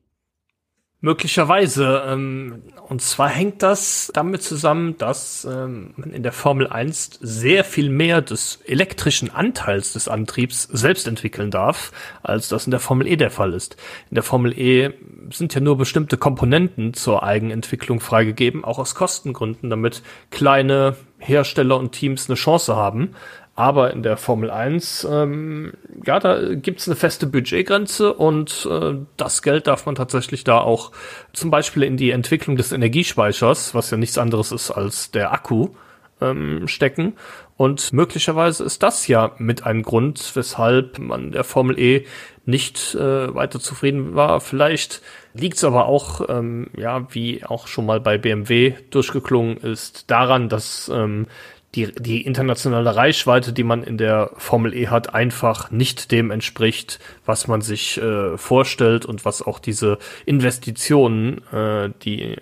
Möglicherweise. 1.03 2.03
Ähm, 2.07 2.63
und 2.89 3.01
zwar 3.01 3.31
hängt 3.31 3.63
das 3.63 4.11
damit 4.13 4.43
zusammen, 4.43 4.99
dass 4.99 5.47
ähm, 5.51 5.95
man 5.97 6.11
in 6.11 6.23
der 6.23 6.33
Formel 6.33 6.67
1 6.67 7.21
sehr 7.23 7.65
viel 7.65 7.89
mehr 7.89 8.21
des 8.21 8.61
elektrischen 8.67 9.31
Anteils 9.31 9.95
des 9.95 10.09
Antriebs 10.09 10.65
selbst 10.65 11.09
entwickeln 11.09 11.51
darf, 11.51 11.93
als 12.23 12.49
das 12.49 12.67
in 12.67 12.71
der 12.71 12.81
Formel 12.81 13.07
E 13.07 13.17
der 13.17 13.31
Fall 13.31 13.55
ist. 13.55 13.77
In 14.11 14.17
der 14.17 14.23
Formel 14.23 14.53
E 14.59 14.91
sind 15.33 15.55
ja 15.55 15.63
nur 15.63 15.79
bestimmte 15.79 16.19
Komponenten 16.19 16.93
zur 16.93 17.23
Eigenentwicklung 17.23 18.01
freigegeben, 18.01 18.65
auch 18.65 18.79
aus 18.79 18.95
Kostengründen, 18.95 19.71
damit 19.71 20.03
kleine 20.31 20.97
Hersteller 21.19 21.79
und 21.79 21.93
Teams 21.93 22.29
eine 22.29 22.37
Chance 22.37 22.77
haben. 22.77 23.15
Aber 23.61 23.93
in 23.93 24.03
der 24.03 24.17
Formel 24.17 24.51
1, 24.51 25.07
ähm, 25.11 25.75
ja, 26.07 26.19
da 26.19 26.55
gibt's 26.55 26.89
eine 26.89 26.97
feste 26.97 27.27
Budgetgrenze 27.27 28.15
und 28.15 28.67
äh, 28.71 28.95
das 29.19 29.43
Geld 29.43 29.67
darf 29.67 29.85
man 29.85 29.97
tatsächlich 29.97 30.45
da 30.45 30.61
auch 30.61 30.93
zum 31.35 31.51
Beispiel 31.51 31.83
in 31.83 31.99
die 31.99 32.11
Entwicklung 32.11 32.57
des 32.57 32.73
Energiespeichers, 32.73 33.75
was 33.75 33.91
ja 33.91 33.99
nichts 33.99 34.17
anderes 34.17 34.51
ist 34.51 34.71
als 34.71 35.11
der 35.11 35.35
Akku, 35.35 35.75
ähm, 36.23 36.69
stecken. 36.69 37.19
Und 37.59 37.93
möglicherweise 37.93 38.65
ist 38.65 38.83
das 38.83 39.07
ja 39.09 39.33
mit 39.37 39.67
ein 39.67 39.83
Grund, 39.83 40.35
weshalb 40.35 40.99
man 40.99 41.31
der 41.31 41.45
Formel 41.45 41.79
E 41.79 42.07
nicht 42.47 42.95
äh, 42.95 43.35
weiter 43.35 43.61
zufrieden 43.61 44.15
war. 44.15 44.41
Vielleicht 44.41 45.03
liegt 45.35 45.59
es 45.59 45.65
aber 45.65 45.85
auch, 45.85 46.23
ähm, 46.31 46.69
ja, 46.79 47.07
wie 47.13 47.45
auch 47.45 47.67
schon 47.67 47.85
mal 47.85 48.01
bei 48.01 48.17
BMW 48.17 48.73
durchgeklungen 48.89 49.59
ist, 49.59 50.11
daran, 50.11 50.49
dass 50.49 50.91
ähm, 50.93 51.27
die, 51.75 51.93
die 51.93 52.23
internationale 52.23 52.97
Reichweite, 52.97 53.53
die 53.53 53.63
man 53.63 53.85
in 53.85 53.97
der 53.97 54.31
Formel 54.37 54.75
E 54.75 54.89
hat, 54.89 55.15
einfach 55.15 55.71
nicht 55.71 56.11
dem 56.11 56.31
entspricht, 56.31 56.99
was 57.25 57.47
man 57.47 57.61
sich 57.61 58.01
äh, 58.01 58.37
vorstellt 58.37 59.07
und 59.07 59.25
was 59.25 59.41
auch 59.41 59.61
diese 59.61 59.99
Investitionen, 60.27 61.43
äh, 61.53 61.91
die 62.03 62.37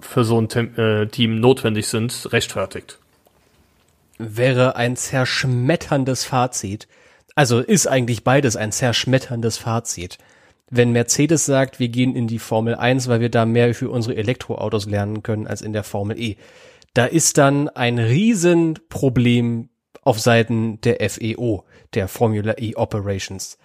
für 0.00 0.24
so 0.24 0.40
ein 0.40 0.48
Tem 0.48 0.74
äh, 0.78 1.06
Team 1.06 1.38
notwendig 1.38 1.86
sind, 1.88 2.32
rechtfertigt. 2.32 2.98
Wäre 4.18 4.76
ein 4.76 4.96
zerschmetterndes 4.96 6.24
Fazit. 6.24 6.88
Also 7.34 7.60
ist 7.60 7.86
eigentlich 7.86 8.24
beides 8.24 8.56
ein 8.56 8.72
zerschmetterndes 8.72 9.58
Fazit. 9.58 10.18
Wenn 10.70 10.92
Mercedes 10.92 11.44
sagt, 11.44 11.78
wir 11.78 11.88
gehen 11.88 12.16
in 12.16 12.26
die 12.26 12.38
Formel 12.38 12.74
1, 12.74 13.08
weil 13.08 13.20
wir 13.20 13.28
da 13.28 13.44
mehr 13.44 13.74
für 13.74 13.90
unsere 13.90 14.16
Elektroautos 14.16 14.86
lernen 14.86 15.22
können 15.22 15.46
als 15.46 15.60
in 15.60 15.74
der 15.74 15.84
Formel 15.84 16.18
E 16.18 16.36
da 16.94 17.06
ist 17.06 17.38
dann 17.38 17.68
ein 17.68 17.98
Riesenproblem 17.98 19.70
auf 20.02 20.20
Seiten 20.20 20.80
der 20.80 20.98
FEO, 21.08 21.64
der 21.94 22.08
Formula 22.08 22.54
E 22.58 22.74
Operations. 22.74 23.58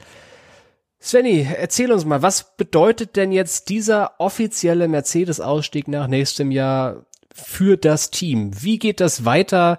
Svenny, 0.99 1.47
erzähl 1.57 1.91
uns 1.91 2.05
mal, 2.05 2.21
was 2.21 2.55
bedeutet 2.57 3.15
denn 3.15 3.31
jetzt 3.31 3.69
dieser 3.69 4.19
offizielle 4.19 4.87
Mercedes-Ausstieg 4.87 5.87
nach 5.87 6.07
nächstem 6.07 6.51
Jahr 6.51 7.05
für 7.33 7.77
das 7.77 8.09
Team? 8.09 8.51
Wie 8.61 8.79
geht 8.79 8.99
das 8.99 9.23
weiter 9.25 9.77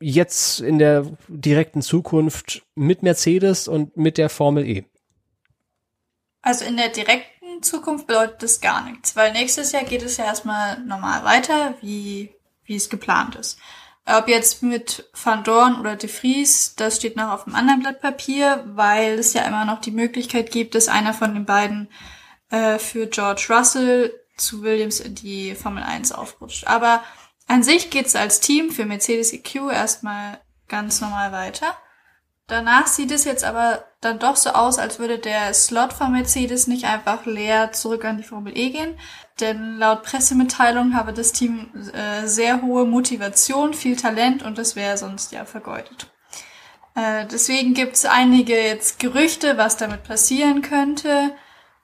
jetzt 0.00 0.60
in 0.60 0.78
der 0.78 1.06
direkten 1.28 1.82
Zukunft 1.82 2.62
mit 2.74 3.02
Mercedes 3.02 3.68
und 3.68 3.96
mit 3.96 4.18
der 4.18 4.28
Formel 4.28 4.66
E? 4.66 4.84
Also 6.42 6.64
in 6.64 6.76
der 6.76 6.88
direkten 6.88 7.62
Zukunft 7.62 8.06
bedeutet 8.06 8.42
das 8.42 8.60
gar 8.60 8.84
nichts, 8.88 9.14
weil 9.14 9.32
nächstes 9.32 9.72
Jahr 9.72 9.84
geht 9.84 10.02
es 10.02 10.16
ja 10.16 10.24
erstmal 10.24 10.80
normal 10.84 11.24
weiter, 11.24 11.74
wie 11.80 12.30
wie 12.64 12.76
es 12.76 12.90
geplant 12.90 13.36
ist. 13.36 13.58
Ob 14.04 14.26
jetzt 14.28 14.62
mit 14.62 15.08
Van 15.12 15.44
Dorn 15.44 15.78
oder 15.78 15.94
De 15.94 16.08
Vries, 16.08 16.74
das 16.74 16.96
steht 16.96 17.16
noch 17.16 17.30
auf 17.30 17.46
einem 17.46 17.54
anderen 17.54 17.80
Blatt 17.80 18.00
Papier, 18.00 18.64
weil 18.66 19.18
es 19.18 19.32
ja 19.32 19.42
immer 19.42 19.64
noch 19.64 19.80
die 19.80 19.92
Möglichkeit 19.92 20.50
gibt, 20.50 20.74
dass 20.74 20.88
einer 20.88 21.14
von 21.14 21.34
den 21.34 21.44
beiden 21.44 21.88
äh, 22.50 22.78
für 22.78 23.06
George 23.06 23.46
Russell 23.48 24.12
zu 24.36 24.62
Williams 24.62 24.98
in 24.98 25.14
die 25.14 25.54
Formel 25.54 25.84
1 25.84 26.10
aufrutscht. 26.12 26.66
Aber 26.66 27.04
an 27.46 27.62
sich 27.62 27.90
geht's 27.90 28.16
als 28.16 28.40
Team 28.40 28.70
für 28.70 28.86
Mercedes 28.86 29.32
EQ 29.32 29.70
erstmal 29.72 30.40
ganz 30.68 31.00
normal 31.00 31.30
weiter. 31.30 31.76
Danach 32.48 32.86
sieht 32.88 33.12
es 33.12 33.24
jetzt 33.24 33.44
aber 33.44 33.84
dann 34.00 34.18
doch 34.18 34.36
so 34.36 34.50
aus, 34.50 34.78
als 34.78 34.98
würde 34.98 35.18
der 35.18 35.54
Slot 35.54 35.92
von 35.92 36.12
Mercedes 36.12 36.66
nicht 36.66 36.84
einfach 36.84 37.24
leer 37.24 37.72
zurück 37.72 38.04
an 38.04 38.16
die 38.16 38.24
Formel 38.24 38.56
E 38.56 38.70
gehen, 38.70 38.98
denn 39.42 39.76
laut 39.76 40.02
Pressemitteilung 40.04 40.94
habe 40.96 41.12
das 41.12 41.32
Team 41.32 41.68
äh, 41.92 42.26
sehr 42.26 42.62
hohe 42.62 42.86
Motivation, 42.86 43.74
viel 43.74 43.96
Talent 43.96 44.42
und 44.42 44.56
das 44.56 44.76
wäre 44.76 44.96
sonst 44.96 45.32
ja 45.32 45.44
vergeudet. 45.44 46.10
Äh, 46.94 47.26
deswegen 47.26 47.74
gibt 47.74 47.96
es 47.96 48.04
einige 48.04 48.54
jetzt 48.54 48.98
Gerüchte, 48.98 49.58
was 49.58 49.76
damit 49.76 50.04
passieren 50.04 50.62
könnte. 50.62 51.34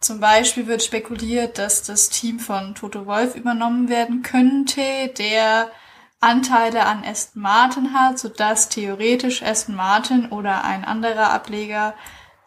Zum 0.01 0.21
Beispiel 0.21 0.67
wird 0.67 0.83
spekuliert, 0.83 1.59
dass 1.59 1.83
das 1.83 2.09
Team 2.09 2.39
von 2.39 2.75
Toto 2.75 3.07
Wolf 3.07 3.35
übernommen 3.35 3.89
werden 3.89 4.23
könnte, 4.23 5.09
der 5.19 5.71
Anteile 6.21 6.87
an 6.87 7.05
Aston 7.05 7.43
Martin 7.43 7.93
hat, 7.95 8.19
sodass 8.19 8.69
theoretisch 8.69 9.43
Aston 9.43 9.75
Martin 9.75 10.31
oder 10.31 10.65
ein 10.65 10.85
anderer 10.85 11.31
Ableger 11.31 11.95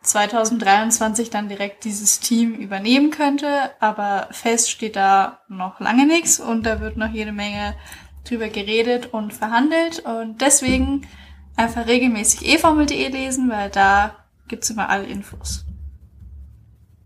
2023 0.04 1.30
dann 1.30 1.48
direkt 1.48 1.86
dieses 1.86 2.20
Team 2.20 2.56
übernehmen 2.56 3.12
könnte, 3.12 3.72
aber 3.80 4.28
fest 4.32 4.72
steht 4.72 4.96
da 4.96 5.40
noch 5.48 5.80
lange 5.80 6.08
nichts 6.08 6.40
und 6.40 6.66
da 6.66 6.80
wird 6.80 6.98
noch 6.98 7.12
jede 7.12 7.32
Menge 7.32 7.76
drüber 8.24 8.50
geredet 8.50 9.14
und 9.14 9.34
verhandelt 9.34 10.00
und 10.00 10.42
deswegen 10.42 11.08
einfach 11.56 11.88
regelmäßig 11.88 12.48
eFormel.de 12.54 13.10
lesen, 13.10 13.50
weil 13.50 13.70
da 13.70 14.16
gibt's 14.48 14.70
immer 14.70 14.90
alle 14.90 15.06
Infos. 15.06 15.66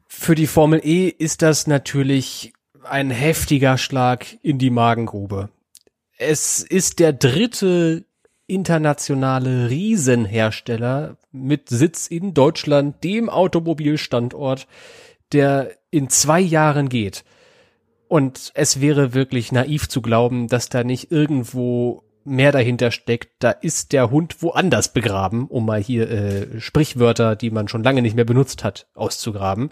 Für 0.08 0.36
die 0.36 0.48
Formel 0.48 0.82
E 0.84 1.10
ist 1.10 1.42
das 1.42 1.68
natürlich 1.68 2.54
ein 2.84 3.12
heftiger 3.12 3.78
Schlag 3.78 4.38
in 4.42 4.58
die 4.58 4.70
Magengrube. 4.70 5.50
Es 6.18 6.62
ist 6.64 7.00
der 7.00 7.12
dritte 7.12 8.06
internationale 8.48 9.70
Riesenhersteller 9.70 11.18
mit 11.32 11.70
Sitz 11.70 12.08
in 12.08 12.34
Deutschland, 12.34 13.04
dem 13.04 13.30
Automobilstandort, 13.30 14.68
der 15.32 15.72
in 15.90 16.10
zwei 16.10 16.40
Jahren 16.40 16.90
geht. 16.90 17.24
Und 18.08 18.52
es 18.54 18.82
wäre 18.82 19.14
wirklich 19.14 19.52
naiv 19.52 19.90
zu 19.90 20.02
glauben, 20.02 20.48
dass 20.48 20.70
da 20.70 20.84
nicht 20.84 21.12
irgendwo 21.12 22.04
mehr 22.24 22.52
dahinter 22.52 22.92
steckt. 22.92 23.32
Da 23.40 23.52
ist 23.52 23.94
der 23.94 24.12
Hund 24.12 24.42
woanders 24.42 24.94
begraben, 24.94 25.48
um 25.48 25.66
mal 25.66 25.82
hier 25.82 26.10
äh, 26.10 26.60
Sprichwörter, 26.60 27.36
die 27.36 27.52
man 27.52 27.68
schon 27.68 27.84
lange 27.84 28.02
nicht 28.02 28.16
mehr 28.16 28.26
benutzt 28.26 28.64
hat, 28.64 28.88
auszugraben. 28.94 29.72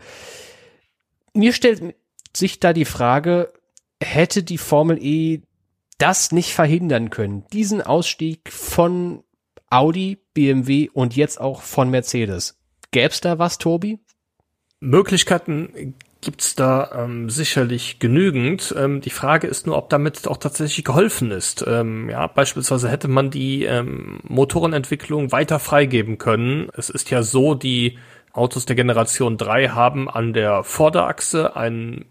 Mir 1.33 1.53
stellt 1.53 1.95
sich 2.35 2.59
da 2.59 2.73
die 2.73 2.85
Frage, 2.85 3.51
hätte 4.01 4.43
die 4.43 4.57
Formel 4.57 4.97
E 5.03 5.41
das 6.03 6.33
nicht 6.33 6.53
verhindern 6.53 7.09
können, 7.11 7.45
diesen 7.53 7.81
Ausstieg 7.81 8.51
von 8.51 9.23
Audi, 9.69 10.17
BMW 10.33 10.89
und 10.91 11.15
jetzt 11.15 11.39
auch 11.39 11.61
von 11.61 11.89
Mercedes. 11.89 12.59
Gäb's 12.91 13.21
da 13.21 13.39
was, 13.39 13.57
Tobi? 13.57 13.99
Möglichkeiten 14.81 15.95
gibt's 16.19 16.55
da 16.55 16.91
ähm, 16.93 17.29
sicherlich 17.29 17.99
genügend. 17.99 18.75
Ähm, 18.77 18.99
die 18.99 19.11
Frage 19.11 19.47
ist 19.47 19.65
nur, 19.65 19.77
ob 19.77 19.89
damit 19.89 20.27
auch 20.27 20.35
tatsächlich 20.35 20.83
geholfen 20.83 21.31
ist. 21.31 21.63
Ähm, 21.65 22.09
ja, 22.09 22.27
beispielsweise 22.27 22.89
hätte 22.89 23.07
man 23.07 23.31
die 23.31 23.63
ähm, 23.63 24.19
Motorenentwicklung 24.23 25.31
weiter 25.31 25.57
freigeben 25.57 26.17
können. 26.17 26.67
Es 26.75 26.89
ist 26.89 27.11
ja 27.11 27.23
so, 27.23 27.55
die 27.55 27.97
Autos 28.33 28.65
der 28.65 28.75
Generation 28.75 29.37
3 29.37 29.69
haben 29.69 30.09
an 30.09 30.33
der 30.33 30.65
Vorderachse 30.65 31.55
einen 31.55 32.03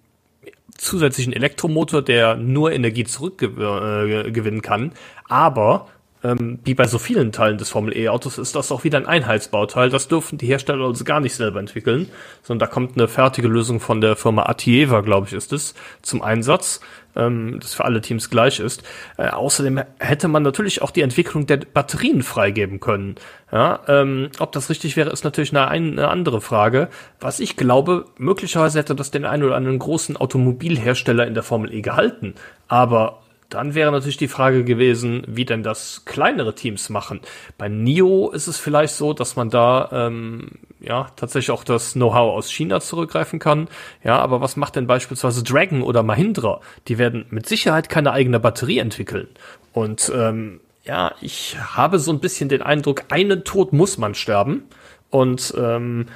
zusätzlichen 0.83 1.33
Elektromotor, 1.33 2.03
der 2.03 2.37
nur 2.37 2.73
Energie 2.73 3.05
zurückgewinnen 3.05 4.59
äh, 4.59 4.63
kann. 4.63 4.93
Aber 5.29 5.87
ähm, 6.25 6.59
wie 6.65 6.75
bei 6.75 6.87
so 6.87 6.99
vielen 6.99 7.33
Teilen 7.33 7.59
des 7.59 7.71
Formel 7.71 7.97
E-Autos 7.97 8.39
ist 8.39 8.55
das 8.55 8.71
auch 8.71 8.85
wieder 8.85 8.99
ein 8.99 9.07
Einheitsbauteil. 9.07 9.91
Das 9.91 10.09
dürfen 10.09 10.39
die 10.39 10.47
Hersteller 10.47 10.85
also 10.85 11.05
gar 11.05 11.21
nicht 11.21 11.35
selber 11.35 11.61
entwickeln, 11.61 12.09
sondern 12.43 12.69
da 12.69 12.73
kommt 12.73 12.97
eine 12.97 13.09
fertige 13.09 13.49
Lösung 13.49 13.81
von 13.81 14.01
der 14.01 14.17
Firma 14.17 14.45
Atieva, 14.45 15.01
glaube 15.01 15.27
ich, 15.27 15.33
ist 15.33 15.53
es, 15.53 15.75
zum 16.03 16.23
Einsatz, 16.23 16.81
ähm, 17.17 17.59
das 17.61 17.75
für 17.75 17.85
alle 17.85 18.01
Teams 18.01 18.31
gleich 18.31 18.61
ist. 18.61 18.83
Äh, 19.17 19.29
außerdem 19.29 19.83
hätte 19.99 20.29
man 20.29 20.43
natürlich 20.43 20.83
auch 20.83 20.91
die 20.91 21.03
Entwicklung 21.03 21.47
der 21.47 21.59
Batterien 21.59 22.23
freigeben 22.23 22.81
können. 22.81 23.17
Ja, 23.51 23.81
ähm, 23.89 24.31
ob 24.39 24.53
das 24.53 24.71
richtig 24.71 24.97
wäre, 24.97 25.11
ist 25.11 25.25
natürlich 25.25 25.55
eine, 25.55 25.69
eine 25.69 26.09
andere 26.09 26.41
Frage. 26.41 26.89
Was 27.21 27.41
ich 27.41 27.57
glaube, 27.57 28.07
möglicherweise 28.17 28.79
hätte 28.79 28.95
das 28.95 29.11
den 29.11 29.25
einen 29.25 29.43
oder 29.43 29.57
anderen 29.57 29.79
großen 29.79 30.17
Automobilhersteller 30.17 31.27
in 31.27 31.35
der 31.35 31.43
Formel 31.43 31.73
E 31.73 31.83
gehalten. 31.83 32.35
Aber 32.69 33.22
dann 33.55 33.75
wäre 33.75 33.93
natürlich 33.93 34.17
die 34.17 34.29
Frage 34.29 34.65
gewesen, 34.65 35.25
wie 35.27 35.45
denn 35.45 35.63
das 35.63 36.05
kleinere 36.05 36.55
Teams 36.55 36.89
machen. 36.89 37.21
Bei 37.59 37.69
NIO 37.69 38.31
ist 38.31 38.47
es 38.47 38.59
vielleicht 38.59 38.95
so, 38.95 39.13
dass 39.13 39.37
man 39.37 39.51
da 39.51 39.89
ähm, 39.93 40.53
ja 40.81 41.09
tatsächlich 41.17 41.51
auch 41.51 41.65
das 41.65 41.93
Know-how 41.93 42.35
aus 42.35 42.51
China 42.51 42.81
zurückgreifen 42.81 43.39
kann. 43.39 43.69
Ja, 44.03 44.19
aber 44.19 44.41
was 44.41 44.57
macht 44.57 44.77
denn 44.77 44.87
beispielsweise 44.87 45.43
Dragon 45.43 45.83
oder 45.83 46.03
Mahindra? 46.03 46.61
Die 46.89 46.99
werden 46.99 47.27
mit 47.31 47.47
Sicherheit 47.47 47.89
keine 47.89 48.13
eigene 48.13 48.41
Batterie 48.41 48.79
entwickeln. 48.79 49.29
Und 49.73 50.11
ähm, 50.15 50.61
ja, 50.85 51.13
ich 51.21 51.57
habe 51.59 51.99
so 51.99 52.11
ein 52.13 52.21
bisschen 52.21 52.49
den 52.49 52.63
Eindruck, 52.63 53.05
einen 53.11 53.45
Tod 53.45 53.73
muss 53.73 53.99
man 53.99 54.15
sterben. 54.15 54.65
Und 55.11 55.53
ähm, 55.59 56.07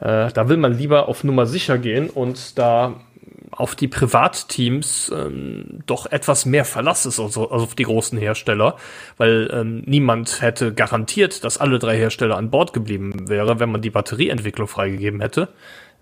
äh, 0.00 0.30
da 0.32 0.48
will 0.48 0.56
man 0.56 0.76
lieber 0.76 1.08
auf 1.08 1.24
Nummer 1.24 1.46
sicher 1.46 1.76
gehen 1.76 2.08
und 2.08 2.56
da 2.58 2.94
auf 3.50 3.74
die 3.74 3.88
Privatteams 3.88 5.12
ähm, 5.14 5.80
doch 5.86 6.06
etwas 6.06 6.46
mehr 6.46 6.64
Verlass 6.64 7.06
ist, 7.06 7.20
also, 7.20 7.50
also 7.50 7.64
auf 7.64 7.74
die 7.74 7.84
großen 7.84 8.18
Hersteller, 8.18 8.76
weil 9.16 9.50
ähm, 9.52 9.82
niemand 9.86 10.42
hätte 10.42 10.72
garantiert, 10.72 11.44
dass 11.44 11.58
alle 11.58 11.78
drei 11.78 11.96
Hersteller 11.96 12.36
an 12.36 12.50
Bord 12.50 12.72
geblieben 12.72 13.28
wäre, 13.28 13.60
wenn 13.60 13.70
man 13.70 13.82
die 13.82 13.90
Batterieentwicklung 13.90 14.68
freigegeben 14.68 15.20
hätte. 15.20 15.48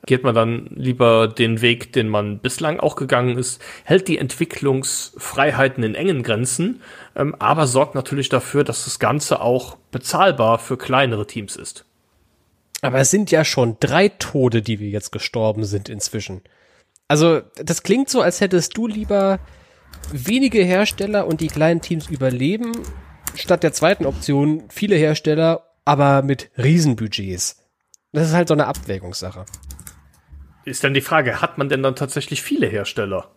Geht 0.05 0.23
man 0.23 0.35
dann 0.35 0.67
lieber 0.75 1.27
den 1.27 1.63
Weg, 1.63 1.93
den 1.93 2.09
man 2.09 2.39
bislang 2.39 2.79
auch 2.79 2.97
gegangen 2.97 3.39
ist, 3.39 3.61
hält 3.85 4.07
die 4.09 4.19
Entwicklungsfreiheiten 4.19 5.83
in 5.83 5.95
engen 5.95 6.23
Grenzen, 6.23 6.83
ähm, 7.17 7.35
aber 7.39 7.67
sorgt 7.67 7.95
natürlich 7.95 8.29
dafür, 8.29 8.63
dass 8.63 8.85
das 8.85 8.99
Ganze 8.99 9.41
auch 9.41 9.77
bezahlbar 9.91 10.59
für 10.59 10.77
kleinere 10.77 11.27
Teams 11.27 11.57
ist. 11.57 11.85
Aber 12.83 12.99
es 12.99 13.11
sind 13.11 13.31
ja 13.31 13.45
schon 13.45 13.79
drei 13.81 14.09
Tode, 14.09 14.63
die 14.63 14.79
wir 14.79 14.91
jetzt 14.91 15.11
gestorben 15.11 15.65
sind 15.65 15.89
inzwischen. 15.89 16.43
Also, 17.09 17.43
das 17.57 17.83
klingt 17.83 18.09
so, 18.09 18.21
als 18.21 18.41
hättest 18.41 18.77
du 18.77 18.87
lieber 18.87 19.39
wenige 20.13 20.63
Hersteller 20.63 21.27
und 21.27 21.41
die 21.41 21.49
kleinen 21.49 21.81
Teams 21.81 22.09
überleben, 22.09 22.73
statt 23.35 23.63
der 23.63 23.73
zweiten 23.73 24.07
Option 24.07 24.65
viele 24.69 24.97
Hersteller, 24.97 25.71
aber 25.85 26.23
mit 26.23 26.51
Riesenbudgets. 26.59 27.65
Das 28.13 28.29
ist 28.29 28.35
halt 28.35 28.49
so 28.49 28.55
eine 28.55 28.67
Abwägungssache. 28.67 29.47
Ist 30.65 30.83
dann 30.83 30.95
die 30.95 31.01
Frage, 31.01 31.41
hat 31.41 31.59
man 31.59 31.69
denn 31.69 31.83
dann 31.83 31.95
tatsächlich 31.95 32.43
viele 32.43 32.67
Hersteller? 32.67 33.31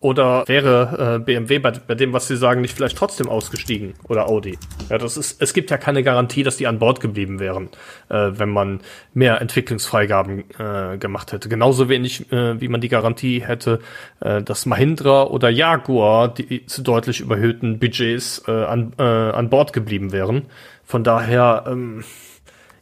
Oder 0.00 0.44
wäre 0.46 1.16
äh, 1.16 1.24
BMW 1.24 1.58
bei, 1.58 1.72
bei 1.72 1.94
dem, 1.94 2.12
was 2.12 2.28
Sie 2.28 2.36
sagen, 2.36 2.60
nicht 2.60 2.74
vielleicht 2.74 2.96
trotzdem 2.96 3.28
ausgestiegen 3.28 3.94
oder 4.08 4.28
Audi? 4.28 4.58
Ja, 4.88 4.98
das 4.98 5.16
ist, 5.16 5.42
es 5.42 5.52
gibt 5.52 5.70
ja 5.70 5.76
keine 5.76 6.04
Garantie, 6.04 6.44
dass 6.44 6.56
die 6.56 6.68
an 6.68 6.78
Bord 6.78 7.00
geblieben 7.00 7.40
wären, 7.40 7.68
äh, 8.08 8.30
wenn 8.32 8.48
man 8.48 8.80
mehr 9.14 9.40
Entwicklungsfreigaben 9.40 10.44
äh, 10.58 10.98
gemacht 10.98 11.32
hätte. 11.32 11.48
Genauso 11.48 11.88
wenig, 11.88 12.30
äh, 12.32 12.60
wie 12.60 12.68
man 12.68 12.80
die 12.80 12.88
Garantie 12.88 13.40
hätte, 13.40 13.80
äh, 14.20 14.40
dass 14.42 14.66
Mahindra 14.66 15.24
oder 15.24 15.48
Jaguar 15.48 16.32
die 16.32 16.66
zu 16.66 16.82
deutlich 16.82 17.20
überhöhten 17.20 17.80
Budgets 17.80 18.42
äh, 18.46 18.52
an, 18.52 18.92
äh, 18.98 19.02
an 19.02 19.48
Bord 19.48 19.72
geblieben 19.72 20.12
wären. 20.12 20.46
Von 20.84 21.02
daher, 21.04 21.64
ähm, 21.66 22.04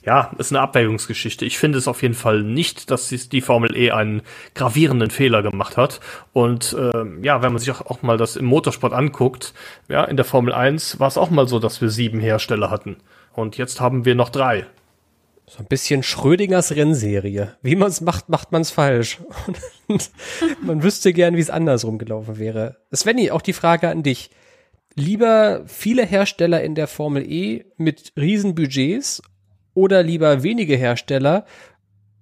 ja, 0.07 0.30
ist 0.38 0.52
eine 0.52 0.61
Abwägungsgeschichte. 0.61 1.44
Ich 1.44 1.59
finde 1.59 1.78
es 1.78 1.88
auf 1.88 2.00
jeden 2.00 2.14
Fall 2.14 2.44
nicht, 2.44 2.92
dass 2.92 3.09
die 3.09 3.40
Formel 3.40 3.76
E 3.76 3.90
einen 3.90 4.22
gravierenden 4.54 5.11
Fehler 5.11 5.42
gemacht 5.42 5.76
hat. 5.76 6.00
Und 6.32 6.76
äh, 6.78 7.04
ja, 7.22 7.42
wenn 7.42 7.52
man 7.52 7.59
sich 7.59 7.72
auch, 7.72 7.80
auch 7.86 8.02
mal 8.02 8.16
das 8.16 8.36
im 8.36 8.44
Motorsport 8.44 8.92
anguckt, 8.92 9.52
ja, 9.88 10.04
in 10.04 10.16
der 10.16 10.24
Formel 10.24 10.54
1 10.54 11.00
war 11.00 11.09
es 11.09 11.18
auch 11.18 11.30
mal 11.30 11.48
so, 11.48 11.59
dass 11.59 11.80
wir 11.80 11.90
sieben 11.90 12.20
Hersteller 12.20 12.70
hatten. 12.70 12.98
Und 13.32 13.59
jetzt 13.59 13.80
haben 13.80 14.04
wir 14.04 14.14
noch 14.14 14.28
drei. 14.28 14.66
So 15.48 15.59
ein 15.59 15.66
bisschen 15.66 16.04
Schrödingers 16.04 16.76
Rennserie. 16.76 17.57
Wie 17.62 17.74
man 17.74 17.88
es 17.88 18.00
macht, 18.00 18.28
macht 18.28 18.52
man 18.52 18.62
es 18.62 18.70
falsch. 18.70 19.18
Und 19.88 20.11
man 20.62 20.84
wüsste 20.84 21.12
gern, 21.12 21.36
wie 21.36 21.40
es 21.40 21.50
andersrum 21.50 21.98
gelaufen 21.98 22.38
wäre. 22.38 22.76
Svenny, 22.94 23.32
auch 23.32 23.42
die 23.42 23.52
Frage 23.52 23.88
an 23.88 24.04
dich. 24.04 24.30
Lieber 24.94 25.64
viele 25.66 26.07
Hersteller 26.07 26.62
in 26.62 26.76
der 26.76 26.86
Formel 26.86 27.28
E 27.30 27.64
mit 27.76 28.12
Riesenbudgets 28.16 29.20
oder 29.77 30.03
lieber 30.03 30.43
wenige 30.43 30.74
Hersteller 30.77 31.47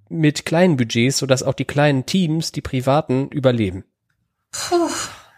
mit 0.09 0.45
kleinen 0.45 0.77
Budgets, 0.77 1.19
sodass 1.19 1.43
auch 1.43 1.55
die 1.55 1.65
kleinen 1.65 2.05
Teams, 2.05 2.53
die 2.53 2.61
privaten, 2.61 3.29
überleben? 3.29 3.85
Puh, 4.51 4.91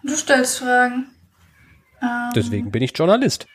du 0.03 0.17
stellst 0.17 0.59
Fragen. 0.59 1.07
Ähm, 2.03 2.31
Deswegen 2.35 2.71
bin 2.71 2.83
ich 2.83 2.97
Journalist. 2.97 3.47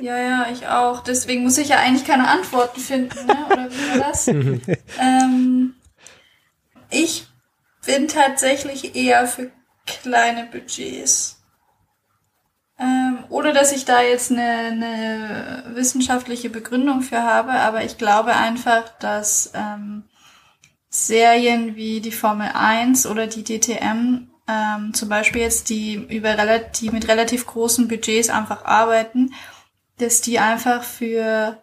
Ja, 0.00 0.16
ja, 0.18 0.46
ich 0.52 0.66
auch. 0.66 1.02
Deswegen 1.02 1.42
muss 1.42 1.58
ich 1.58 1.68
ja 1.68 1.78
eigentlich 1.78 2.06
keine 2.06 2.28
Antworten 2.28 2.80
finden, 2.80 3.26
ne? 3.26 3.46
oder 3.50 3.70
wie 3.70 3.90
war 3.90 4.08
das? 4.08 4.28
ähm, 5.00 5.74
ich 6.90 7.26
bin 7.84 8.08
tatsächlich 8.08 8.94
eher 8.94 9.26
für 9.26 9.50
kleine 9.86 10.46
Budgets. 10.46 11.43
Ähm, 12.78 13.18
ohne 13.28 13.52
dass 13.52 13.72
ich 13.72 13.84
da 13.84 14.02
jetzt 14.02 14.32
eine, 14.32 14.42
eine 14.42 15.64
wissenschaftliche 15.74 16.50
Begründung 16.50 17.02
für 17.02 17.22
habe, 17.22 17.52
aber 17.52 17.84
ich 17.84 17.98
glaube 17.98 18.34
einfach, 18.34 18.88
dass 18.98 19.52
ähm, 19.54 20.04
Serien 20.88 21.76
wie 21.76 22.00
die 22.00 22.12
Formel 22.12 22.50
1 22.52 23.06
oder 23.06 23.26
die 23.26 23.44
DTM, 23.44 24.28
ähm, 24.48 24.94
zum 24.94 25.08
Beispiel 25.08 25.42
jetzt, 25.42 25.68
die 25.68 25.94
über 25.94 26.36
relativ, 26.36 26.92
mit 26.92 27.08
relativ 27.08 27.46
großen 27.46 27.88
Budgets 27.88 28.28
einfach 28.28 28.64
arbeiten, 28.64 29.32
dass 29.98 30.20
die 30.20 30.38
einfach 30.38 30.82
für, 30.82 31.62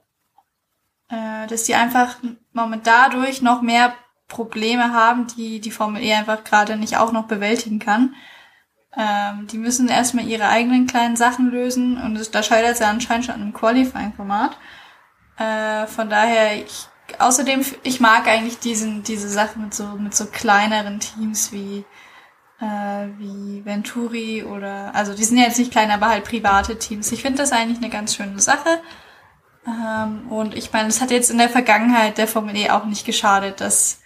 äh, 1.10 1.48
dass 1.48 1.64
die 1.64 1.76
einfach 1.76 2.18
moment 2.54 2.88
dadurch 2.88 3.42
noch 3.42 3.62
mehr 3.62 3.94
Probleme 4.28 4.94
haben, 4.94 5.28
die 5.28 5.60
die 5.60 5.72
Formel 5.72 6.02
E 6.02 6.14
einfach 6.14 6.44
gerade 6.44 6.78
nicht 6.78 6.98
auch 6.98 7.12
noch 7.12 7.28
bewältigen 7.28 7.80
kann. 7.80 8.16
Ähm, 8.98 9.48
die 9.48 9.58
müssen 9.58 9.88
erstmal 9.88 10.28
ihre 10.28 10.50
eigenen 10.50 10.86
kleinen 10.86 11.16
Sachen 11.16 11.50
lösen 11.50 11.98
und 12.02 12.18
es, 12.18 12.32
da 12.32 12.44
scheitert 12.44 12.74
es 12.74 12.80
ja 12.80 12.90
anscheinend 12.90 13.26
schon 13.26 13.36
an 13.36 13.42
einem 13.42 13.54
Qualifying-Format. 13.54 14.58
Äh, 15.38 15.88
von 15.88 16.10
daher, 16.10 16.58
ich, 16.58 16.88
außerdem, 17.20 17.64
ich 17.84 18.00
mag 18.02 18.28
eigentlich 18.28 18.60
diesen, 18.60 19.04
diese 19.04 19.30
Sachen 19.30 19.64
mit 19.64 19.74
so, 19.74 19.86
mit 19.98 20.14
so 20.14 20.26
kleineren 20.26 21.00
Teams 21.00 21.54
wie, 21.54 21.86
äh, 22.60 23.08
wie 23.18 23.64
Venturi 23.64 24.44
oder, 24.44 24.94
also 24.94 25.14
die 25.14 25.24
sind 25.24 25.38
ja 25.38 25.46
jetzt 25.46 25.60
nicht 25.60 25.72
klein, 25.72 25.90
aber 25.92 26.10
halt 26.10 26.26
private 26.26 26.78
Teams. 26.78 27.12
Ich 27.14 27.22
finde 27.22 27.38
das 27.38 27.54
eigentlich 27.54 27.78
eine 27.78 27.90
ganz 27.90 28.16
schöne 28.16 28.40
Sache. 28.40 28.82
Ähm, 29.66 30.30
und 30.30 30.54
ich 30.56 30.74
meine, 30.74 30.90
es 30.90 31.00
hat 31.00 31.12
jetzt 31.12 31.32
in 31.32 31.38
der 31.38 31.50
Vergangenheit 31.50 32.18
der 32.18 32.28
Formel 32.28 32.58
E 32.58 32.72
auch 32.72 32.86
nicht 32.86 33.06
geschadet, 33.06 33.62
dass 33.62 34.01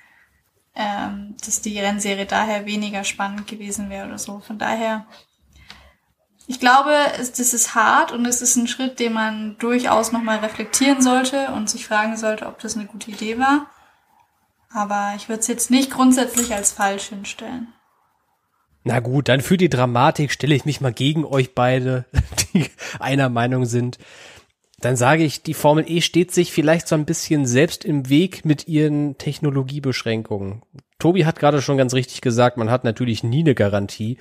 ähm, 0.75 1.35
dass 1.45 1.61
die 1.61 1.79
Rennserie 1.79 2.25
daher 2.25 2.65
weniger 2.65 3.03
spannend 3.03 3.47
gewesen 3.47 3.89
wäre 3.89 4.07
oder 4.07 4.17
so. 4.17 4.39
Von 4.39 4.57
daher, 4.57 5.05
ich 6.47 6.59
glaube, 6.59 6.93
es, 7.17 7.31
das 7.31 7.53
ist 7.53 7.75
hart 7.75 8.11
und 8.11 8.25
es 8.25 8.41
ist 8.41 8.55
ein 8.55 8.67
Schritt, 8.67 8.99
den 8.99 9.13
man 9.13 9.57
durchaus 9.57 10.11
nochmal 10.11 10.39
reflektieren 10.39 11.01
sollte 11.01 11.47
und 11.51 11.69
sich 11.69 11.87
fragen 11.87 12.17
sollte, 12.17 12.45
ob 12.45 12.59
das 12.59 12.75
eine 12.75 12.85
gute 12.85 13.11
Idee 13.11 13.39
war. 13.39 13.67
Aber 14.69 15.13
ich 15.15 15.29
würde 15.29 15.39
es 15.39 15.47
jetzt 15.47 15.71
nicht 15.71 15.91
grundsätzlich 15.91 16.53
als 16.53 16.73
falsch 16.73 17.05
hinstellen. 17.05 17.73
Na 18.83 18.99
gut, 18.99 19.29
dann 19.29 19.41
für 19.41 19.57
die 19.57 19.69
Dramatik 19.69 20.31
stelle 20.31 20.53
ich 20.53 20.65
mich 20.65 20.81
mal 20.81 20.93
gegen 20.93 21.25
euch 21.25 21.55
beide, 21.55 22.05
die 22.53 22.69
einer 22.99 23.29
Meinung 23.29 23.65
sind 23.65 23.97
dann 24.81 24.95
sage 24.95 25.23
ich, 25.23 25.41
die 25.41 25.53
Formel 25.53 25.85
E 25.87 26.01
steht 26.01 26.31
sich 26.31 26.51
vielleicht 26.51 26.87
so 26.87 26.95
ein 26.95 27.05
bisschen 27.05 27.45
selbst 27.45 27.85
im 27.85 28.09
Weg 28.09 28.43
mit 28.45 28.67
ihren 28.67 29.17
Technologiebeschränkungen. 29.17 30.63
Tobi 30.99 31.25
hat 31.25 31.39
gerade 31.39 31.61
schon 31.61 31.77
ganz 31.77 31.93
richtig 31.93 32.21
gesagt, 32.21 32.57
man 32.57 32.69
hat 32.69 32.83
natürlich 32.83 33.23
nie 33.23 33.41
eine 33.41 33.55
Garantie, 33.55 34.17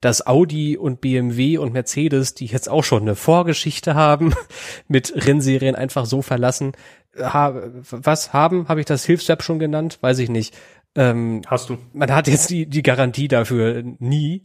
dass 0.00 0.26
Audi 0.26 0.76
und 0.76 1.00
BMW 1.00 1.58
und 1.58 1.72
Mercedes, 1.72 2.34
die 2.34 2.46
jetzt 2.46 2.68
auch 2.68 2.84
schon 2.84 3.02
eine 3.02 3.16
Vorgeschichte 3.16 3.94
haben, 3.94 4.34
mit 4.88 5.12
Rennserien 5.26 5.74
einfach 5.74 6.06
so 6.06 6.22
verlassen. 6.22 6.72
Ha 7.18 7.54
was 7.90 8.32
haben? 8.32 8.68
Habe 8.68 8.80
ich 8.80 8.86
das 8.86 9.04
Hilfsweb 9.04 9.42
schon 9.42 9.58
genannt? 9.58 9.98
Weiß 10.00 10.18
ich 10.18 10.28
nicht. 10.28 10.54
Ähm, 10.94 11.42
Hast 11.46 11.68
du. 11.68 11.78
Man 11.92 12.12
hat 12.14 12.28
jetzt 12.28 12.50
die, 12.50 12.66
die 12.66 12.82
Garantie 12.82 13.28
dafür 13.28 13.82
nie. 13.98 14.44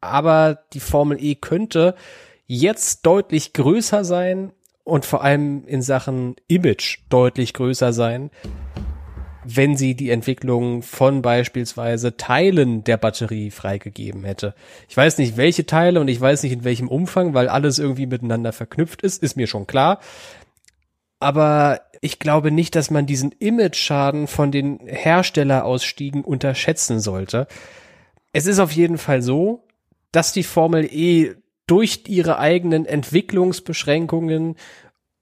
Aber 0.00 0.58
die 0.72 0.80
Formel 0.80 1.22
E 1.22 1.34
könnte 1.34 1.94
jetzt 2.46 3.06
deutlich 3.06 3.52
größer 3.52 4.04
sein 4.04 4.52
und 4.84 5.04
vor 5.04 5.22
allem 5.22 5.64
in 5.66 5.82
Sachen 5.82 6.36
Image 6.48 6.98
deutlich 7.08 7.54
größer 7.54 7.92
sein, 7.92 8.30
wenn 9.44 9.76
sie 9.76 9.94
die 9.94 10.10
Entwicklung 10.10 10.82
von 10.82 11.22
beispielsweise 11.22 12.16
Teilen 12.16 12.84
der 12.84 12.96
Batterie 12.96 13.50
freigegeben 13.50 14.24
hätte. 14.24 14.54
Ich 14.88 14.96
weiß 14.96 15.18
nicht, 15.18 15.36
welche 15.36 15.66
Teile 15.66 16.00
und 16.00 16.08
ich 16.08 16.20
weiß 16.20 16.42
nicht 16.44 16.52
in 16.52 16.64
welchem 16.64 16.88
Umfang, 16.88 17.34
weil 17.34 17.48
alles 17.48 17.78
irgendwie 17.78 18.06
miteinander 18.06 18.52
verknüpft 18.52 19.02
ist, 19.02 19.22
ist 19.22 19.36
mir 19.36 19.46
schon 19.46 19.66
klar. 19.66 20.00
Aber 21.18 21.82
ich 22.00 22.18
glaube 22.18 22.50
nicht, 22.50 22.74
dass 22.74 22.90
man 22.90 23.06
diesen 23.06 23.32
Image-Schaden 23.32 24.26
von 24.26 24.50
den 24.50 24.80
Herstellerausstiegen 24.86 26.24
unterschätzen 26.24 27.00
sollte. 27.00 27.46
Es 28.32 28.46
ist 28.46 28.58
auf 28.58 28.72
jeden 28.72 28.98
Fall 28.98 29.22
so, 29.22 29.64
dass 30.10 30.32
die 30.32 30.42
Formel 30.42 30.84
E 30.84 31.34
durch 31.66 32.04
ihre 32.08 32.38
eigenen 32.38 32.86
Entwicklungsbeschränkungen 32.86 34.56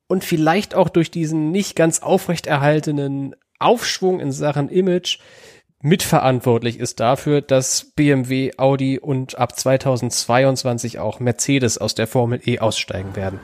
und 0.09 0.24
vielleicht 0.24 0.74
auch 0.74 0.88
durch 0.88 1.11
diesen 1.11 1.51
nicht 1.51 1.76
ganz 1.76 2.01
aufrechterhaltenen 2.01 3.36
Aufschwung 3.59 4.20
in 4.20 4.32
Sachen 4.32 4.68
Image 4.68 5.18
mitverantwortlich 5.82 6.78
ist 6.78 7.01
dafür, 7.01 7.41
dass 7.41 7.93
BMW, 7.95 8.53
Audi 8.57 8.99
und 8.99 9.38
ab 9.38 9.59
2022 9.59 10.99
auch 10.99 11.20
Mercedes 11.20 11.78
aus 11.78 11.95
der 11.95 12.07
Formel 12.07 12.41
E 12.45 12.59
aussteigen 12.59 13.16
werden. 13.16 13.41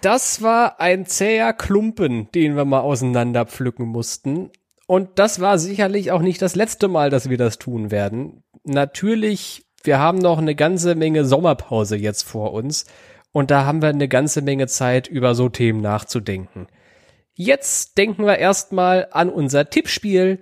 Das 0.00 0.42
war 0.42 0.80
ein 0.80 1.06
zäher 1.06 1.52
Klumpen, 1.52 2.28
den 2.32 2.56
wir 2.56 2.64
mal 2.64 2.80
auseinanderpflücken 2.80 3.86
mussten. 3.86 4.50
Und 4.86 5.18
das 5.18 5.40
war 5.40 5.58
sicherlich 5.58 6.10
auch 6.10 6.22
nicht 6.22 6.42
das 6.42 6.54
letzte 6.54 6.88
Mal, 6.88 7.10
dass 7.10 7.30
wir 7.30 7.38
das 7.38 7.58
tun 7.58 7.90
werden. 7.90 8.42
Natürlich, 8.64 9.64
wir 9.84 9.98
haben 9.98 10.18
noch 10.18 10.38
eine 10.38 10.54
ganze 10.54 10.94
Menge 10.94 11.24
Sommerpause 11.24 11.96
jetzt 11.96 12.22
vor 12.22 12.52
uns. 12.52 12.86
Und 13.32 13.50
da 13.50 13.64
haben 13.64 13.80
wir 13.80 13.88
eine 13.88 14.08
ganze 14.08 14.42
Menge 14.42 14.66
Zeit, 14.66 15.08
über 15.08 15.34
so 15.34 15.48
Themen 15.48 15.80
nachzudenken. 15.80 16.66
Jetzt 17.34 17.96
denken 17.96 18.26
wir 18.26 18.38
erstmal 18.38 19.08
an 19.10 19.30
unser 19.30 19.70
Tippspiel, 19.70 20.40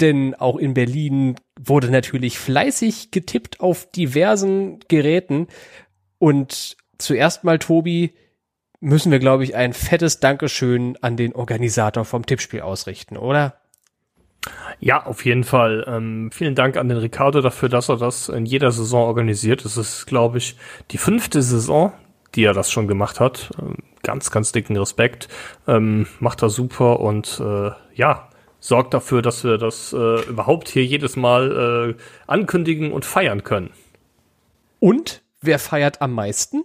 denn 0.00 0.34
auch 0.34 0.56
in 0.56 0.74
Berlin 0.74 1.36
wurde 1.58 1.90
natürlich 1.90 2.38
fleißig 2.38 3.12
getippt 3.12 3.60
auf 3.60 3.90
diversen 3.92 4.80
Geräten. 4.88 5.46
Und 6.18 6.76
zuerst 6.98 7.44
mal, 7.44 7.60
Tobi, 7.60 8.14
müssen 8.80 9.12
wir, 9.12 9.20
glaube 9.20 9.44
ich, 9.44 9.54
ein 9.54 9.72
fettes 9.72 10.18
Dankeschön 10.18 10.98
an 11.00 11.16
den 11.16 11.34
Organisator 11.34 12.04
vom 12.04 12.26
Tippspiel 12.26 12.62
ausrichten, 12.62 13.16
oder? 13.16 13.61
Ja, 14.80 15.06
auf 15.06 15.24
jeden 15.24 15.44
Fall. 15.44 15.84
Ähm, 15.86 16.30
vielen 16.32 16.54
Dank 16.54 16.76
an 16.76 16.88
den 16.88 16.98
Ricardo 16.98 17.40
dafür, 17.40 17.68
dass 17.68 17.88
er 17.88 17.96
das 17.96 18.28
in 18.28 18.46
jeder 18.46 18.72
Saison 18.72 19.04
organisiert. 19.04 19.64
Es 19.64 19.76
ist, 19.76 20.06
glaube 20.06 20.38
ich, 20.38 20.56
die 20.90 20.98
fünfte 20.98 21.42
Saison, 21.42 21.92
die 22.34 22.44
er 22.44 22.52
das 22.52 22.70
schon 22.70 22.88
gemacht 22.88 23.20
hat. 23.20 23.50
Ähm, 23.60 23.76
ganz, 24.02 24.30
ganz 24.30 24.52
dicken 24.52 24.76
Respekt. 24.76 25.28
Ähm, 25.68 26.06
macht 26.18 26.42
er 26.42 26.48
super 26.48 27.00
und 27.00 27.40
äh, 27.40 27.70
ja, 27.94 28.28
sorgt 28.58 28.94
dafür, 28.94 29.22
dass 29.22 29.44
wir 29.44 29.58
das 29.58 29.92
äh, 29.92 30.28
überhaupt 30.28 30.68
hier 30.68 30.84
jedes 30.84 31.16
Mal 31.16 31.96
äh, 31.96 32.02
ankündigen 32.26 32.92
und 32.92 33.04
feiern 33.04 33.44
können. 33.44 33.70
Und 34.80 35.22
wer 35.40 35.58
feiert 35.58 36.02
am 36.02 36.12
meisten? 36.12 36.64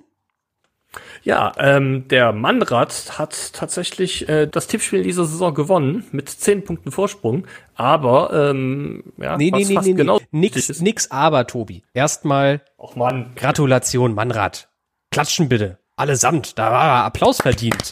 Ja, 1.28 1.51
ähm, 1.57 2.07
der 2.07 2.32
Mannrad 2.32 3.19
hat 3.19 3.51
tatsächlich 3.51 4.30
äh, 4.30 4.47
das 4.47 4.67
Tippspiel 4.67 5.03
dieser 5.03 5.25
Saison 5.25 5.53
gewonnen 5.53 6.05
mit 6.13 6.30
zehn 6.30 6.63
Punkten 6.63 6.89
Vorsprung, 6.89 7.45
aber 7.75 8.32
ähm, 8.32 9.03
ja, 9.17 9.36
nee, 9.36 9.51
nee, 9.53 9.65
fast 9.65 9.88
nee, 9.88 9.93
genau 9.93 10.21
nix, 10.32 10.80
nix 10.80 11.11
aber, 11.11 11.45
Tobi. 11.45 11.84
Erstmal 11.93 12.61
Och 12.80 12.95
Mann, 12.95 13.34
Gratulation, 13.36 14.13
Mannrad. 14.13 14.69
Klatschen 15.11 15.49
bitte. 15.49 15.80
Allesamt. 15.97 16.57
Da 16.57 16.71
war 16.71 17.03
Applaus 17.03 17.41
verdient. 17.41 17.91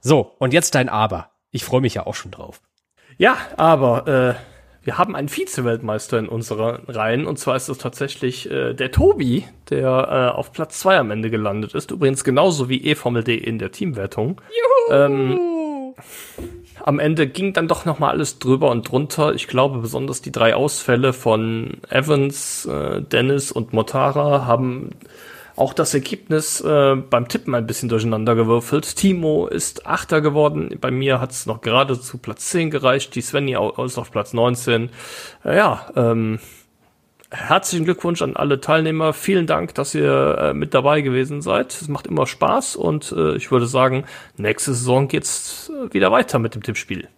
So, 0.00 0.34
und 0.38 0.54
jetzt 0.54 0.74
dein 0.74 0.88
Aber. 0.88 1.32
Ich 1.50 1.66
freue 1.66 1.82
mich 1.82 1.92
ja 1.92 2.06
auch 2.06 2.14
schon 2.14 2.30
drauf. 2.30 2.62
Ja, 3.18 3.36
aber 3.58 4.08
äh, 4.08 4.53
wir 4.84 4.98
haben 4.98 5.16
einen 5.16 5.28
Vize-Weltmeister 5.28 6.18
in 6.18 6.28
unserer 6.28 6.80
Reihen 6.86 7.26
und 7.26 7.38
zwar 7.38 7.56
ist 7.56 7.68
es 7.68 7.78
tatsächlich 7.78 8.50
äh, 8.50 8.74
der 8.74 8.90
Tobi, 8.90 9.44
der 9.70 9.88
äh, 10.34 10.36
auf 10.36 10.52
Platz 10.52 10.78
zwei 10.78 10.98
am 10.98 11.10
Ende 11.10 11.30
gelandet 11.30 11.74
ist. 11.74 11.90
Übrigens 11.90 12.22
genauso 12.22 12.68
wie 12.68 12.90
eFormel.de 12.90 13.36
in 13.36 13.58
der 13.58 13.72
Teamwertung. 13.72 14.40
Ähm, 14.90 15.40
am 16.82 16.98
Ende 16.98 17.26
ging 17.26 17.54
dann 17.54 17.66
doch 17.66 17.86
noch 17.86 17.98
mal 17.98 18.10
alles 18.10 18.38
drüber 18.38 18.70
und 18.70 18.90
drunter. 18.90 19.34
Ich 19.34 19.48
glaube, 19.48 19.78
besonders 19.78 20.20
die 20.20 20.32
drei 20.32 20.54
Ausfälle 20.54 21.14
von 21.14 21.78
Evans, 21.88 22.66
äh, 22.66 23.00
Dennis 23.00 23.52
und 23.52 23.72
Motara 23.72 24.44
haben 24.44 24.90
auch 25.56 25.72
das 25.72 25.94
Ergebnis 25.94 26.60
äh, 26.60 26.96
beim 26.96 27.28
Tippen 27.28 27.54
ein 27.54 27.66
bisschen 27.66 27.88
durcheinander 27.88 28.34
gewürfelt. 28.34 28.96
Timo 28.96 29.46
ist 29.46 29.86
Achter 29.86 30.20
geworden. 30.20 30.76
Bei 30.80 30.90
mir 30.90 31.20
hat 31.20 31.30
es 31.30 31.46
noch 31.46 31.60
gerade 31.60 32.00
zu 32.00 32.18
Platz 32.18 32.50
10 32.50 32.70
gereicht. 32.70 33.14
Die 33.14 33.20
Svenny 33.20 33.52
ist 33.52 33.98
auf 33.98 34.10
Platz 34.10 34.32
19. 34.32 34.90
Äh, 35.44 35.56
ja, 35.56 35.86
ähm, 35.94 36.40
herzlichen 37.30 37.84
Glückwunsch 37.84 38.22
an 38.22 38.36
alle 38.36 38.60
Teilnehmer. 38.60 39.12
Vielen 39.12 39.46
Dank, 39.46 39.74
dass 39.74 39.94
ihr 39.94 40.38
äh, 40.38 40.54
mit 40.54 40.74
dabei 40.74 41.02
gewesen 41.02 41.40
seid. 41.40 41.72
Es 41.72 41.88
macht 41.88 42.06
immer 42.06 42.26
Spaß 42.26 42.76
und 42.76 43.12
äh, 43.12 43.36
ich 43.36 43.50
würde 43.50 43.66
sagen, 43.66 44.04
nächste 44.36 44.74
Saison 44.74 45.08
geht's 45.08 45.70
äh, 45.70 45.92
wieder 45.92 46.10
weiter 46.10 46.38
mit 46.38 46.54
dem 46.54 46.62
Tippspiel. 46.62 47.08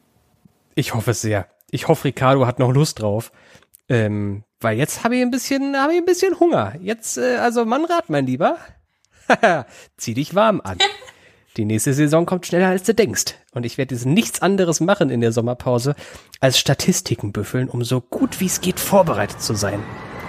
Ich 0.75 0.95
hoffe 0.95 1.13
es 1.13 1.23
sehr. 1.23 1.49
Ich 1.71 1.89
hoffe, 1.89 2.05
Ricardo 2.05 2.47
hat 2.47 2.59
noch 2.59 2.73
Lust 2.73 3.01
drauf. 3.01 3.33
Ähm, 3.89 4.45
weil 4.67 4.79
jetzt 4.79 5.05
habe 5.05 5.15
ich 5.15 5.23
ein 5.23 5.31
bisschen, 5.31 5.77
habe 5.77 5.93
ich 5.93 5.99
ein 6.01 6.05
bisschen 6.05 6.41
Hunger. 6.41 6.75
Jetzt, 6.81 7.19
äh, 7.19 7.37
also 7.37 7.65
Mannrad, 7.65 8.11
mein 8.11 8.27
Lieber. 8.27 8.59
Zieh 9.97 10.15
dich 10.15 10.35
warm 10.35 10.61
an. 10.61 10.79
Die 11.57 11.65
nächste 11.65 11.95
Saison 11.95 12.27
kommt 12.27 12.47
schneller, 12.47 12.71
als 12.71 12.83
du 12.83 12.93
denkst. 12.93 13.37
Und 13.53 13.65
ich 13.65 13.79
werde 13.79 13.95
jetzt 13.95 14.07
nichts 14.07 14.43
anderes 14.43 14.81
machen 14.81 15.09
in 15.09 15.21
der 15.21 15.31
Sommerpause, 15.31 15.95
als 16.41 16.59
Statistiken 16.59 17.31
büffeln, 17.31 17.69
um 17.69 17.85
so 17.85 18.01
gut 18.01 18.41
wie 18.41 18.47
es 18.47 18.61
geht 18.61 18.81
vorbereitet 18.81 19.41
zu 19.41 19.55
sein. 19.55 19.81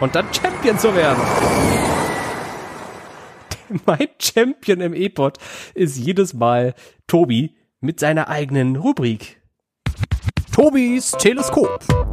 Und 0.02 0.14
dann 0.14 0.32
Champion 0.32 0.78
zu 0.78 0.96
werden. 0.96 1.24
Mein 3.88 4.10
Champion 4.22 4.82
im 4.82 4.94
E-Pod 4.94 5.40
ist 5.74 5.98
jedes 5.98 6.36
Mal 6.36 6.76
Tobi 7.08 7.56
mit 7.80 8.00
seiner 8.00 8.28
eigenen 8.28 8.76
Rubrik. 8.76 9.42
Tobis 10.54 11.14
Teleskop. 11.14 12.07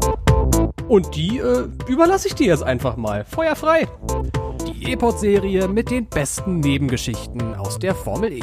Und 0.88 1.16
die 1.16 1.38
äh, 1.38 1.66
überlasse 1.88 2.28
ich 2.28 2.34
dir 2.34 2.48
jetzt 2.48 2.62
einfach 2.62 2.96
mal. 2.96 3.24
Feuerfrei. 3.24 3.88
Die 4.66 4.92
E-Pod-Serie 4.92 5.68
mit 5.68 5.90
den 5.90 6.06
besten 6.06 6.60
Nebengeschichten 6.60 7.54
aus 7.54 7.78
der 7.78 7.94
Formel 7.94 8.32
E. 8.32 8.42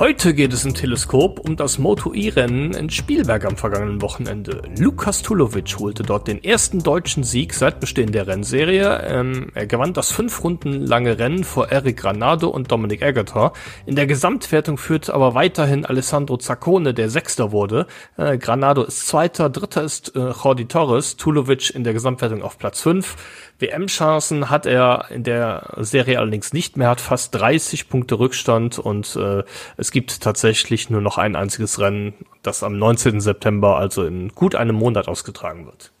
Heute 0.00 0.34
geht 0.34 0.52
es 0.52 0.64
im 0.64 0.74
Teleskop 0.74 1.38
um 1.38 1.54
das 1.54 1.78
Moto-E-Rennen 1.78 2.74
in 2.74 2.90
Spielberg 2.90 3.44
am 3.44 3.56
vergangenen 3.56 4.02
Wochenende. 4.02 4.62
Lukas 4.76 5.22
Tulovic 5.22 5.78
holte 5.78 6.02
dort 6.02 6.26
den 6.26 6.42
ersten 6.42 6.82
deutschen 6.82 7.22
Sieg 7.22 7.54
seit 7.54 7.78
Bestehen 7.78 8.10
der 8.10 8.26
Rennserie. 8.26 9.02
Ähm, 9.06 9.52
er 9.54 9.68
gewann 9.68 9.92
das 9.92 10.10
fünf 10.10 10.42
Runden 10.42 10.84
lange 10.84 11.20
Rennen 11.20 11.44
vor 11.44 11.68
Eric 11.68 11.98
Granado 11.98 12.48
und 12.48 12.72
Dominic 12.72 13.04
Agatha. 13.04 13.52
In 13.86 13.94
der 13.94 14.08
Gesamtwertung 14.08 14.78
führte 14.78 15.14
aber 15.14 15.34
weiterhin 15.34 15.86
Alessandro 15.86 16.38
Zaccone, 16.38 16.92
der 16.92 17.08
Sechster 17.08 17.52
wurde. 17.52 17.86
Äh, 18.16 18.36
Granado 18.36 18.82
ist 18.82 19.06
Zweiter, 19.06 19.48
Dritter 19.48 19.84
ist 19.84 20.16
äh, 20.16 20.32
Jordi 20.32 20.66
Torres, 20.66 21.16
Tulovic 21.16 21.72
in 21.72 21.84
der 21.84 21.92
Gesamtwertung 21.92 22.42
auf 22.42 22.58
Platz 22.58 22.80
fünf. 22.80 23.14
WM-Chancen 23.58 24.50
hat 24.50 24.66
er 24.66 25.06
in 25.10 25.22
der 25.22 25.74
Serie 25.78 26.18
allerdings 26.18 26.52
nicht 26.52 26.76
mehr, 26.76 26.88
hat 26.88 27.00
fast 27.00 27.34
30 27.34 27.88
Punkte 27.88 28.18
Rückstand 28.18 28.78
und 28.78 29.16
äh, 29.16 29.44
es 29.76 29.90
gibt 29.90 30.20
tatsächlich 30.20 30.90
nur 30.90 31.00
noch 31.00 31.18
ein 31.18 31.36
einziges 31.36 31.78
Rennen, 31.78 32.14
das 32.42 32.62
am 32.62 32.78
19. 32.78 33.20
September, 33.20 33.76
also 33.76 34.04
in 34.04 34.30
gut 34.30 34.54
einem 34.54 34.76
Monat 34.76 35.08
ausgetragen 35.08 35.66
wird. 35.66 35.92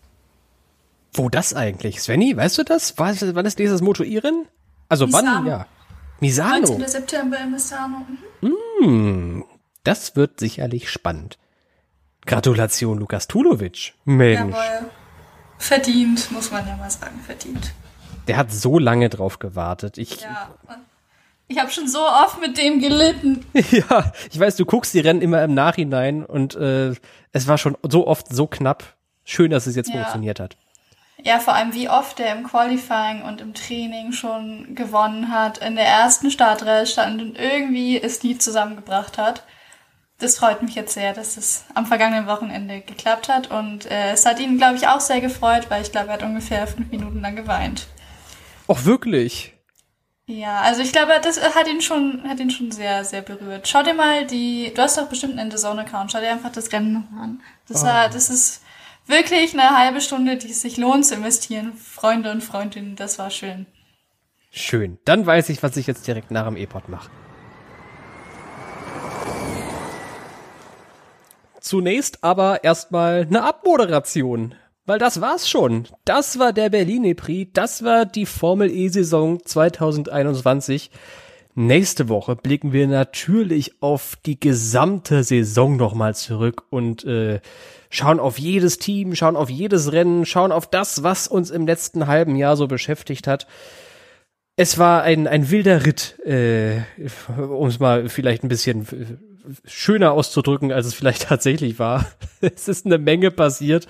Wo 1.12 1.28
das 1.28 1.54
eigentlich? 1.54 2.02
Svenny, 2.02 2.36
weißt 2.36 2.58
du 2.58 2.64
das? 2.64 2.98
War, 2.98 3.14
wann 3.20 3.46
ist 3.46 3.58
dieses 3.58 3.80
Moto 3.80 4.02
Iren? 4.02 4.46
Also 4.88 5.12
wann? 5.12 5.24
Misano. 5.24 5.48
Ja. 5.48 5.66
Misano. 6.20 6.68
19. 6.68 6.88
September 6.88 7.36
in 7.40 7.52
Misano. 7.52 8.06
Mhm. 8.80 9.44
Das 9.84 10.16
wird 10.16 10.40
sicherlich 10.40 10.90
spannend. 10.90 11.38
Gratulation, 12.26 12.98
Lukas 12.98 13.28
Tulovic. 13.28 13.94
Mensch. 14.04 14.56
Jawohl. 14.56 14.90
Verdient, 15.64 16.30
muss 16.30 16.50
man 16.50 16.66
ja 16.68 16.76
mal 16.76 16.90
sagen, 16.90 17.18
verdient. 17.24 17.72
Der 18.28 18.36
hat 18.36 18.52
so 18.52 18.78
lange 18.78 19.08
drauf 19.08 19.38
gewartet. 19.38 19.96
Ich, 19.96 20.20
Ja. 20.20 20.50
Ich 21.48 21.58
habe 21.58 21.70
schon 21.70 21.88
so 21.88 22.00
oft 22.00 22.38
mit 22.40 22.56
dem 22.58 22.80
gelitten. 22.80 23.46
Ja, 23.70 24.12
ich 24.30 24.38
weiß, 24.38 24.56
du 24.56 24.66
guckst 24.66 24.92
die 24.94 25.00
Rennen 25.00 25.22
immer 25.22 25.42
im 25.42 25.54
Nachhinein 25.54 26.24
und 26.24 26.54
äh, 26.54 26.92
es 27.32 27.46
war 27.48 27.56
schon 27.58 27.76
so 27.82 28.06
oft 28.06 28.28
so 28.34 28.46
knapp. 28.46 28.94
Schön, 29.24 29.50
dass 29.50 29.66
es 29.66 29.74
jetzt 29.76 29.88
Ja. 29.88 29.96
funktioniert 29.96 30.38
hat. 30.38 30.56
Ja, 31.22 31.38
vor 31.38 31.54
allem 31.54 31.72
wie 31.72 31.88
oft 31.88 32.20
er 32.20 32.34
im 32.36 32.44
Qualifying 32.44 33.22
und 33.22 33.40
im 33.40 33.54
Training 33.54 34.12
schon 34.12 34.74
gewonnen 34.74 35.30
hat, 35.32 35.58
in 35.58 35.76
der 35.76 35.86
ersten 35.86 36.30
Startreihe 36.30 36.86
stand 36.86 37.22
und 37.22 37.38
irgendwie 37.38 37.98
es 38.00 38.22
nie 38.22 38.36
zusammengebracht 38.36 39.16
hat. 39.16 39.44
Das 40.18 40.38
freut 40.38 40.62
mich 40.62 40.74
jetzt 40.74 40.94
sehr, 40.94 41.12
dass 41.12 41.36
es 41.36 41.64
am 41.74 41.86
vergangenen 41.86 42.26
Wochenende 42.26 42.80
geklappt 42.80 43.28
hat 43.28 43.50
und 43.50 43.90
äh, 43.90 44.12
es 44.12 44.24
hat 44.26 44.38
ihn, 44.38 44.58
glaube 44.58 44.76
ich, 44.76 44.86
auch 44.86 45.00
sehr 45.00 45.20
gefreut, 45.20 45.66
weil 45.70 45.82
ich 45.82 45.90
glaube, 45.90 46.08
er 46.08 46.14
hat 46.14 46.22
ungefähr 46.22 46.66
fünf 46.66 46.90
Minuten 46.90 47.20
lang 47.20 47.34
geweint. 47.34 47.88
Och, 48.68 48.84
wirklich? 48.84 49.54
Ja, 50.26 50.60
also 50.60 50.80
ich 50.80 50.92
glaube, 50.92 51.12
das 51.22 51.38
hat 51.54 51.68
ihn 51.68 51.82
schon, 51.82 52.22
hat 52.26 52.40
ihn 52.40 52.50
schon 52.50 52.70
sehr, 52.70 53.04
sehr 53.04 53.20
berührt. 53.20 53.68
Schau 53.68 53.82
dir 53.82 53.92
mal 53.92 54.26
die, 54.26 54.72
du 54.74 54.80
hast 54.80 54.96
doch 54.96 55.08
bestimmt 55.08 55.38
einen 55.38 55.50
The 55.50 55.58
Zone-Account, 55.58 56.12
schau 56.12 56.20
dir 56.20 56.30
einfach 56.30 56.52
das 56.52 56.72
Rennen 56.72 56.94
noch 56.94 57.22
an. 57.22 57.42
Das 57.68 57.84
war, 57.84 58.08
das 58.08 58.30
ist 58.30 58.62
wirklich 59.06 59.52
eine 59.52 59.76
halbe 59.76 60.00
Stunde, 60.00 60.36
die 60.36 60.50
es 60.50 60.62
sich 60.62 60.78
lohnt 60.78 61.04
zu 61.04 61.14
investieren. 61.14 61.74
Freunde 61.76 62.30
und 62.30 62.42
Freundinnen, 62.42 62.96
das 62.96 63.18
war 63.18 63.30
schön. 63.30 63.66
Schön. 64.50 64.98
Dann 65.04 65.26
weiß 65.26 65.50
ich, 65.50 65.62
was 65.62 65.76
ich 65.76 65.86
jetzt 65.86 66.06
direkt 66.06 66.30
nach 66.30 66.46
dem 66.46 66.56
E-Pod 66.56 66.88
mache. 66.88 67.10
Zunächst 71.64 72.22
aber 72.22 72.62
erstmal 72.62 73.22
eine 73.22 73.42
Abmoderation. 73.42 74.54
Weil 74.84 74.98
das 74.98 75.22
war's 75.22 75.48
schon. 75.48 75.88
Das 76.04 76.38
war 76.38 76.52
der 76.52 76.68
Berlin 76.68 77.16
Prix. 77.16 77.52
Das 77.54 77.82
war 77.82 78.04
die 78.04 78.26
Formel 78.26 78.70
E-Saison 78.70 79.42
2021. 79.42 80.90
Nächste 81.54 82.10
Woche 82.10 82.36
blicken 82.36 82.74
wir 82.74 82.86
natürlich 82.86 83.80
auf 83.80 84.14
die 84.26 84.38
gesamte 84.38 85.24
Saison 85.24 85.78
nochmal 85.78 86.14
zurück 86.14 86.64
und 86.68 87.02
äh, 87.04 87.40
schauen 87.88 88.20
auf 88.20 88.38
jedes 88.38 88.76
Team, 88.76 89.14
schauen 89.14 89.34
auf 89.34 89.48
jedes 89.48 89.90
Rennen, 89.90 90.26
schauen 90.26 90.52
auf 90.52 90.66
das, 90.68 91.02
was 91.02 91.26
uns 91.26 91.50
im 91.50 91.66
letzten 91.66 92.06
halben 92.06 92.36
Jahr 92.36 92.58
so 92.58 92.66
beschäftigt 92.66 93.26
hat. 93.26 93.46
Es 94.56 94.76
war 94.76 95.02
ein, 95.02 95.26
ein 95.26 95.50
wilder 95.50 95.86
Ritt, 95.86 96.18
äh, 96.26 96.82
um 97.38 97.68
es 97.68 97.80
mal 97.80 98.10
vielleicht 98.10 98.44
ein 98.44 98.48
bisschen 98.48 98.82
äh, 98.82 99.33
schöner 99.64 100.12
auszudrücken, 100.12 100.72
als 100.72 100.86
es 100.86 100.94
vielleicht 100.94 101.22
tatsächlich 101.28 101.78
war. 101.78 102.06
Es 102.40 102.68
ist 102.68 102.86
eine 102.86 102.98
Menge 102.98 103.30
passiert 103.30 103.86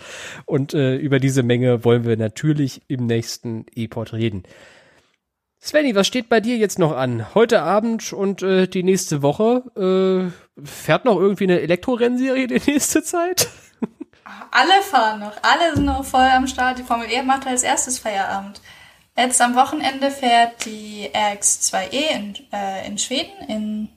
und 0.46 0.74
äh, 0.74 0.96
über 0.96 1.18
diese 1.18 1.42
Menge 1.42 1.84
wollen 1.84 2.04
wir 2.04 2.16
natürlich 2.16 2.82
im 2.88 3.06
nächsten 3.06 3.66
E-Pod 3.74 4.12
reden. 4.12 4.44
Svenny, 5.60 5.94
was 5.94 6.06
steht 6.06 6.28
bei 6.28 6.40
dir 6.40 6.58
jetzt 6.58 6.78
noch 6.78 6.94
an? 6.94 7.34
Heute 7.34 7.62
Abend 7.62 8.12
und 8.12 8.42
äh, 8.42 8.66
die 8.66 8.82
nächste 8.82 9.22
Woche? 9.22 9.62
Äh, 9.74 10.62
fährt 10.62 11.06
noch 11.06 11.18
irgendwie 11.18 11.44
eine 11.44 11.60
Elektrorennserie 11.60 12.46
die 12.46 12.60
nächste 12.70 13.02
Zeit? 13.02 13.48
Alle 14.50 14.82
fahren 14.82 15.20
noch, 15.20 15.32
alle 15.42 15.74
sind 15.74 15.84
noch 15.84 16.04
voll 16.04 16.20
am 16.20 16.46
Start. 16.46 16.78
Die 16.78 16.82
Formel 16.82 17.08
E 17.10 17.22
macht 17.22 17.46
als 17.46 17.62
erstes 17.62 17.98
Feierabend. 17.98 18.60
Jetzt 19.16 19.40
am 19.40 19.54
Wochenende 19.54 20.10
fährt 20.10 20.64
die 20.64 21.08
RX2E 21.12 21.90
in, 21.90 22.34
äh, 22.52 22.86
in 22.86 22.98
Schweden, 22.98 23.32
in 23.48 23.88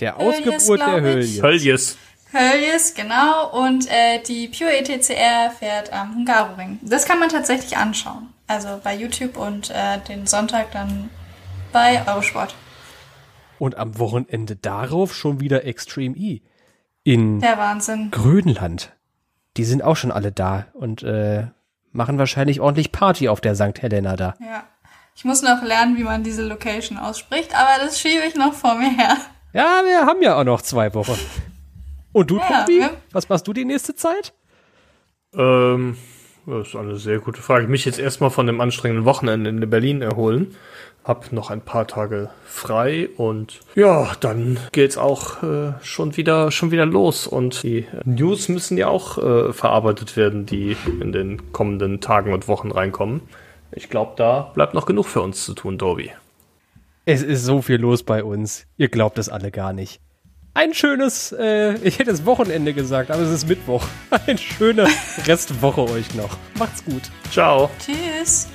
Der 0.00 0.18
Höljes, 0.18 0.46
Ausgeburt 0.46 0.80
der 0.80 0.86
glaub 0.86 0.98
ich. 0.98 1.04
Hölje. 1.04 1.42
Höljes. 1.42 1.98
Höljes, 2.32 2.94
genau. 2.94 3.50
Und 3.52 3.88
äh, 3.88 4.20
die 4.26 4.48
Pure 4.48 4.76
ETCR 4.76 5.50
fährt 5.56 5.92
am 5.92 6.14
Hungaroring. 6.16 6.80
Das 6.82 7.06
kann 7.06 7.20
man 7.20 7.28
tatsächlich 7.28 7.76
anschauen. 7.76 8.28
Also 8.46 8.80
bei 8.82 8.94
YouTube 8.94 9.36
und 9.36 9.70
äh, 9.70 10.00
den 10.08 10.26
Sonntag 10.26 10.72
dann 10.72 11.10
bei 11.72 12.06
Eurosport. 12.06 12.54
Und 13.58 13.76
am 13.76 13.98
Wochenende 13.98 14.56
darauf 14.56 15.14
schon 15.14 15.40
wieder 15.40 15.64
Extreme 15.64 16.16
E. 16.16 16.40
In 17.04 17.40
Der 17.40 17.56
Wahnsinn. 17.58 18.10
Grönland. 18.10 18.92
Die 19.56 19.64
sind 19.64 19.82
auch 19.82 19.96
schon 19.96 20.10
alle 20.10 20.32
da 20.32 20.66
und 20.72 21.02
äh, 21.04 21.46
machen 21.92 22.18
wahrscheinlich 22.18 22.60
ordentlich 22.60 22.90
Party 22.90 23.28
auf 23.28 23.40
der 23.40 23.54
St. 23.54 23.80
Helena 23.80 24.16
da. 24.16 24.34
Ja. 24.40 24.64
Ich 25.16 25.24
muss 25.24 25.42
noch 25.42 25.62
lernen, 25.62 25.96
wie 25.96 26.02
man 26.04 26.24
diese 26.24 26.44
Location 26.46 26.98
ausspricht, 26.98 27.54
aber 27.54 27.84
das 27.84 28.00
schiebe 28.00 28.24
ich 28.26 28.34
noch 28.34 28.52
vor 28.52 28.74
mir 28.74 28.90
her. 28.90 29.16
Ja, 29.52 29.82
wir 29.84 30.06
haben 30.06 30.20
ja 30.22 30.36
auch 30.36 30.44
noch 30.44 30.60
zwei 30.62 30.92
Wochen. 30.94 31.16
Und 32.12 32.30
du, 32.30 32.38
Ja, 32.38 32.64
Tobi? 32.64 32.84
Was 33.12 33.28
machst 33.28 33.46
du 33.46 33.52
die 33.52 33.64
nächste 33.64 33.94
Zeit? 33.94 34.32
Ähm, 35.36 35.96
das 36.46 36.68
ist 36.68 36.76
eine 36.76 36.96
sehr 36.96 37.20
gute 37.20 37.40
Frage. 37.40 37.68
Mich 37.68 37.84
jetzt 37.84 37.98
erstmal 37.98 38.30
von 38.30 38.46
dem 38.46 38.60
anstrengenden 38.60 39.04
Wochenende 39.04 39.50
in 39.50 39.70
Berlin 39.70 40.02
erholen. 40.02 40.56
Hab 41.04 41.32
noch 41.32 41.50
ein 41.50 41.60
paar 41.60 41.86
Tage 41.86 42.30
frei 42.46 43.10
und 43.16 43.60
ja, 43.74 44.12
dann 44.20 44.58
geht's 44.72 44.96
auch 44.96 45.42
äh, 45.42 45.74
schon 45.82 46.16
wieder 46.16 46.50
schon 46.50 46.70
wieder 46.70 46.86
los 46.86 47.26
und 47.26 47.62
die 47.62 47.86
News 48.04 48.48
müssen 48.48 48.78
ja 48.78 48.88
auch 48.88 49.18
äh, 49.18 49.52
verarbeitet 49.52 50.16
werden, 50.16 50.46
die 50.46 50.76
in 50.86 51.12
den 51.12 51.52
kommenden 51.52 52.00
Tagen 52.00 52.32
und 52.32 52.48
Wochen 52.48 52.70
reinkommen. 52.70 53.20
Ich 53.76 53.90
glaube, 53.90 54.12
da 54.16 54.52
bleibt 54.54 54.74
noch 54.74 54.86
genug 54.86 55.06
für 55.06 55.20
uns 55.20 55.44
zu 55.44 55.54
tun, 55.54 55.78
Tobi. 55.78 56.10
Es 57.04 57.22
ist 57.22 57.44
so 57.44 57.60
viel 57.60 57.76
los 57.76 58.02
bei 58.02 58.24
uns. 58.24 58.66
Ihr 58.76 58.88
glaubt 58.88 59.18
es 59.18 59.28
alle 59.28 59.50
gar 59.50 59.72
nicht. 59.72 60.00
Ein 60.54 60.72
schönes, 60.72 61.32
äh, 61.32 61.74
ich 61.82 61.98
hätte 61.98 62.12
es 62.12 62.24
Wochenende 62.24 62.72
gesagt, 62.72 63.10
aber 63.10 63.22
es 63.22 63.30
ist 63.30 63.48
Mittwoch. 63.48 63.84
Eine 64.26 64.38
schöne 64.38 64.86
Restwoche 65.26 65.82
euch 65.90 66.14
noch. 66.14 66.38
Macht's 66.56 66.84
gut. 66.84 67.02
Ciao. 67.30 67.68
Tschüss. 67.80 68.48